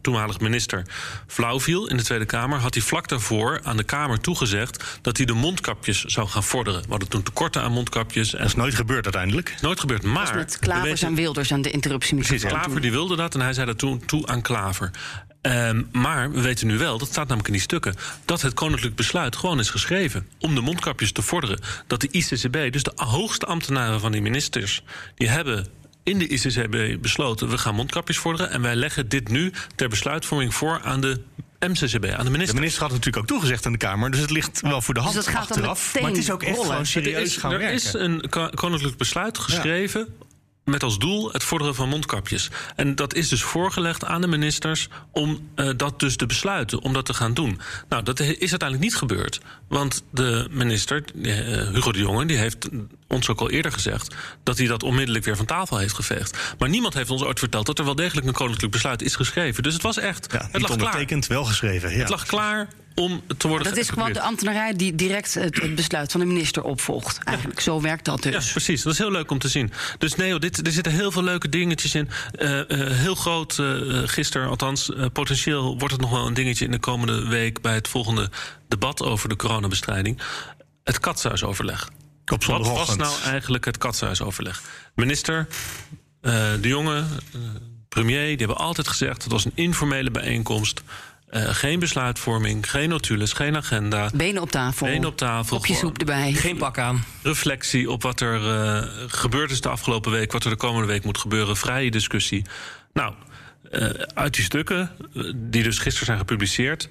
toenmalig 0.00 0.40
minister 0.40 0.82
flauw 1.26 1.60
viel 1.60 1.88
in 1.88 1.96
de 1.96 2.02
Tweede 2.02 2.26
Kamer, 2.26 2.58
had 2.58 2.74
hij 2.74 2.82
vlak 2.82 3.08
daarvoor 3.08 3.60
aan 3.62 3.76
de 3.76 3.82
Kamer 3.82 4.20
toegezegd 4.20 4.84
dat 5.02 5.16
hij 5.16 5.26
de 5.26 5.32
mondkapjes 5.32 6.04
zou 6.04 6.28
gaan 6.28 6.44
vorderen. 6.44 6.82
We 6.82 6.88
hadden 6.88 7.08
toen 7.08 7.22
tekorten 7.22 7.62
aan 7.62 7.72
mondkapjes. 7.72 8.32
En 8.32 8.38
Dat 8.38 8.46
is 8.46 8.54
nooit 8.54 8.74
gebeurd 8.74 9.04
uiteindelijk. 9.04 9.54
nooit 9.60 9.80
gebeurd. 9.80 10.02
Maar 10.02 10.24
Dat 10.24 10.34
was 10.34 10.42
met 10.44 10.58
Klavers 10.58 11.02
en 11.02 11.14
Wilders 11.14 11.52
aan 11.52 11.62
de 11.62 11.70
interruptiemicrofoon. 11.70 12.38
Precies, 12.38 12.58
Klaver 12.58 12.80
die 12.80 12.90
wilde 12.90 13.16
dat 13.16 13.34
en 13.34 13.40
hij 13.40 13.52
zei 13.52 13.66
dat 13.66 13.78
toen 13.78 14.04
toe 14.06 14.26
aan 14.26 14.42
Klaver. 14.42 14.90
Ehm, 15.42 15.82
maar 15.92 16.32
we 16.32 16.40
weten 16.40 16.66
nu 16.66 16.78
wel, 16.78 16.98
dat 16.98 17.08
staat 17.08 17.22
namelijk 17.24 17.46
in 17.46 17.52
die 17.52 17.62
stukken... 17.62 17.94
dat 18.24 18.42
het 18.42 18.54
koninklijk 18.54 18.94
besluit 18.94 19.36
gewoon 19.36 19.58
is 19.58 19.70
geschreven... 19.70 20.28
om 20.38 20.54
de 20.54 20.60
mondkapjes 20.60 21.12
te 21.12 21.22
vorderen. 21.22 21.58
Dat 21.86 22.00
de 22.00 22.08
ICCB, 22.10 22.72
dus 22.72 22.82
de 22.82 22.92
hoogste 22.94 23.46
ambtenaren 23.46 24.00
van 24.00 24.12
die 24.12 24.22
ministers... 24.22 24.82
die 25.14 25.28
hebben 25.28 25.66
in 26.02 26.18
de 26.18 26.26
ICCB 26.28 27.00
besloten... 27.02 27.48
we 27.48 27.58
gaan 27.58 27.74
mondkapjes 27.74 28.18
vorderen... 28.18 28.50
en 28.50 28.62
wij 28.62 28.74
leggen 28.76 29.08
dit 29.08 29.28
nu 29.28 29.52
ter 29.74 29.88
besluitvorming 29.88 30.54
voor 30.54 30.80
aan 30.82 31.00
de 31.00 31.20
MCCB, 31.60 32.04
aan 32.04 32.16
de 32.18 32.24
De 32.24 32.30
minister. 32.30 32.54
minister 32.54 32.82
had 32.82 32.90
natuurlijk 32.90 33.16
ook 33.16 33.26
toegezegd 33.26 33.66
aan 33.66 33.72
de 33.72 33.78
Kamer, 33.78 34.10
dus 34.10 34.20
het 34.20 34.30
ligt 34.30 34.60
wel 34.60 34.80
voor 34.82 34.94
de 34.94 35.00
hand 35.00 35.14
dat 35.14 35.26
gaat 35.26 35.34
dan 35.34 35.42
achteraf. 35.56 35.86
meteen 35.86 36.02
Maar 36.02 36.10
het 36.10 36.20
is 36.20 36.30
ook 36.30 36.42
echt 36.42 36.50
rollen. 36.50 36.64
gewoon 36.66 36.80
Er 36.80 36.86
serieus 36.86 37.22
is, 37.22 37.36
gaan 37.36 37.52
er 37.52 37.58
werken. 37.58 37.76
is 37.76 37.92
een 37.92 38.24
ko- 38.30 38.50
koninklijk 38.54 38.96
besluit 38.96 39.38
geschreven. 39.38 40.08
Met 40.64 40.82
als 40.82 40.98
doel 40.98 41.32
het 41.32 41.44
vorderen 41.44 41.74
van 41.74 41.88
mondkapjes. 41.88 42.50
En 42.76 42.94
dat 42.94 43.14
is 43.14 43.28
dus 43.28 43.42
voorgelegd 43.42 44.04
aan 44.04 44.20
de 44.20 44.26
ministers 44.26 44.88
om 45.10 45.48
eh, 45.54 45.70
dat 45.76 46.00
dus 46.00 46.16
te 46.16 46.26
besluiten, 46.26 46.80
om 46.80 46.92
dat 46.92 47.06
te 47.06 47.14
gaan 47.14 47.34
doen. 47.34 47.60
Nou, 47.88 48.02
dat 48.02 48.20
is 48.20 48.50
uiteindelijk 48.50 48.80
niet 48.80 48.96
gebeurd. 48.96 49.40
Want 49.68 50.02
de 50.10 50.48
minister, 50.50 51.04
eh, 51.22 51.32
Hugo 51.74 51.92
de 51.92 51.98
Jonge, 51.98 52.26
die 52.26 52.36
heeft 52.36 52.68
ons 53.08 53.28
ook 53.28 53.40
al 53.40 53.50
eerder 53.50 53.72
gezegd 53.72 54.14
dat 54.42 54.58
hij 54.58 54.66
dat 54.66 54.82
onmiddellijk 54.82 55.24
weer 55.24 55.36
van 55.36 55.46
tafel 55.46 55.76
heeft 55.76 55.94
geveegd. 55.94 56.54
Maar 56.58 56.68
niemand 56.68 56.94
heeft 56.94 57.10
ons 57.10 57.22
ooit 57.22 57.38
verteld 57.38 57.66
dat 57.66 57.78
er 57.78 57.84
wel 57.84 57.94
degelijk 57.94 58.26
een 58.26 58.32
koninklijk 58.32 58.72
besluit 58.72 59.02
is 59.02 59.16
geschreven. 59.16 59.62
Dus 59.62 59.72
het 59.72 59.82
was 59.82 59.98
echt. 59.98 60.32
Ja, 60.32 60.38
het 60.38 60.60
lag 60.60 60.70
klaar. 60.70 60.70
ondertekend, 60.70 61.26
wel 61.26 61.44
geschreven. 61.44 61.90
Ja. 61.90 61.98
Het 61.98 62.08
lag 62.08 62.26
klaar 62.26 62.68
om 62.94 63.22
te 63.36 63.48
worden 63.48 63.68
Dat 63.68 63.76
is 63.76 63.88
gewoon 63.88 64.12
de 64.12 64.20
ambtenarij 64.20 64.76
die 64.76 64.94
direct 64.94 65.34
het, 65.34 65.60
het 65.60 65.74
besluit 65.74 66.10
van 66.10 66.20
de 66.20 66.26
minister 66.26 66.62
opvolgt. 66.62 67.18
Eigenlijk, 67.24 67.60
zo 67.60 67.80
werkt 67.80 68.04
dat 68.04 68.22
dus. 68.22 68.46
Ja, 68.46 68.50
precies. 68.50 68.82
Dat 68.82 68.92
is 68.92 68.98
heel 68.98 69.10
leuk 69.10 69.30
om 69.30 69.38
te 69.38 69.48
zien. 69.48 69.72
Dus 69.98 70.14
nee, 70.14 70.38
dit, 70.38 70.66
er 70.66 70.72
zitten 70.72 70.92
heel 70.92 71.12
veel 71.12 71.22
leuke 71.22 71.48
dingetjes 71.48 71.94
in. 71.94 72.08
Eh, 72.32 72.60
eh, 72.60 72.96
heel 72.96 73.14
groot, 73.14 73.58
eh 73.58 73.80
gisteren 74.04 74.48
althans, 74.48 74.94
eh, 74.94 75.06
potentieel 75.12 75.78
wordt 75.78 75.92
het 75.92 76.00
nog 76.00 76.10
wel 76.10 76.26
een 76.26 76.34
dingetje 76.34 76.64
in 76.64 76.70
de 76.70 76.78
komende 76.78 77.28
week 77.28 77.60
bij 77.60 77.74
het 77.74 77.88
volgende 77.88 78.30
debat 78.68 79.02
over 79.02 79.28
de 79.28 79.36
coronabestrijding. 79.36 80.20
Het 80.84 81.00
katshuisoverleg. 81.00 81.90
Op 82.32 82.44
Wat 82.44 82.66
was 82.66 82.96
nou 82.96 83.22
eigenlijk 83.24 83.64
het 83.64 83.78
katshuisoverleg? 83.78 84.62
Minister, 84.94 85.46
eh, 86.20 86.52
de 86.60 86.68
jonge, 86.68 86.96
eh, 87.32 87.40
premier, 87.88 88.26
die 88.26 88.36
hebben 88.36 88.56
altijd 88.56 88.88
gezegd: 88.88 89.22
het 89.22 89.32
was 89.32 89.44
een 89.44 89.52
informele 89.54 90.10
bijeenkomst. 90.10 90.82
Eh, 91.32 91.48
geen 91.54 91.78
besluitvorming, 91.78 92.70
geen 92.70 92.88
notules, 92.88 93.32
geen 93.32 93.56
agenda. 93.56 94.10
Benen 94.14 94.42
op 94.42 94.50
tafel. 94.50 94.86
Benen 94.86 95.08
op 95.08 95.16
tafel. 95.16 95.56
Kopje 95.56 95.74
soep 95.74 95.98
erbij. 95.98 96.32
Geen 96.32 96.56
pak 96.56 96.78
aan. 96.78 97.04
reflectie 97.22 97.90
op 97.90 98.02
wat 98.02 98.20
er 98.20 98.34
eh, 98.64 98.88
gebeurd 99.06 99.50
is 99.50 99.60
de 99.60 99.68
afgelopen 99.68 100.10
week, 100.12 100.32
wat 100.32 100.44
er 100.44 100.50
de 100.50 100.56
komende 100.56 100.86
week 100.86 101.04
moet 101.04 101.18
gebeuren, 101.18 101.56
vrije 101.56 101.90
discussie. 101.90 102.44
Nou, 102.92 103.14
eh, 103.70 103.84
uit 104.14 104.34
die 104.34 104.44
stukken, 104.44 104.90
die 105.34 105.62
dus 105.62 105.78
gisteren 105.78 106.06
zijn 106.06 106.18
gepubliceerd, 106.18 106.88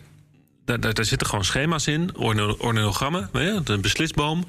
daar, 0.65 0.79
daar, 0.79 0.93
daar 0.93 1.05
zitten 1.05 1.27
gewoon 1.27 1.45
schema's 1.45 1.87
in, 1.87 2.15
orno- 2.15 2.55
ornogrammen, 2.59 3.29
je, 3.33 3.61
de 3.63 3.77
beslisboom. 3.77 4.45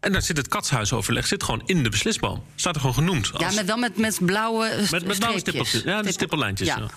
En 0.00 0.12
daar 0.12 0.22
zit 0.22 0.36
het 0.36 0.48
katshuisoverleg 0.48 1.26
zit 1.26 1.42
gewoon 1.42 1.62
in 1.66 1.82
de 1.82 1.88
beslisboom. 1.88 2.44
Staat 2.54 2.74
er 2.74 2.80
gewoon 2.80 2.96
genoemd. 2.96 3.30
Ja, 3.38 3.46
als- 3.46 3.54
met, 3.54 3.66
wel 3.66 3.76
met, 3.76 3.96
met 3.98 4.18
blauwe 4.22 4.86
met, 4.90 5.06
met 5.06 5.18
blauwe 5.18 5.38
stippeltjes. 5.38 5.82
Ja, 5.82 5.86
de 5.86 5.92
Stippel- 5.92 6.12
stippellijntjes. 6.12 6.68
Ja. 6.68 6.76
ja. 6.78 6.88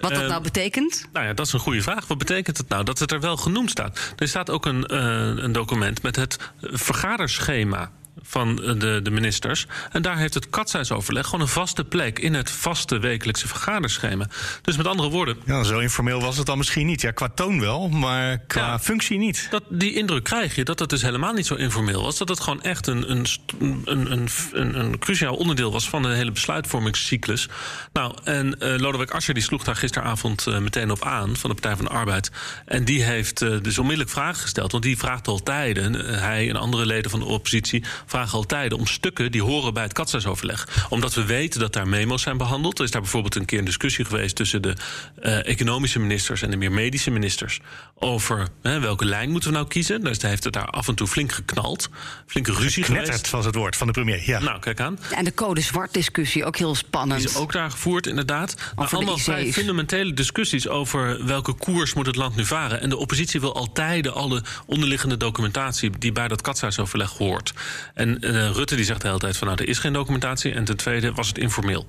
Wat 0.00 0.10
dat 0.10 0.22
Eh, 0.22 0.28
nou 0.28 0.42
betekent? 0.42 1.08
Nou 1.12 1.26
ja, 1.26 1.32
dat 1.32 1.46
is 1.46 1.52
een 1.52 1.60
goede 1.60 1.82
vraag. 1.82 2.06
Wat 2.06 2.18
betekent 2.18 2.56
het 2.56 2.68
nou 2.68 2.84
dat 2.84 2.98
het 2.98 3.12
er 3.12 3.20
wel 3.20 3.36
genoemd 3.36 3.70
staat? 3.70 4.14
Er 4.16 4.28
staat 4.28 4.50
ook 4.50 4.66
een, 4.66 4.86
eh, 4.86 4.98
een 5.36 5.52
document 5.52 6.02
met 6.02 6.16
het 6.16 6.36
vergaderschema 6.60 7.90
van 8.22 8.62
eh, 8.62 8.78
de, 8.78 9.00
de 9.02 9.10
ministers. 9.10 9.66
En 9.92 10.02
daar 10.02 10.16
heeft 10.18 10.34
het 10.34 10.50
katshuisoverleg 10.50 11.24
gewoon 11.24 11.40
een 11.40 11.48
vaste 11.48 11.84
plek 11.84 12.18
in 12.18 12.34
het 12.34 12.50
vaste 12.50 12.98
wekelijkse 12.98 13.48
vergaderschema. 13.48 14.26
Dus 14.62 14.76
met 14.76 14.86
andere 14.86 15.08
woorden, 15.10 15.36
Ja, 15.44 15.62
zo 15.62 15.78
informeel 15.78 16.20
was 16.20 16.36
het 16.36 16.46
dan 16.46 16.58
misschien 16.58 16.86
niet. 16.86 17.00
Ja, 17.00 17.10
qua 17.10 17.28
toon 17.28 17.60
wel, 17.60 17.88
maar 17.88 18.38
qua 18.38 18.60
Ja. 18.66 18.78
functie 18.78 19.18
niet. 19.18 19.46
dat, 19.50 19.62
die 19.68 19.94
indruk 19.94 20.24
krijg 20.24 20.54
je 20.54 20.64
dat 20.64 20.78
het 20.78 20.90
dus 20.90 21.02
helemaal 21.02 21.32
niet 21.32 21.46
zo 21.46 21.54
informeel 21.54 22.02
was. 22.02 22.18
Dat 22.18 22.28
het 22.28 22.40
gewoon 22.40 22.62
echt 22.62 22.86
een, 22.86 23.10
een, 23.10 23.26
een, 23.58 24.12
een, 24.12 24.28
een, 24.52 24.78
een 24.78 24.98
cruciaal 24.98 25.34
onderdeel 25.34 25.72
was 25.72 25.88
van 25.88 26.02
de 26.02 26.08
hele 26.08 26.32
besluitvormingscyclus. 26.32 27.48
Nou, 27.92 28.14
en 28.24 28.60
eh 28.60 28.78
Lodewijk 28.78 29.10
Asscher 29.10 29.34
die 29.34 29.42
sloeg 29.42 29.64
daar 29.64 29.76
gisteravond 29.76 30.46
eh, 30.46 30.58
meteen 30.58 30.90
op 30.90 31.04
aan 31.04 31.36
van 31.36 31.50
de 31.50 31.56
Partij 31.56 31.76
van 31.76 31.84
de 31.84 31.90
Arbeid. 31.90 32.30
En 32.64 32.84
die 32.84 33.02
heeft 33.04 33.38
dus 33.38 33.78
onmiddellijk 33.78 34.14
vragen 34.14 34.40
gesteld. 34.42 34.72
Want 34.72 34.84
die 34.84 34.98
vraagt 34.98 35.28
al 35.28 35.42
tijden, 35.42 35.94
hij 36.20 36.48
en 36.48 36.56
andere 36.56 36.86
leden 36.86 37.10
van 37.10 37.20
de 37.20 37.26
oppositie 37.26 37.84
vragen 38.06 38.38
al 38.38 38.44
tijden 38.46 38.78
om 38.78 38.86
stukken 38.86 39.32
die 39.32 39.42
horen 39.42 39.74
bij 39.74 39.82
het 39.82 39.92
katshuisoverleg. 39.92 40.86
Omdat 40.88 41.14
we 41.14 41.24
weten 41.24 41.60
dat 41.60 41.72
daar 41.72 41.88
memo's 41.88 42.22
zijn 42.22 42.36
behandeld. 42.36 42.78
Er 42.78 42.84
is 42.84 42.90
daar 42.90 43.00
bijvoorbeeld 43.00 43.34
een 43.34 43.44
keer 43.44 43.58
een 43.58 43.64
discussie 43.64 44.04
geweest 44.04 44.36
tussen 44.36 44.62
de 44.62 44.76
eh, 45.20 45.46
economische 45.46 45.98
ministers 45.98 46.42
en 46.42 46.50
de 46.50 46.56
meer 46.56 46.72
medische 46.72 47.10
ministers. 47.10 47.60
Over 47.94 48.48
hè, 48.62 48.80
welke 48.80 49.04
lijn 49.04 49.30
moeten 49.30 49.50
we 49.50 49.56
nou 49.56 49.68
kiezen. 49.68 50.00
Dus 50.00 50.18
daar 50.18 50.30
heeft 50.30 50.44
het 50.44 50.52
daar 50.52 50.66
af 50.66 50.88
en 50.88 50.94
toe 50.94 51.06
flink 51.06 51.32
geknald. 51.32 51.88
Flinke 52.26 52.52
ruzie 52.52 52.82
geweest. 52.82 53.30
was 53.30 53.44
het 53.44 53.54
woord 53.54 53.76
van 53.76 53.86
de 53.86 53.92
premier. 53.92 54.22
Ja. 54.26 54.38
Nou, 54.38 54.60
kijk 54.60 54.80
aan. 54.80 54.98
En 55.10 55.24
de 55.24 55.34
code 55.34 55.60
zwart 55.60 55.94
discussie, 55.94 56.44
ook 56.44 56.56
heel 56.56 56.74
spannend. 56.74 57.20
Die 57.20 57.28
is 57.28 57.36
ook 57.36 57.52
daar 57.52 57.70
gevoerd, 57.70 58.06
inderdaad. 58.06 58.54
Maar 58.76 58.88
allemaal 58.88 59.18
vrij 59.18 59.52
fundamentele 59.52 60.14
discussies 60.14 60.68
over 60.68 61.26
welke 61.26 61.52
koers 61.52 61.94
moet 61.94 62.06
het 62.06 62.16
land 62.16 62.36
nu 62.36 62.44
varen. 62.44 62.80
En 62.80 62.88
de 62.88 62.96
oppositie 62.96 63.40
wil 63.40 63.54
altijd 63.54 64.08
alle 64.08 64.42
onderliggende 64.66 65.16
documentatie 65.16 65.98
die 65.98 66.12
bij 66.12 66.28
dat 66.28 66.42
katshuisoverleg 66.42 67.10
hoort. 67.10 67.52
En 67.96 68.20
eh, 68.20 68.50
Rutte 68.50 68.76
die 68.76 68.84
zegt 68.84 69.00
de 69.00 69.06
hele 69.06 69.18
tijd 69.18 69.36
van 69.36 69.46
nou, 69.46 69.62
er 69.62 69.68
is 69.68 69.78
geen 69.78 69.92
documentatie. 69.92 70.52
En 70.52 70.64
ten 70.64 70.76
tweede 70.76 71.12
was 71.12 71.28
het 71.28 71.38
informeel. 71.38 71.86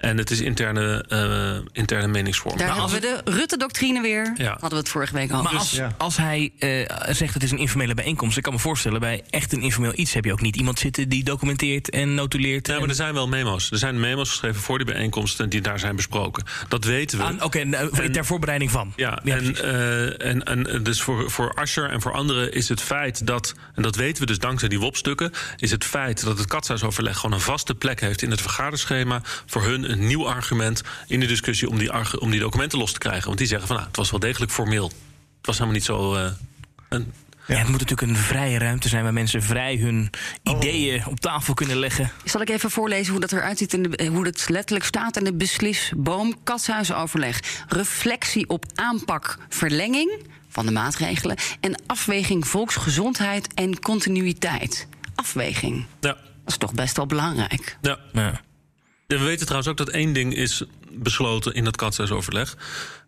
En 0.00 0.18
het 0.18 0.30
is 0.30 0.40
interne, 0.40 1.04
eh, 1.08 1.68
interne 1.72 2.06
meningsvorming. 2.08 2.62
Daar 2.66 2.76
Nou, 2.76 2.90
hebben 2.90 3.10
we 3.10 3.20
de 3.24 3.30
Rutte-doctrine 3.30 4.00
weer. 4.00 4.32
Ja. 4.36 4.50
Hadden 4.50 4.70
we 4.70 4.76
het 4.76 4.88
vorige 4.88 5.14
week 5.14 5.30
al. 5.30 5.42
Maar 5.42 5.56
als, 5.56 5.70
ja. 5.70 5.94
als 5.98 6.16
hij 6.16 6.52
eh, 6.58 7.14
zegt 7.14 7.34
het 7.34 7.42
is 7.42 7.50
een 7.50 7.58
informele 7.58 7.94
bijeenkomst, 7.94 8.36
ik 8.36 8.42
kan 8.42 8.52
me 8.52 8.58
voorstellen, 8.58 9.00
bij 9.00 9.22
echt 9.30 9.52
een 9.52 9.62
informeel 9.62 9.92
iets 9.94 10.12
heb 10.12 10.24
je 10.24 10.32
ook 10.32 10.40
niet 10.40 10.56
iemand 10.56 10.78
zitten 10.78 11.08
die 11.08 11.24
documenteert 11.24 11.90
en 11.90 12.14
notuleert. 12.14 12.66
Ja, 12.66 12.72
en- 12.74 12.80
maar 12.80 12.88
er 12.88 12.94
zijn 12.94 13.14
wel 13.14 13.28
memo's. 13.28 13.70
Er 13.70 13.78
zijn 13.78 14.00
memo's 14.00 14.28
geschreven 14.28 14.60
voor 14.60 14.76
die 14.78 14.86
bijeenkomsten 14.86 15.48
die 15.48 15.60
daar 15.60 15.78
zijn 15.78 15.96
besproken. 15.96 16.44
Dat 16.68 16.84
weten 16.84 17.18
we. 17.18 17.24
Ah, 17.24 17.44
Oké, 17.44 17.64
nou, 17.64 18.02
En- 18.02 18.12
ter 18.12 18.24
voorbereiding 18.24 18.70
van. 18.70 18.92
Ja, 18.96 19.22
en, 19.24 19.56
eh, 19.56 20.26
en, 20.26 20.44
en 20.44 20.82
dus 20.82 21.02
voor, 21.02 21.30
voor 21.30 21.54
Ascher 21.54 21.90
en 21.90 22.00
voor 22.00 22.12
anderen 22.12 22.52
is 22.52 22.68
het 22.68 22.80
feit 22.80 23.26
dat, 23.26 23.54
en 23.74 23.82
dat 23.82 23.96
weten 23.96 24.20
we 24.20 24.26
dus 24.26 24.38
dankzij 24.38 24.68
die 24.68 24.78
WOP-stukken, 24.80 25.32
is 25.56 25.70
het 25.70 25.84
feit 25.84 26.24
dat 26.24 26.38
het 26.38 26.46
katshuisoverleg 26.46 27.16
gewoon 27.16 27.36
een 27.36 27.42
vaste 27.44 27.74
plek 27.74 28.00
heeft 28.00 28.22
in 28.22 28.30
het 28.30 28.40
vergaderschema 28.40 29.20
voor 29.46 29.62
hun 29.62 29.89
een 29.90 30.06
nieuw 30.06 30.28
argument 30.28 30.82
in 31.06 31.20
de 31.20 31.26
discussie 31.26 31.68
om 31.68 31.78
die, 31.78 32.20
om 32.20 32.30
die 32.30 32.40
documenten 32.40 32.78
los 32.78 32.92
te 32.92 32.98
krijgen. 32.98 33.26
Want 33.26 33.38
die 33.38 33.46
zeggen 33.46 33.66
van 33.66 33.76
nou, 33.76 33.88
het 33.88 33.96
was 33.96 34.10
wel 34.10 34.20
degelijk 34.20 34.52
formeel. 34.52 34.86
Het 34.86 35.46
was 35.46 35.54
helemaal 35.54 35.74
niet 35.76 35.84
zo. 35.84 36.14
eh, 36.14 36.30
een, 36.88 37.12
Ja, 37.46 37.56
het 37.56 37.68
moet 37.68 37.80
natuurlijk 37.80 38.10
een 38.10 38.16
vrije 38.16 38.58
ruimte 38.58 38.88
zijn 38.88 39.02
waar 39.02 39.12
mensen 39.12 39.42
vrij 39.42 39.76
hun 39.76 40.10
ideeën 40.42 41.06
op 41.06 41.20
tafel 41.20 41.54
kunnen 41.54 41.76
leggen. 41.78 42.10
Zal 42.24 42.40
ik 42.40 42.48
even 42.50 42.70
voorlezen 42.70 43.10
hoe 43.12 43.20
dat 43.20 43.32
eruit 43.32 43.58
ziet, 43.58 43.72
in 43.72 43.82
de, 43.82 43.96
eh, 43.96 44.08
hoe 44.08 44.24
het 44.26 44.48
letterlijk 44.48 44.84
staat 44.86 45.16
in 45.16 45.24
de 45.24 45.34
beslisboom 45.34 46.34
katshuisoverleg. 46.44 47.40
Reflectie 47.68 48.48
op 48.48 48.64
aanpak 48.74 49.38
verlenging 49.48 50.26
van 50.48 50.66
de 50.66 50.72
maatregelen 50.72 51.36
en 51.60 51.82
afweging 51.86 52.46
volksgezondheid 52.48 53.54
en 53.54 53.78
continuïteit. 53.80 54.88
Afweging, 55.14 55.86
ja, 56.00 56.08
dat 56.08 56.18
is 56.46 56.56
toch 56.56 56.72
best 56.74 56.96
wel 56.96 57.06
belangrijk. 57.06 57.76
ja. 57.82 57.98
Ja. 58.12 58.40
We 59.18 59.24
weten 59.24 59.46
trouwens 59.46 59.68
ook 59.70 59.76
dat 59.76 59.88
één 59.88 60.12
ding 60.12 60.34
is 60.34 60.62
besloten 60.92 61.54
in 61.54 61.64
dat 61.64 61.76
katshuisoverleg. 61.76 62.56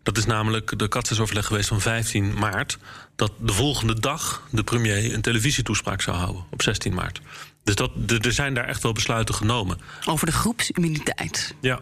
Dat 0.03 0.17
is 0.17 0.25
namelijk 0.25 0.79
de 0.79 0.87
katshuisoverleg 0.87 1.45
geweest 1.45 1.67
van 1.67 1.81
15 1.81 2.33
maart. 2.33 2.77
Dat 3.15 3.31
de 3.39 3.53
volgende 3.53 3.99
dag 3.99 4.47
de 4.51 4.63
premier 4.63 5.13
een 5.13 5.21
televisietoespraak 5.21 6.01
zou 6.01 6.17
houden 6.17 6.43
op 6.49 6.61
16 6.61 6.93
maart. 6.93 7.21
Dus 7.63 7.75
dat, 7.75 7.91
er 8.21 8.33
zijn 8.33 8.53
daar 8.53 8.67
echt 8.67 8.83
wel 8.83 8.91
besluiten 8.93 9.35
genomen. 9.35 9.79
Over 10.05 10.25
de 10.25 10.31
groepsimmuniteit. 10.31 11.55
Ja. 11.61 11.79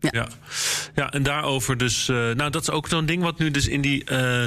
Ja. 0.00 0.08
Ja. 0.12 0.28
Ja. 0.94 1.10
en 1.10 1.22
daarover 1.22 1.76
dus. 1.76 2.08
eh, 2.08 2.16
nou, 2.16 2.50
dat 2.50 2.62
is 2.62 2.70
ook 2.70 2.88
zo'n 2.88 3.06
ding 3.06 3.22
wat 3.22 3.38
nu 3.38 3.50
dus 3.50 3.68
in 3.68 3.80
die 3.80 4.04
eh, 4.04 4.44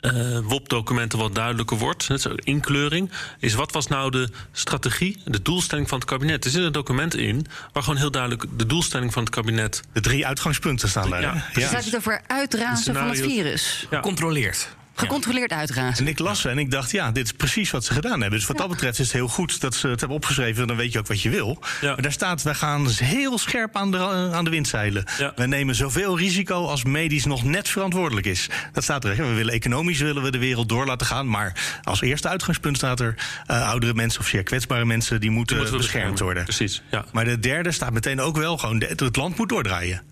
eh, 0.00 0.38
WOP-documenten 0.42 1.18
wat 1.18 1.34
duidelijker 1.34 1.76
wordt. 1.76 2.08
Net 2.08 2.20
zo 2.20 2.34
inkleuring. 2.34 3.10
Is 3.38 3.54
wat 3.54 3.72
was 3.72 3.86
nou 3.86 4.10
de 4.10 4.28
strategie, 4.52 5.22
de 5.24 5.42
doelstelling 5.42 5.88
van 5.88 5.98
het 5.98 6.08
kabinet? 6.08 6.44
Er 6.44 6.50
zit 6.50 6.64
een 6.64 6.72
document 6.72 7.14
in 7.14 7.46
waar 7.72 7.82
gewoon 7.82 7.98
heel 7.98 8.10
duidelijk 8.10 8.44
de 8.56 8.66
doelstelling 8.66 9.12
van 9.12 9.22
het 9.22 9.32
kabinet. 9.32 9.82
De 9.92 10.00
drie 10.00 10.26
uitgangspunten 10.26 10.88
staan 10.88 11.10
daar. 11.10 11.20
Ja. 11.20 11.32
hè? 11.34 11.40
Dus 11.52 11.64
staat 11.64 11.84
het 11.84 11.96
over 11.96 12.20
uitrazen 12.26 12.94
van 12.94 13.08
het 13.08 13.20
virus. 13.20 13.86
Ja. 13.90 14.00
Controleerd. 14.00 14.78
Gecontroleerd 15.00 15.52
uitrazen. 15.52 16.04
En 16.06 16.10
ik 16.12 16.18
las 16.18 16.40
ze 16.40 16.48
en 16.48 16.58
ik 16.58 16.70
dacht, 16.70 16.90
ja, 16.90 17.10
dit 17.10 17.24
is 17.24 17.32
precies 17.32 17.70
wat 17.70 17.84
ze 17.84 17.92
gedaan 17.92 18.20
hebben. 18.20 18.38
Dus 18.38 18.48
wat 18.48 18.56
dat 18.58 18.68
betreft 18.68 18.98
is 18.98 19.04
het 19.06 19.14
heel 19.14 19.28
goed 19.28 19.60
dat 19.60 19.74
ze 19.74 19.88
het 19.88 20.00
hebben 20.00 20.16
opgeschreven. 20.18 20.66
Dan 20.66 20.76
weet 20.76 20.92
je 20.92 20.98
ook 20.98 21.06
wat 21.06 21.22
je 21.22 21.30
wil. 21.30 21.58
Ja. 21.80 21.86
Maar 21.92 22.02
daar 22.02 22.12
staat, 22.12 22.42
wij 22.42 22.54
gaan 22.54 22.88
heel 22.88 23.38
scherp 23.38 23.76
aan 23.76 23.90
de, 23.90 23.98
aan 24.32 24.44
de 24.44 24.50
wind 24.50 24.68
zeilen. 24.68 25.04
Ja. 25.18 25.32
We 25.36 25.46
nemen 25.46 25.74
zoveel 25.74 26.18
risico 26.18 26.66
als 26.66 26.84
medisch 26.84 27.24
nog 27.24 27.44
net 27.44 27.68
verantwoordelijk 27.68 28.26
is. 28.26 28.48
Dat 28.72 28.82
staat 28.82 29.04
er. 29.04 29.16
hè. 29.16 29.26
We 29.26 29.32
willen 29.34 29.52
economisch 29.54 29.98
willen 30.00 30.22
we 30.22 30.30
de 30.30 30.38
wereld 30.38 30.68
door 30.68 30.86
laten 30.86 31.06
gaan. 31.06 31.28
Maar 31.28 31.78
als 31.82 32.00
eerste 32.00 32.28
uitgangspunt 32.28 32.76
staat 32.76 33.00
er... 33.00 33.14
eh, 33.46 33.68
oudere 33.68 33.94
mensen 33.94 34.20
of 34.20 34.26
zeer 34.26 34.42
kwetsbare 34.42 34.84
mensen... 34.84 35.20
die 35.20 35.30
moeten, 35.30 35.56
beschermd 35.56 35.82
beschermen. 35.82 36.18
worden. 36.18 36.42
Precies, 36.44 36.82
ja. 36.90 37.04
Maar 37.12 37.24
de 37.24 37.38
derde 37.38 37.72
staat 37.72 37.92
meteen 37.92 38.20
ook 38.20 38.36
wel 38.36 38.58
gewoon... 38.58 38.78
de- 38.78 38.92
het 38.96 39.16
land 39.16 39.36
moet 39.38 39.48
doordraaien. 39.48 40.02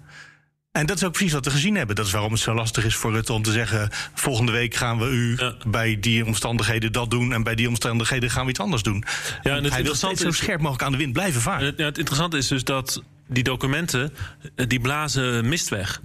En 0.79 0.87
dat 0.87 0.97
is 0.97 1.05
ook 1.05 1.13
precies 1.13 1.33
wat 1.33 1.45
we 1.45 1.51
gezien 1.51 1.75
hebben. 1.77 1.97
Dat 1.97 2.07
is 2.07 2.13
waarom 2.13 2.33
het 2.33 2.41
zo 2.41 2.55
lastig 2.55 2.85
is 2.85 2.95
voor 2.95 3.13
Rutte 3.13 3.33
om 3.33 3.43
te 3.43 3.53
zeggen... 3.53 3.89
volgende 4.15 4.53
week 4.53 4.75
gaan 4.75 4.99
we 4.99 5.07
u 5.07 5.37
Ja. 5.39 5.55
bij 5.67 6.01
die 6.01 6.27
omstandigheden 6.27 6.93
dat 6.93 7.11
doen... 7.11 7.33
en 7.33 7.43
bij 7.43 7.55
die 7.55 7.69
omstandigheden 7.69 8.31
gaan 8.31 8.45
we 8.45 8.51
iets 8.51 8.61
anders 8.61 8.83
doen. 8.83 9.05
Ja, 9.43 9.57
en 9.57 9.65
het 9.65 9.73
Hij 9.73 9.83
wil 9.83 9.95
steeds 9.95 10.21
zo 10.23 10.31
scherp 10.31 10.61
mogelijk 10.61 10.83
aan 10.83 10.93
de 10.93 10.99
wind 10.99 11.13
blijven 11.13 11.35
En 11.35 11.41
varen. 11.43 11.67
het, 11.67 11.79
ja, 11.79 11.85
het 11.85 11.99
interessante 11.99 12.37
is 12.37 12.49
dus 12.49 12.65
dat 12.65 13.03
die 13.27 13.43
documenten, 13.43 14.13
eh, 14.55 14.67
die 14.69 14.81
blazen 14.81 15.49
mist 15.49 15.69
weg. 15.69 16.01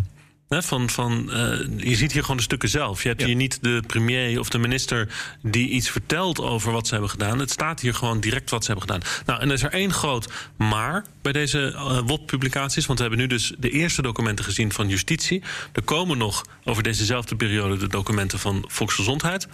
Hè, 0.54 0.64
van, 0.64 0.90
van, 0.90 1.32
eh, 1.32 1.60
je 1.78 1.96
ziet 1.96 2.12
hier 2.12 2.22
gewoon 2.22 2.38
de 2.38 2.44
stukken 2.44 2.70
zelf. 2.70 3.02
Je 3.02 3.08
hebt 3.08 3.22
Ja. 3.22 3.28
hier 3.28 3.36
niet 3.36 3.58
de 3.62 3.84
premier 3.88 4.40
of 4.40 4.50
de 4.50 4.58
minister 4.58 5.08
die 5.42 5.70
iets 5.70 5.90
vertelt 5.90 6.40
over 6.42 6.72
wat 6.72 6.86
ze 6.88 6.92
hebben 6.94 7.12
gedaan. 7.12 7.40
Het 7.40 7.52
staat 7.52 7.80
hier 7.80 7.94
gewoon 7.94 8.20
direct 8.20 8.50
wat 8.50 8.66
ze 8.66 8.72
hebben 8.72 8.90
gedaan. 8.90 9.10
Nou, 9.26 9.42
en 9.42 9.48
er 9.48 9.54
is 9.54 9.64
er 9.64 9.72
één 9.74 9.94
groot 9.94 10.32
maar 10.58 11.06
bij 11.22 11.32
deze 11.32 11.72
eh, 11.74 12.00
WOP-publicaties. 12.06 12.86
Want 12.86 13.00
we 13.00 13.06
hebben 13.06 13.22
nu 13.22 13.28
dus 13.28 13.54
de 13.58 13.70
eerste 13.70 14.02
documenten 14.02 14.46
gezien 14.46 14.72
van 14.72 14.90
justitie. 14.90 15.44
Er 15.74 15.82
komen 15.84 16.18
nog 16.18 16.46
over 16.64 16.84
dezezelfde 16.84 17.36
periode 17.36 17.78
de 17.78 17.88
documenten 17.88 18.40
van 18.40 18.66
volksgezondheid. 18.68 19.48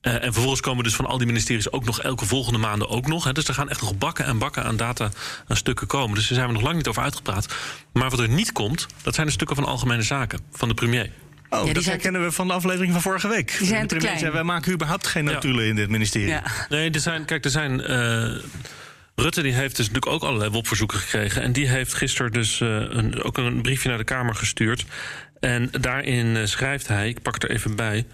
Eh, 0.00 0.14
en 0.14 0.32
vervolgens 0.32 0.60
komen 0.60 0.84
dus 0.84 0.94
van 0.94 1.06
al 1.06 1.18
die 1.18 1.26
ministeries 1.26 1.72
ook 1.72 1.84
nog 1.84 2.00
elke 2.02 2.24
volgende 2.26 2.58
maanden 2.58 2.88
ook 2.88 3.06
nog. 3.06 3.24
Hè. 3.24 3.32
Dus 3.32 3.48
er 3.48 3.54
gaan 3.54 3.68
echt 3.68 3.80
nog 3.80 3.98
bakken 3.98 4.24
en 4.24 4.38
bakken 4.38 4.64
aan 4.64 4.76
data 4.76 5.10
aan 5.48 5.56
stukken 5.56 5.86
komen. 5.86 6.14
Dus 6.14 6.26
daar 6.28 6.34
zijn 6.36 6.46
we 6.48 6.54
nog 6.54 6.62
lang 6.62 6.76
niet 6.76 6.86
over 6.88 7.02
uitgepraat. 7.02 7.54
Maar 7.92 8.10
wat 8.10 8.18
er 8.20 8.28
niet 8.28 8.52
komt, 8.52 8.86
dat 9.02 9.14
zijn 9.14 9.26
de 9.26 9.32
stukken 9.32 9.56
van 9.56 9.64
algemene 9.64 10.02
zaken 10.02 10.40
van 10.52 10.68
de 10.68 10.74
premier. 10.74 11.10
Oh, 11.50 11.64
die 11.64 11.74
dat 11.74 11.82
zijn 11.82 11.94
herkennen 11.94 12.22
we 12.22 12.32
van 12.32 12.46
de 12.46 12.52
aflevering 12.52 12.92
van 12.92 13.02
vorige 13.02 13.28
week. 13.28 13.54
Die 13.58 13.66
zijn 13.66 13.80
de 13.82 13.86
te 13.86 13.94
premier 13.94 14.00
klein. 14.00 14.18
zei, 14.18 14.32
wij 14.32 14.42
maken 14.42 14.72
überhaupt 14.72 15.06
geen 15.06 15.24
Ja. 15.24 15.32
notulen 15.32 15.66
in 15.66 15.76
dit 15.76 15.88
ministerie. 15.88 16.28
Ja. 16.28 16.42
Nee, 16.68 16.90
er 16.90 17.00
zijn, 17.00 17.24
kijk, 17.24 17.44
er 17.44 17.50
zijn. 17.50 17.80
eh, 17.80 18.34
Rutte 19.14 19.42
die 19.42 19.52
heeft 19.52 19.76
dus 19.76 19.86
natuurlijk 19.86 20.12
ook 20.14 20.22
allerlei 20.28 20.50
WOP-verzoeken 20.50 20.98
gekregen. 20.98 21.42
En 21.42 21.52
die 21.52 21.68
heeft 21.68 21.94
gisteren 21.94 22.32
dus 22.32 22.60
eh, 22.60 22.68
een, 22.68 23.22
ook 23.22 23.36
een 23.38 23.62
briefje 23.62 23.88
naar 23.88 23.98
de 23.98 24.04
Kamer 24.04 24.34
gestuurd. 24.34 24.84
En 25.40 25.68
daarin 25.80 26.48
schrijft 26.48 26.88
hij, 26.88 27.08
ik 27.08 27.22
pak 27.22 27.34
het 27.34 27.42
er 27.42 27.50
even 27.50 27.76
bij. 27.76 28.06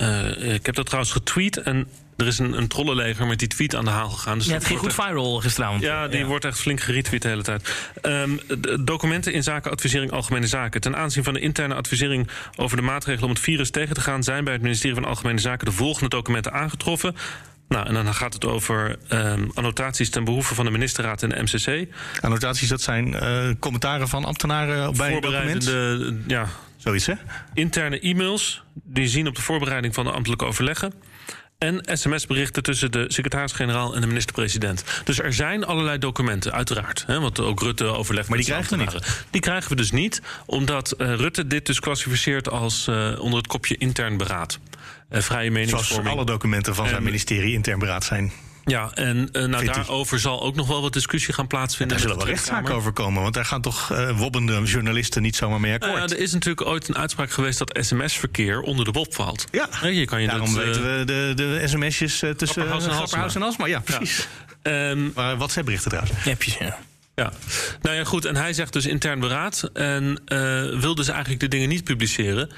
Eh, 0.00 0.54
ik 0.54 0.66
heb 0.66 0.74
dat 0.74 0.86
trouwens 0.86 1.12
getweet. 1.12 1.56
En 1.56 1.88
er 2.16 2.26
is 2.26 2.38
een, 2.38 2.58
een 2.58 2.68
trollenleger 2.68 3.26
met 3.26 3.38
die 3.38 3.48
tweet 3.48 3.74
aan 3.74 3.84
de 3.84 3.90
haal 3.90 4.08
gegaan. 4.08 4.38
Dus 4.38 4.46
Ja, 4.46 4.52
het 4.52 4.64
ging 4.64 4.78
goed 4.78 4.94
viral 4.94 5.40
gisteravond. 5.40 5.82
Ja, 5.82 6.08
die 6.08 6.26
wordt 6.26 6.44
echt 6.44 6.58
flink 6.58 6.80
geretweet 6.80 7.22
de 7.22 7.28
hele 7.28 7.42
tijd. 7.42 7.74
Ehm, 8.00 8.30
de 8.46 8.84
documenten 8.84 9.32
in 9.32 9.42
zaken 9.42 9.70
advisering 9.70 10.12
Algemene 10.12 10.46
Zaken. 10.46 10.80
Ten 10.80 10.96
aanzien 10.96 11.24
van 11.24 11.34
de 11.34 11.40
interne 11.40 11.74
advisering 11.74 12.28
over 12.56 12.76
de 12.76 12.82
maatregelen 12.82 13.28
om 13.28 13.34
het 13.34 13.44
virus 13.44 13.70
tegen 13.70 13.94
te 13.94 14.00
gaan, 14.00 14.22
zijn 14.22 14.44
bij 14.44 14.52
het 14.52 14.62
ministerie 14.62 14.94
van 14.94 15.04
Algemene 15.04 15.40
Zaken 15.40 15.66
de 15.66 15.72
volgende 15.72 16.08
documenten 16.08 16.52
aangetroffen. 16.52 17.16
Nou, 17.68 17.86
en 17.86 17.94
dan 17.94 18.14
gaat 18.14 18.34
het 18.34 18.44
over 18.44 18.96
ehm, 19.08 19.44
annotaties 19.54 20.10
ten 20.10 20.24
behoeve 20.24 20.54
van 20.54 20.64
de 20.64 20.70
ministerraad 20.70 21.22
en 21.22 21.28
de 21.28 21.42
MCC. 21.42 21.94
Annotaties, 22.20 22.68
dat 22.68 22.82
zijn 22.82 23.14
eh, 23.14 23.48
commentaren 23.58 24.08
van 24.08 24.24
ambtenaren 24.24 24.96
bij 24.96 25.14
een 25.14 25.20
document. 25.20 25.72
Ja, 26.26 26.48
Zoiets, 26.80 27.06
hè? 27.06 27.14
interne 27.54 28.00
e-mails 28.00 28.62
die 28.74 29.08
zien 29.08 29.26
op 29.26 29.34
de 29.34 29.42
voorbereiding 29.42 29.94
van 29.94 30.04
de 30.04 30.10
ambtelijke 30.10 30.44
overleggen. 30.44 30.92
En 31.58 31.80
sms-berichten 31.84 32.62
tussen 32.62 32.92
de 32.92 33.04
secretaris-generaal 33.08 33.94
en 33.94 34.00
de 34.00 34.06
minister-president. 34.06 34.84
Dus 35.04 35.18
er 35.18 35.32
zijn 35.32 35.64
allerlei 35.64 35.98
documenten, 35.98 36.52
uiteraard. 36.52 37.04
Hè, 37.06 37.20
want 37.20 37.40
ook 37.40 37.60
Rutte 37.60 37.84
overlegt 37.84 38.28
Maar 38.28 38.38
die 38.38 38.46
krijgen 38.46 38.76
we 38.76 38.82
ambtenaren. 38.82 39.14
Die 39.30 39.40
krijgen 39.40 39.70
we 39.70 39.76
dus 39.76 39.90
niet, 39.90 40.22
omdat 40.46 40.92
eh, 40.92 41.14
Rutte 41.14 41.46
dit 41.46 41.66
dus 41.66 41.80
klassificeert 41.80 42.48
als 42.50 42.88
eh, 42.88 43.16
onder 43.18 43.38
het 43.38 43.46
kopje 43.46 43.76
intern 43.76 44.16
beraad. 44.16 44.58
Eh, 45.08 45.20
vrije 45.20 45.50
Zoals 45.50 45.66
meningsvorming. 45.66 46.14
alle 46.14 46.24
documenten 46.24 46.74
van 46.74 46.88
zijn 46.88 47.02
ministerie 47.02 47.52
intern 47.52 47.78
beraad 47.78 48.04
zijn. 48.04 48.32
Ja, 48.70 48.90
en 48.94 49.28
eh, 49.32 49.44
nou, 49.44 49.64
daarover 49.64 50.20
zal 50.20 50.42
ook 50.42 50.54
nog 50.54 50.66
wel 50.66 50.82
wat 50.82 50.92
discussie 50.92 51.34
gaan 51.34 51.46
plaatsvinden. 51.46 51.96
Daar 51.96 52.06
zullen 52.06 52.22
wel 52.22 52.32
rechtszaken 52.34 52.74
over 52.74 52.92
komen. 52.92 53.22
Want 53.22 53.34
daar 53.34 53.44
gaan 53.44 53.62
toch 53.62 53.90
eh, 53.92 54.18
wobbende 54.18 54.62
journalisten 54.62 55.22
niet 55.22 55.36
zomaar 55.36 55.60
mee 55.60 55.72
akkoord. 55.74 55.92
Nou 55.92 56.08
ja, 56.08 56.14
er 56.14 56.22
is 56.22 56.32
natuurlijk 56.32 56.66
ooit 56.66 56.88
een 56.88 56.96
uitspraak 56.96 57.30
geweest 57.30 57.58
dat 57.58 57.78
sms-verkeer 57.80 58.60
onder 58.60 58.84
de 58.84 58.90
WOP 58.90 59.14
valt. 59.14 59.44
Ja. 59.50 59.68
Je 59.88 60.04
kan 60.04 60.20
je 60.22 60.28
Daarom 60.28 60.54
dat, 60.54 60.62
eh, 60.62 60.66
weten 60.66 60.98
we 60.98 61.04
de, 61.04 61.32
de 61.34 61.62
sms'jes 61.68 62.22
eh, 62.22 62.30
tussen 62.30 62.62
Grapperhaus 62.62 62.84
en 62.84 62.90
eh, 62.90 62.96
Grapperhaus 62.96 63.34
en 63.34 63.42
Alsma. 63.42 63.66
Ja, 63.66 63.80
precies. 63.80 64.28
ehm, 64.62 65.08
Maar 65.14 65.36
WhatsApp-berichten 65.36 65.90
trouwens. 65.90 66.26
Appjes, 66.26 66.56
ja. 66.58 66.78
Ja, 67.14 67.32
nou 67.82 67.96
ja, 67.96 68.04
goed. 68.04 68.24
En 68.24 68.36
hij 68.36 68.52
zegt 68.52 68.72
dus 68.72 68.86
intern 68.86 69.20
beraad. 69.20 69.70
En 69.72 70.20
eh, 70.24 70.80
wil 70.80 70.94
dus 70.94 71.08
eigenlijk 71.08 71.40
de 71.40 71.48
dingen 71.48 71.68
niet 71.68 71.84
publiceren. 71.84 72.50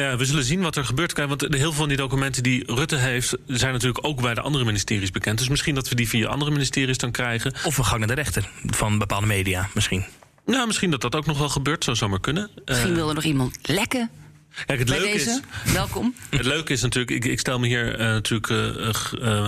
Ja, 0.00 0.16
we 0.16 0.24
zullen 0.24 0.44
zien 0.44 0.60
wat 0.60 0.76
er 0.76 0.84
gebeurt. 0.84 1.12
Want 1.12 1.40
heel 1.40 1.58
veel 1.58 1.72
van 1.72 1.88
die 1.88 1.96
documenten 1.96 2.42
die 2.42 2.74
Rutte 2.74 2.96
heeft... 2.96 3.36
zijn 3.46 3.72
natuurlijk 3.72 4.06
ook 4.06 4.20
bij 4.20 4.34
de 4.34 4.40
andere 4.40 4.64
ministeries 4.64 5.10
bekend. 5.10 5.38
Dus 5.38 5.48
misschien 5.48 5.74
dat 5.74 5.88
we 5.88 5.94
die 5.94 6.08
via 6.08 6.28
andere 6.28 6.50
ministeries 6.50 6.98
dan 6.98 7.10
krijgen. 7.10 7.52
Of 7.64 7.76
we 7.76 7.84
gaan 7.84 7.98
naar 7.98 8.08
de 8.08 8.14
rechter 8.14 8.50
van 8.66 8.98
bepaalde 8.98 9.26
media, 9.26 9.68
misschien. 9.74 10.04
Nou, 10.46 10.66
misschien 10.66 10.90
dat 10.90 11.00
dat 11.00 11.14
ook 11.14 11.26
nog 11.26 11.38
wel 11.38 11.48
gebeurt. 11.48 11.84
Zou 11.84 11.96
zomaar 11.96 12.20
kunnen. 12.20 12.50
Misschien 12.64 12.90
Eh, 12.90 12.96
wil 12.96 13.08
er 13.08 13.14
nog 13.14 13.24
iemand 13.24 13.58
lekken 13.62 14.10
kijk, 14.66 14.78
het 14.78 14.88
bij 14.88 14.98
leuke 14.98 15.12
deze. 15.12 15.42
is... 15.64 15.72
Welkom. 15.72 16.14
Het 16.30 16.44
leuke 16.44 16.72
is 16.72 16.82
natuurlijk, 16.82 17.24
ik, 17.24 17.32
ik 17.32 17.38
stel 17.38 17.58
me 17.58 17.66
hier 17.66 17.94
eh, 17.94 18.06
natuurlijk 18.06 18.50
eh, 19.20 19.46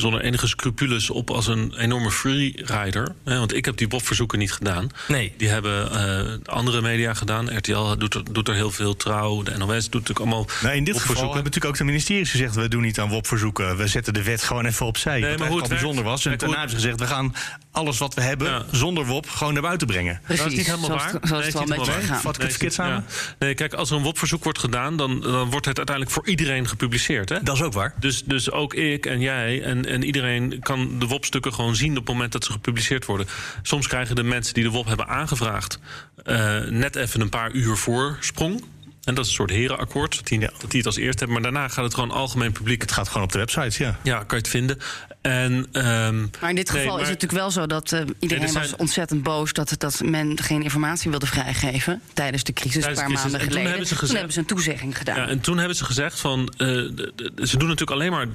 zonder 0.00 0.20
enige 0.20 0.46
scrupules 0.46 1.10
op 1.10 1.30
als 1.30 1.46
een 1.46 1.74
enorme 1.78 2.10
freerider. 2.10 3.14
Hè, 3.24 3.38
want 3.38 3.54
ik 3.54 3.64
heb 3.64 3.76
die 3.76 3.88
WOP-verzoeken 3.88 4.38
niet 4.38 4.52
gedaan. 4.52 4.88
Nee. 5.08 5.34
Die 5.36 5.48
hebben 5.48 5.90
eh, 5.92 6.54
andere 6.54 6.80
media 6.80 7.14
gedaan. 7.14 7.56
RTL 7.56 7.96
doet 7.98 8.14
er, 8.14 8.32
doet 8.32 8.48
er 8.48 8.54
heel 8.54 8.70
veel, 8.70 8.96
Trouw, 8.96 9.42
de 9.42 9.56
NOS 9.56 9.66
doet 9.68 9.92
natuurlijk 9.92 10.18
allemaal 10.18 10.46
Nou, 10.62 10.74
in 10.76 10.84
dit 10.84 10.98
geval 11.00 11.16
hebben 11.22 11.34
natuurlijk 11.36 11.64
ook 11.64 11.76
de 11.76 11.84
ministeries 11.84 12.30
gezegd... 12.30 12.54
we 12.54 12.68
doen 12.68 12.82
niet 12.82 12.98
aan 13.00 13.08
WOP-verzoeken, 13.08 13.76
we 13.76 13.86
zetten 13.86 14.14
de 14.14 14.22
wet 14.22 14.42
gewoon 14.42 14.66
even 14.66 14.86
opzij. 14.86 15.20
Nee, 15.20 15.30
wat 15.30 15.38
maar 15.38 15.48
hoe 15.48 15.58
het 15.58 15.68
bijzonder 15.68 16.04
werkt- 16.04 16.24
was. 16.24 16.32
En 16.32 16.38
daarna 16.38 16.58
hebben 16.58 16.70
ze 16.70 16.76
gezegd... 16.76 17.00
we 17.00 17.06
gaan 17.06 17.34
alles 17.70 17.98
wat 17.98 18.14
we 18.14 18.20
hebben 18.20 18.48
Ja. 18.48 18.64
zonder 18.72 19.06
WOP 19.06 19.28
gewoon 19.28 19.52
naar 19.52 19.62
buiten 19.62 19.86
brengen. 19.86 20.20
Precies. 20.24 20.42
Dat 20.42 20.52
is 20.52 20.58
niet 20.58 20.66
helemaal 20.66 20.86
zoals 20.86 21.02
waar. 21.02 21.12
het- 21.12 21.28
zoals 21.28 21.44
Nee, 21.44 21.52
het 21.52 21.52
wel 21.54 21.62
is 21.62 21.70
een 21.70 21.76
niet 21.86 21.96
beetje 21.96 22.12
gaat. 22.12 22.20
Vat 22.22 22.34
ik 22.36 22.40
het 22.42 22.50
verkeerd 22.50 22.72
samen? 22.72 23.04
Ja. 23.08 23.36
Nee, 23.38 23.54
kijk, 23.54 23.74
als 23.74 23.90
er 23.90 23.96
een 23.96 24.02
WOP-verzoek 24.02 24.44
wordt 24.44 24.58
gedaan, 24.58 24.96
dan, 24.96 25.20
dan 25.20 25.50
wordt 25.50 25.66
het 25.66 25.76
uiteindelijk 25.76 26.10
voor 26.16 26.26
iedereen 26.26 26.68
gepubliceerd. 26.68 27.28
Hè? 27.28 27.42
Dat 27.42 27.56
is 27.56 27.62
ook 27.62 27.72
waar. 27.72 27.94
Dus, 28.00 28.22
dus 28.24 28.50
ook 28.50 28.74
ik 28.74 29.06
en 29.06 29.20
jij 29.20 29.62
en, 29.62 29.85
en 29.86 30.04
iedereen 30.04 30.60
kan 30.60 30.98
de 30.98 31.06
WOP-stukken 31.06 31.52
gewoon 31.52 31.76
zien 31.76 31.90
op 31.90 31.96
het 31.96 32.08
moment 32.08 32.32
dat 32.32 32.44
ze 32.44 32.52
gepubliceerd 32.52 33.04
worden. 33.04 33.26
Soms 33.62 33.86
krijgen 33.86 34.16
de 34.16 34.22
mensen 34.22 34.54
die 34.54 34.62
de 34.64 34.70
WOP 34.70 34.86
hebben 34.86 35.08
aangevraagd 35.08 35.78
eh, 36.24 36.60
net 36.60 36.96
even 36.96 37.20
een 37.20 37.28
paar 37.28 37.52
uur 37.52 37.76
voorsprong. 37.76 38.62
En 39.06 39.14
dat 39.14 39.24
is 39.24 39.30
een 39.30 39.36
soort 39.36 39.50
herenakkoord, 39.50 40.16
dat 40.16 40.26
die, 40.26 40.40
Ja. 40.40 40.50
dat 40.58 40.70
die 40.70 40.78
het 40.78 40.86
als 40.86 40.96
eerste 40.96 41.24
hebben. 41.24 41.42
Maar 41.42 41.52
daarna 41.52 41.68
gaat 41.68 41.84
het 41.84 41.94
gewoon 41.94 42.10
algemeen 42.10 42.52
publiek. 42.52 42.80
Het 42.82 42.92
gaat 42.92 43.08
gewoon 43.08 43.22
op 43.22 43.32
de 43.32 43.38
websites, 43.38 43.76
ja. 43.76 43.98
Ja, 44.02 44.16
kan 44.18 44.26
je 44.28 44.36
het 44.36 44.48
vinden. 44.48 44.78
En, 45.20 45.66
ehm, 45.72 46.18
Maar 46.40 46.50
in 46.50 46.56
dit 46.56 46.72
nee, 46.72 46.80
geval 46.82 46.84
maar- 46.92 47.02
is 47.02 47.08
het 47.08 47.20
natuurlijk 47.20 47.32
wel 47.32 47.50
zo 47.50 47.66
dat 47.66 47.92
eh, 47.92 48.00
iedereen 48.20 48.44
Nee, 48.44 48.54
er 48.54 48.60
was 48.60 48.76
ontzettend 48.76 49.22
boos 49.22 49.52
dat, 49.52 49.74
dat 49.78 50.00
men 50.04 50.38
geen 50.42 50.62
informatie 50.62 51.10
wilde 51.10 51.26
vrijgeven 51.26 52.00
tijdens 52.12 52.42
de 52.44 52.52
crisis 52.52 52.82
Tijdens 52.82 53.00
een 53.00 53.06
de 53.06 53.12
paar 53.12 53.22
crisis. 53.22 53.22
maanden 53.22 53.40
En 53.40 53.46
toen 53.46 53.48
geleden. 53.48 53.68
hebben 53.70 53.86
ze 53.88 53.94
gezegd- 53.94 54.06
toen 54.10 54.16
hebben 54.16 54.32
ze 54.34 54.40
een 54.40 54.46
toezegging 54.46 54.98
gedaan. 54.98 55.16
Ja, 55.16 55.28
en 55.28 55.40
toen 55.40 55.58
hebben 55.58 55.76
ze 55.76 55.84
gezegd 55.84 56.20
van... 56.20 56.52
eh, 56.56 56.66
ze 56.66 57.56
doen 57.58 57.68
natuurlijk 57.68 57.90
alleen 57.90 58.10
maar 58.10 58.26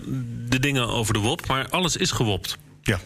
de 0.49 0.59
dingen 0.59 0.87
over 0.87 1.13
de 1.13 1.19
WOP... 1.19 1.47
maar 1.47 1.69
alles 1.69 1.95
is 1.97 2.11
gewopt. 2.11 2.57
Ja. 2.81 2.99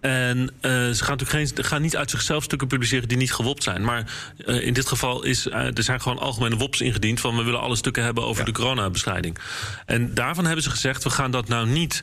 En 0.00 0.50
eh, 0.60 0.70
ze 0.70 1.04
gaan 1.04 1.16
natuurlijk 1.16 1.54
geen, 1.54 1.64
gaan 1.64 1.82
niet 1.82 1.96
uit 1.96 2.10
zichzelf 2.10 2.44
stukken 2.44 2.68
publiceren 2.68 3.08
die 3.08 3.16
niet 3.16 3.32
gewopt 3.32 3.62
zijn. 3.62 3.84
Maar 3.84 4.12
eh, 4.46 4.66
in 4.66 4.72
dit 4.72 4.86
geval 4.86 5.24
is 5.24 5.48
eh, 5.48 5.76
er 5.76 5.82
zijn 5.82 6.00
gewoon 6.00 6.18
algemene 6.18 6.56
WOPs 6.56 6.80
ingediend 6.80 7.20
van 7.20 7.36
we 7.36 7.42
willen 7.42 7.60
alle 7.60 7.76
stukken 7.76 8.02
hebben 8.02 8.24
over 8.24 8.44
de 8.44 8.52
coronabestrijding. 8.52 9.38
En 9.86 10.14
daarvan 10.14 10.44
hebben 10.44 10.62
ze 10.62 10.70
gezegd 10.70 11.04
we 11.04 11.10
gaan 11.10 11.30
dat 11.30 11.48
nou 11.48 11.66
niet 11.66 12.02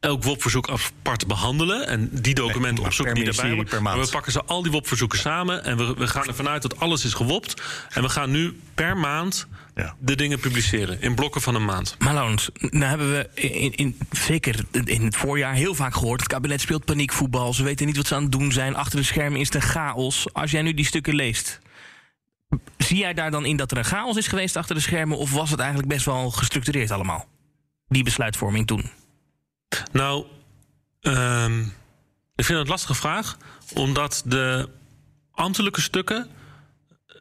elk 0.00 0.22
WOP-verzoek 0.24 0.68
apart 0.70 1.26
behandelen 1.26 1.86
en 1.86 2.08
die 2.12 2.34
documenten 2.34 2.84
opzoeken 2.84 3.14
die 3.14 3.24
daarbij 3.24 3.44
ministerie 3.44 3.54
horen. 3.54 3.70
per 3.70 3.82
Maar 3.82 3.94
maand. 3.96 4.06
we 4.06 4.12
pakken 4.12 4.32
ze 4.32 4.44
al 4.44 4.62
die 4.62 4.72
WOP-verzoeken 4.72 5.18
samen 5.18 5.64
en 5.64 5.76
we, 5.76 5.94
we 5.94 6.06
gaan 6.06 6.26
ervan 6.26 6.48
uit 6.48 6.62
dat 6.62 6.80
alles 6.80 7.04
is 7.04 7.14
gewopt. 7.14 7.62
En 7.90 8.02
we 8.02 8.08
gaan 8.08 8.30
nu 8.30 8.60
per 8.74 8.96
maand 8.96 9.46
Ja. 9.74 9.94
de 9.98 10.16
dingen 10.16 10.40
publiceren 10.40 11.00
in 11.00 11.14
blokken 11.14 11.40
van 11.40 11.54
een 11.54 11.64
maand. 11.64 11.96
Maar 11.98 12.14
Laurens, 12.14 12.50
nou 12.54 12.84
hebben 12.84 13.10
we 13.12 13.28
in, 13.34 13.74
in, 13.74 13.98
zeker 14.10 14.64
in 14.84 15.04
het 15.04 15.16
voorjaar 15.16 15.54
heel 15.54 15.74
vaak 15.74 15.94
gehoord... 15.94 16.20
het 16.20 16.28
kabinet 16.28 16.60
speelt 16.60 16.84
paniekvoetbal, 16.84 17.54
ze 17.54 17.62
weten 17.62 17.86
niet 17.86 17.96
wat 17.96 18.06
ze 18.06 18.14
aan 18.14 18.22
het 18.22 18.32
doen 18.32 18.52
zijn... 18.52 18.74
achter 18.76 18.98
de 18.98 19.04
schermen 19.04 19.40
is 19.40 19.46
het 19.46 19.54
een 19.54 19.68
chaos. 19.68 20.32
Als 20.32 20.50
jij 20.50 20.62
nu 20.62 20.74
die 20.74 20.84
stukken 20.86 21.14
leest... 21.14 21.60
zie 22.76 22.98
jij 22.98 23.14
daar 23.14 23.30
dan 23.30 23.44
in 23.44 23.56
dat 23.56 23.70
er 23.70 23.78
een 23.78 23.84
chaos 23.84 24.16
is 24.16 24.26
geweest 24.26 24.56
achter 24.56 24.74
de 24.74 24.80
schermen... 24.80 25.18
of 25.18 25.32
was 25.32 25.50
het 25.50 25.58
eigenlijk 25.60 25.88
best 25.88 26.04
wel 26.04 26.30
gestructureerd 26.30 26.90
allemaal? 26.90 27.26
Die 27.88 28.04
besluitvorming 28.04 28.66
toen. 28.66 28.90
Nou, 29.92 30.24
ehm, 31.00 31.60
ik 32.34 32.44
vind 32.44 32.48
het 32.48 32.58
een 32.58 32.66
lastige 32.66 32.94
vraag, 32.94 33.36
omdat 33.74 34.22
de 34.26 34.68
ambtelijke 35.32 35.80
stukken, 35.80 36.28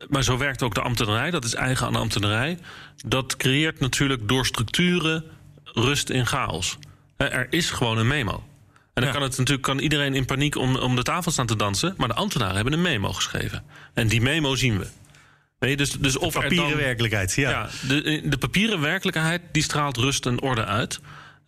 maar 0.09 0.23
zo 0.23 0.37
werkt 0.37 0.63
ook 0.63 0.73
de 0.75 0.81
ambtenarij, 0.81 1.31
dat 1.31 1.43
is 1.45 1.53
eigen 1.53 1.85
aan 1.87 1.93
de 1.93 1.99
ambtenarij, 1.99 2.59
dat 3.05 3.37
creëert 3.37 3.79
natuurlijk 3.79 4.27
door 4.27 4.45
structuren 4.45 5.23
rust 5.63 6.09
in 6.09 6.25
chaos. 6.25 6.77
Er 7.17 7.47
is 7.49 7.69
gewoon 7.71 7.97
een 7.97 8.07
memo. 8.07 8.43
En 8.93 9.05
dan 9.05 9.05
Ja. 9.05 9.11
kan 9.11 9.21
het 9.21 9.37
natuurlijk 9.37 9.67
kan 9.67 9.79
iedereen 9.79 10.15
in 10.15 10.25
paniek 10.25 10.55
om, 10.55 10.75
om 10.75 10.95
de 10.95 11.03
tafel 11.03 11.31
staan 11.31 11.45
te 11.45 11.55
dansen, 11.55 11.93
maar 11.97 12.07
de 12.07 12.13
ambtenaren 12.13 12.55
hebben 12.55 12.73
een 12.73 12.81
memo 12.81 13.13
geschreven. 13.13 13.63
En 13.93 14.07
die 14.07 14.21
memo 14.21 14.55
zien 14.55 14.79
we. 14.79 14.87
Je, 15.67 15.77
dus, 15.77 15.91
dus 15.91 16.17
of 16.17 16.35
er 16.35 16.41
Papieren 16.41 16.69
dan- 16.69 16.77
werkelijkheid, 16.77 17.33
ja. 17.33 17.49
ja, 17.49 17.69
de, 17.87 18.21
de 18.25 18.37
papieren 18.37 18.81
werkelijkheid 18.81 19.41
die 19.51 19.63
straalt 19.63 19.97
rust 19.97 20.25
en 20.25 20.41
orde 20.41 20.65
uit. 20.65 20.99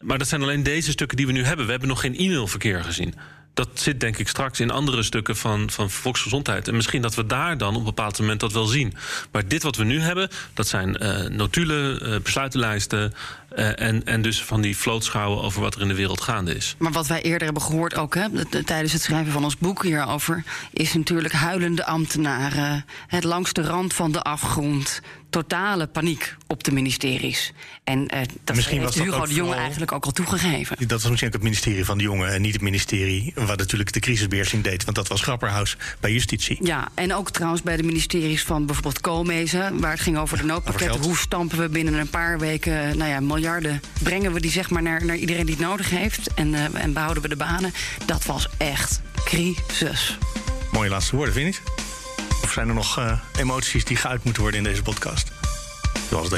Maar 0.01 0.17
dat 0.17 0.27
zijn 0.27 0.41
alleen 0.41 0.63
deze 0.63 0.91
stukken 0.91 1.17
die 1.17 1.25
we 1.25 1.31
nu 1.31 1.43
hebben. 1.43 1.65
We 1.65 1.71
hebben 1.71 1.89
nog 1.89 1.99
geen 1.99 2.17
e-mailverkeer 2.17 2.83
gezien. 2.83 3.13
Dat 3.53 3.69
zit 3.73 3.99
denk 3.99 4.17
ik 4.17 4.27
straks 4.27 4.59
in 4.59 4.71
andere 4.71 5.03
stukken 5.03 5.37
van, 5.37 5.69
van 5.69 5.89
volksgezondheid. 5.89 6.67
En 6.67 6.75
misschien 6.75 7.01
dat 7.01 7.15
we 7.15 7.25
daar 7.25 7.57
dan 7.57 7.73
op 7.73 7.79
een 7.79 7.83
bepaald 7.83 8.19
moment 8.19 8.39
dat 8.39 8.53
wel 8.53 8.65
zien. 8.65 8.93
Maar 9.31 9.47
dit 9.47 9.63
wat 9.63 9.75
we 9.75 9.83
nu 9.83 9.99
hebben, 9.99 10.29
dat 10.53 10.67
zijn 10.67 10.97
eh, 10.97 11.29
notulen, 11.29 12.01
eh, 12.01 12.19
besluitenlijsten... 12.21 13.13
eh, 13.49 13.79
en, 13.79 14.05
en 14.05 14.21
dus 14.21 14.43
van 14.43 14.61
die 14.61 14.77
vlootschouwen 14.77 15.43
over 15.43 15.61
wat 15.61 15.75
er 15.75 15.81
in 15.81 15.87
de 15.87 15.95
wereld 15.95 16.21
gaande 16.21 16.55
is. 16.55 16.75
Maar 16.77 16.91
wat 16.91 17.07
wij 17.07 17.21
eerder 17.21 17.43
hebben 17.43 17.63
gehoord 17.63 17.95
ook 17.95 18.15
hè, 18.15 18.45
tijdens 18.63 18.93
het 18.93 19.01
schrijven 19.01 19.31
van 19.31 19.43
ons 19.43 19.57
boek 19.57 19.83
hierover... 19.83 20.43
is 20.73 20.93
natuurlijk 20.93 21.33
huilende 21.33 21.85
ambtenaren, 21.85 22.85
het 23.07 23.23
langs 23.23 23.53
de 23.53 23.61
rand 23.61 23.93
van 23.93 24.11
de 24.11 24.21
afgrond... 24.21 25.01
totale 25.31 25.87
paniek 25.87 26.35
op 26.47 26.63
de 26.63 26.71
ministeries. 26.71 27.53
En 27.83 28.07
eh, 28.07 28.21
dat 28.43 28.55
Misschien 28.55 28.79
heeft 28.79 28.95
was 28.95 29.05
Hugo 29.05 29.25
de 29.25 29.33
Jonge 29.33 29.45
vooral- 29.45 29.61
eigenlijk 29.63 29.91
ook 29.91 30.05
al 30.05 30.11
toegegeven. 30.11 30.77
Dat 30.79 31.01
was 31.01 31.09
misschien 31.09 31.27
ook 31.27 31.33
het 31.33 31.43
ministerie 31.43 31.85
van 31.85 31.97
de 31.97 32.03
jongen 32.03 32.33
en 32.33 32.41
niet 32.41 32.53
het 32.53 32.61
ministerie... 32.61 33.31
waar 33.35 33.57
natuurlijk 33.57 33.93
de 33.93 33.99
crisisbeheersing 33.99 34.63
deed, 34.63 34.83
want 34.83 34.95
dat 34.95 35.07
was 35.07 35.21
Grapperhaus 35.21 35.77
bij 35.99 36.11
justitie. 36.11 36.57
Ja, 36.61 36.89
en 36.93 37.13
ook 37.13 37.29
trouwens 37.29 37.61
bij 37.61 37.77
de 37.77 37.83
ministeries 37.83 38.43
van 38.43 38.65
bijvoorbeeld 38.65 39.01
Koolmezen... 39.01 39.79
waar 39.79 39.91
het 39.91 39.99
ging 39.99 40.17
over 40.17 40.37
de 40.37 40.43
noodpakketten. 40.43 41.01
Hoe 41.01 41.17
stampen 41.17 41.57
we 41.57 41.69
binnen 41.69 41.93
een 41.93 42.09
paar 42.09 42.39
weken 42.39 42.97
nou 42.97 43.09
ja, 43.09 43.19
miljarden... 43.19 43.81
brengen 44.03 44.33
we 44.33 44.39
die 44.39 44.51
zeg 44.51 44.69
maar 44.69 44.81
naar, 44.81 45.05
naar 45.05 45.15
iedereen 45.17 45.45
die 45.45 45.55
het 45.55 45.63
nodig 45.63 45.89
heeft... 45.89 46.33
En, 46.33 46.53
eh, 46.53 46.83
en 46.83 46.93
behouden 46.93 47.23
we 47.23 47.29
de 47.29 47.35
banen. 47.35 47.73
Dat 48.05 48.25
was 48.25 48.47
echt 48.57 49.01
crisis. 49.25 50.17
Mooie 50.71 50.89
laatste 50.89 51.15
woorden, 51.15 51.33
vind? 51.33 51.61
Of 52.43 52.51
zijn 52.51 52.67
er 52.67 52.73
nog 52.73 52.97
eh, 52.97 53.19
emoties 53.37 53.85
die 53.85 53.97
geuit 53.97 54.23
moeten 54.23 54.41
worden 54.41 54.59
in 54.59 54.65
deze 54.69 54.81
podcast? 54.81 55.31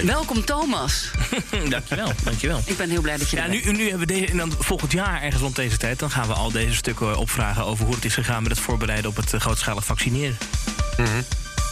Welkom 0.03 0.45
Thomas. 0.45 1.11
dankjewel, 1.69 2.11
dankjewel. 2.23 2.61
Ik 2.65 2.77
ben 2.77 2.89
heel 2.89 3.01
blij 3.01 3.17
dat 3.17 3.29
je 3.29 3.35
Ja, 3.37 3.43
er 3.43 3.49
nu, 3.49 3.63
bent. 3.63 3.77
nu 3.77 3.89
hebben 3.89 4.07
we 4.07 4.13
deze, 4.13 4.25
en 4.25 4.37
dan 4.37 4.53
volgend 4.59 4.91
jaar, 4.91 5.21
ergens 5.21 5.41
rond 5.41 5.55
deze 5.55 5.77
tijd, 5.77 5.99
dan 5.99 6.11
gaan 6.11 6.27
we 6.27 6.33
al 6.33 6.51
deze 6.51 6.75
stukken 6.75 7.17
opvragen 7.17 7.65
over 7.65 7.85
hoe 7.85 7.95
het 7.95 8.05
is 8.05 8.13
gegaan 8.13 8.43
met 8.43 8.51
het 8.51 8.61
voorbereiden 8.61 9.09
op 9.09 9.15
het 9.15 9.33
eh, 9.33 9.39
grootschalig 9.39 9.85
vaccineren. 9.85 10.37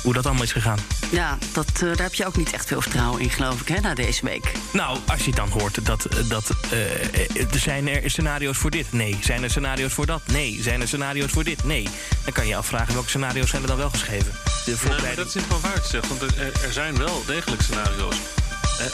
Hoe 0.04 0.14
dat 0.14 0.26
allemaal 0.26 0.44
is 0.44 0.52
gegaan. 0.52 0.78
Ja, 1.12 1.38
dat, 1.54 1.68
eh, 1.74 1.80
daar 1.80 1.98
heb 2.02 2.14
je 2.14 2.26
ook 2.26 2.38
niet 2.38 2.52
echt 2.54 2.68
veel 2.68 2.82
vertrouwen 2.82 3.22
in, 3.22 3.30
geloof 3.30 3.62
ik, 3.62 3.68
hè, 3.68 3.80
na 3.80 3.94
deze 3.94 4.26
week. 4.26 4.52
Nou, 4.74 4.98
als 5.08 5.26
je 5.26 5.32
dan 5.32 5.50
hoort 5.50 5.86
dat, 5.86 6.06
eh, 6.06 6.30
dat 6.30 6.50
er 7.52 7.60
zijn 7.60 7.88
er 7.88 8.10
scenario's 8.10 8.58
voor 8.58 8.70
dit? 8.72 8.92
Nee. 8.92 9.18
Zijn 9.22 9.44
er 9.44 9.50
scenario's 9.50 9.94
voor 9.94 10.06
dat? 10.06 10.22
Nee. 10.26 10.60
Zijn 10.62 10.82
er 10.82 10.88
scenario's 10.88 11.32
voor 11.32 11.44
dit? 11.44 11.64
Nee. 11.64 11.88
Dan 12.24 12.34
kan 12.34 12.44
je 12.44 12.50
je 12.50 12.56
afvragen 12.56 12.94
welke 12.94 13.10
scenario's 13.10 13.50
zijn 13.50 13.62
er 13.62 13.68
dan 13.68 13.78
wel 13.78 13.90
geschreven. 13.90 14.32
De 14.32 14.52
Nee, 14.66 14.76
maar 14.76 14.78
voorbereiding. 14.86 15.16
dat 15.16 15.28
is 15.28 15.34
niet 15.34 15.48
wel 15.48 15.60
waar 15.62 15.82
te 15.82 15.88
zeggen, 15.88 16.18
want 16.18 16.22
er, 16.22 16.64
er 16.64 16.74
zijn 16.74 16.98
wel 16.98 17.24
degelijk 17.26 17.62
scenario's. 17.62 18.16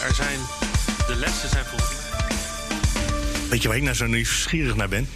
Er 0.07 0.15
zijn, 0.15 0.39
de 1.07 1.15
lessen 1.15 1.49
zijn 1.49 1.65
volgens 1.65 1.89
Weet 3.49 3.61
je 3.61 3.67
waar 3.67 3.77
ik 3.77 3.83
nou 3.83 3.95
zo 3.95 4.05
nieuwsgierig 4.05 4.75
naar 4.75 4.89
ben? 4.89 5.09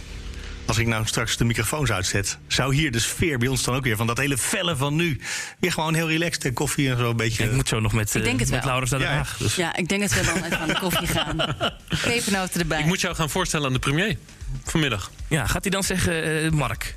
Als 0.72 0.80
ik 0.80 0.86
nou 0.86 1.06
straks 1.06 1.36
de 1.36 1.44
microfoons 1.44 1.92
uitzet, 1.92 2.38
zou 2.46 2.74
hier 2.74 2.90
de 2.90 2.98
sfeer 2.98 3.38
bij 3.38 3.48
ons 3.48 3.62
dan 3.64 3.74
ook 3.74 3.84
weer 3.84 3.96
van 3.96 4.06
dat 4.06 4.18
hele 4.18 4.38
felle 4.38 4.76
van 4.76 4.94
nu. 4.94 5.20
Weer 5.60 5.72
gewoon 5.72 5.94
heel 5.94 6.08
relaxed 6.08 6.44
en 6.44 6.52
koffie 6.52 6.90
en 6.90 6.98
zo 6.98 7.10
een 7.10 7.16
beetje. 7.16 7.44
Ik 7.44 7.52
moet 7.52 7.68
zo 7.68 7.80
nog 7.80 7.92
met, 7.92 8.08
Ik 8.08 8.14
eh 8.20 8.22
denk 8.22 8.40
het 8.40 8.50
met 8.50 8.58
wel. 8.58 8.66
Laurens 8.68 8.90
naar 8.90 9.00
Den 9.00 9.08
Ja. 9.08 9.14
Haag. 9.14 9.36
Dus. 9.36 9.54
Ja, 9.54 9.76
ik 9.76 9.88
denk 9.88 10.00
dat 10.00 10.12
we 10.12 10.24
dan 10.24 10.36
even 10.44 10.58
aan 10.58 10.68
de 10.68 10.78
koffie 10.78 11.06
gaan. 11.16 11.36
Pepernoten 12.02 12.60
erbij. 12.60 12.78
Ik 12.80 12.86
moet 12.86 13.00
jou 13.00 13.14
gaan 13.14 13.30
voorstellen 13.30 13.66
aan 13.66 13.72
de 13.72 13.78
premier 13.78 14.18
vanmiddag. 14.64 15.10
Ja, 15.28 15.46
gaat 15.46 15.62
hij 15.62 15.70
dan 15.70 15.82
zeggen, 15.82 16.42
eh, 16.44 16.50
Mark? 16.50 16.94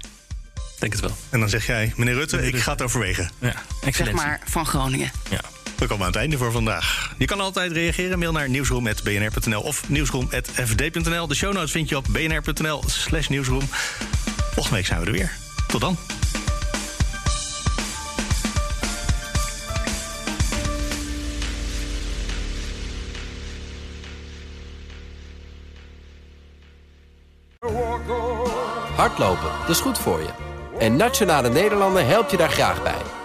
Denk 0.79 0.91
het 0.91 1.01
wel. 1.01 1.15
En 1.29 1.39
dan 1.39 1.49
zeg 1.49 1.65
jij, 1.65 1.93
meneer 1.95 2.13
Rutte, 2.13 2.47
ik 2.47 2.55
ga 2.55 2.71
het 2.71 2.81
overwegen. 2.81 3.29
Ja, 3.39 3.53
zeg 3.91 4.11
maar 4.11 4.39
van 4.45 4.65
Groningen. 4.65 5.11
Ja. 5.29 5.39
We 5.77 5.87
komen 5.87 6.05
aan 6.05 6.11
het 6.11 6.21
einde 6.21 6.37
voor 6.37 6.51
vandaag. 6.51 7.13
Je 7.17 7.25
kan 7.25 7.39
altijd 7.39 7.71
reageren. 7.71 8.19
Mail 8.19 8.31
naar 8.31 8.49
nieuwsroom.bnr.nl 8.49 9.61
of 9.61 9.89
nieuwsroom.fd.nl. 9.89 11.27
De 11.27 11.35
show 11.35 11.53
notes 11.53 11.71
vind 11.71 11.89
je 11.89 11.97
op 11.97 12.05
bnr.nl 12.09 12.83
slash 12.85 13.27
nieuwsroom. 13.27 13.67
Volgende 14.53 14.77
week 14.77 14.85
zijn 14.85 14.99
we 14.99 15.05
er 15.05 15.11
weer. 15.11 15.31
Tot 15.67 15.81
dan. 15.81 15.97
Hardlopen, 28.95 29.51
dat 29.59 29.69
is 29.69 29.79
goed 29.79 29.97
voor 29.97 30.19
je. 30.19 30.29
En 30.79 30.95
Nationale 30.95 31.49
Nederlanden 31.49 32.07
helpt 32.07 32.31
je 32.31 32.37
daar 32.37 32.49
graag 32.49 32.83
bij. 32.83 33.24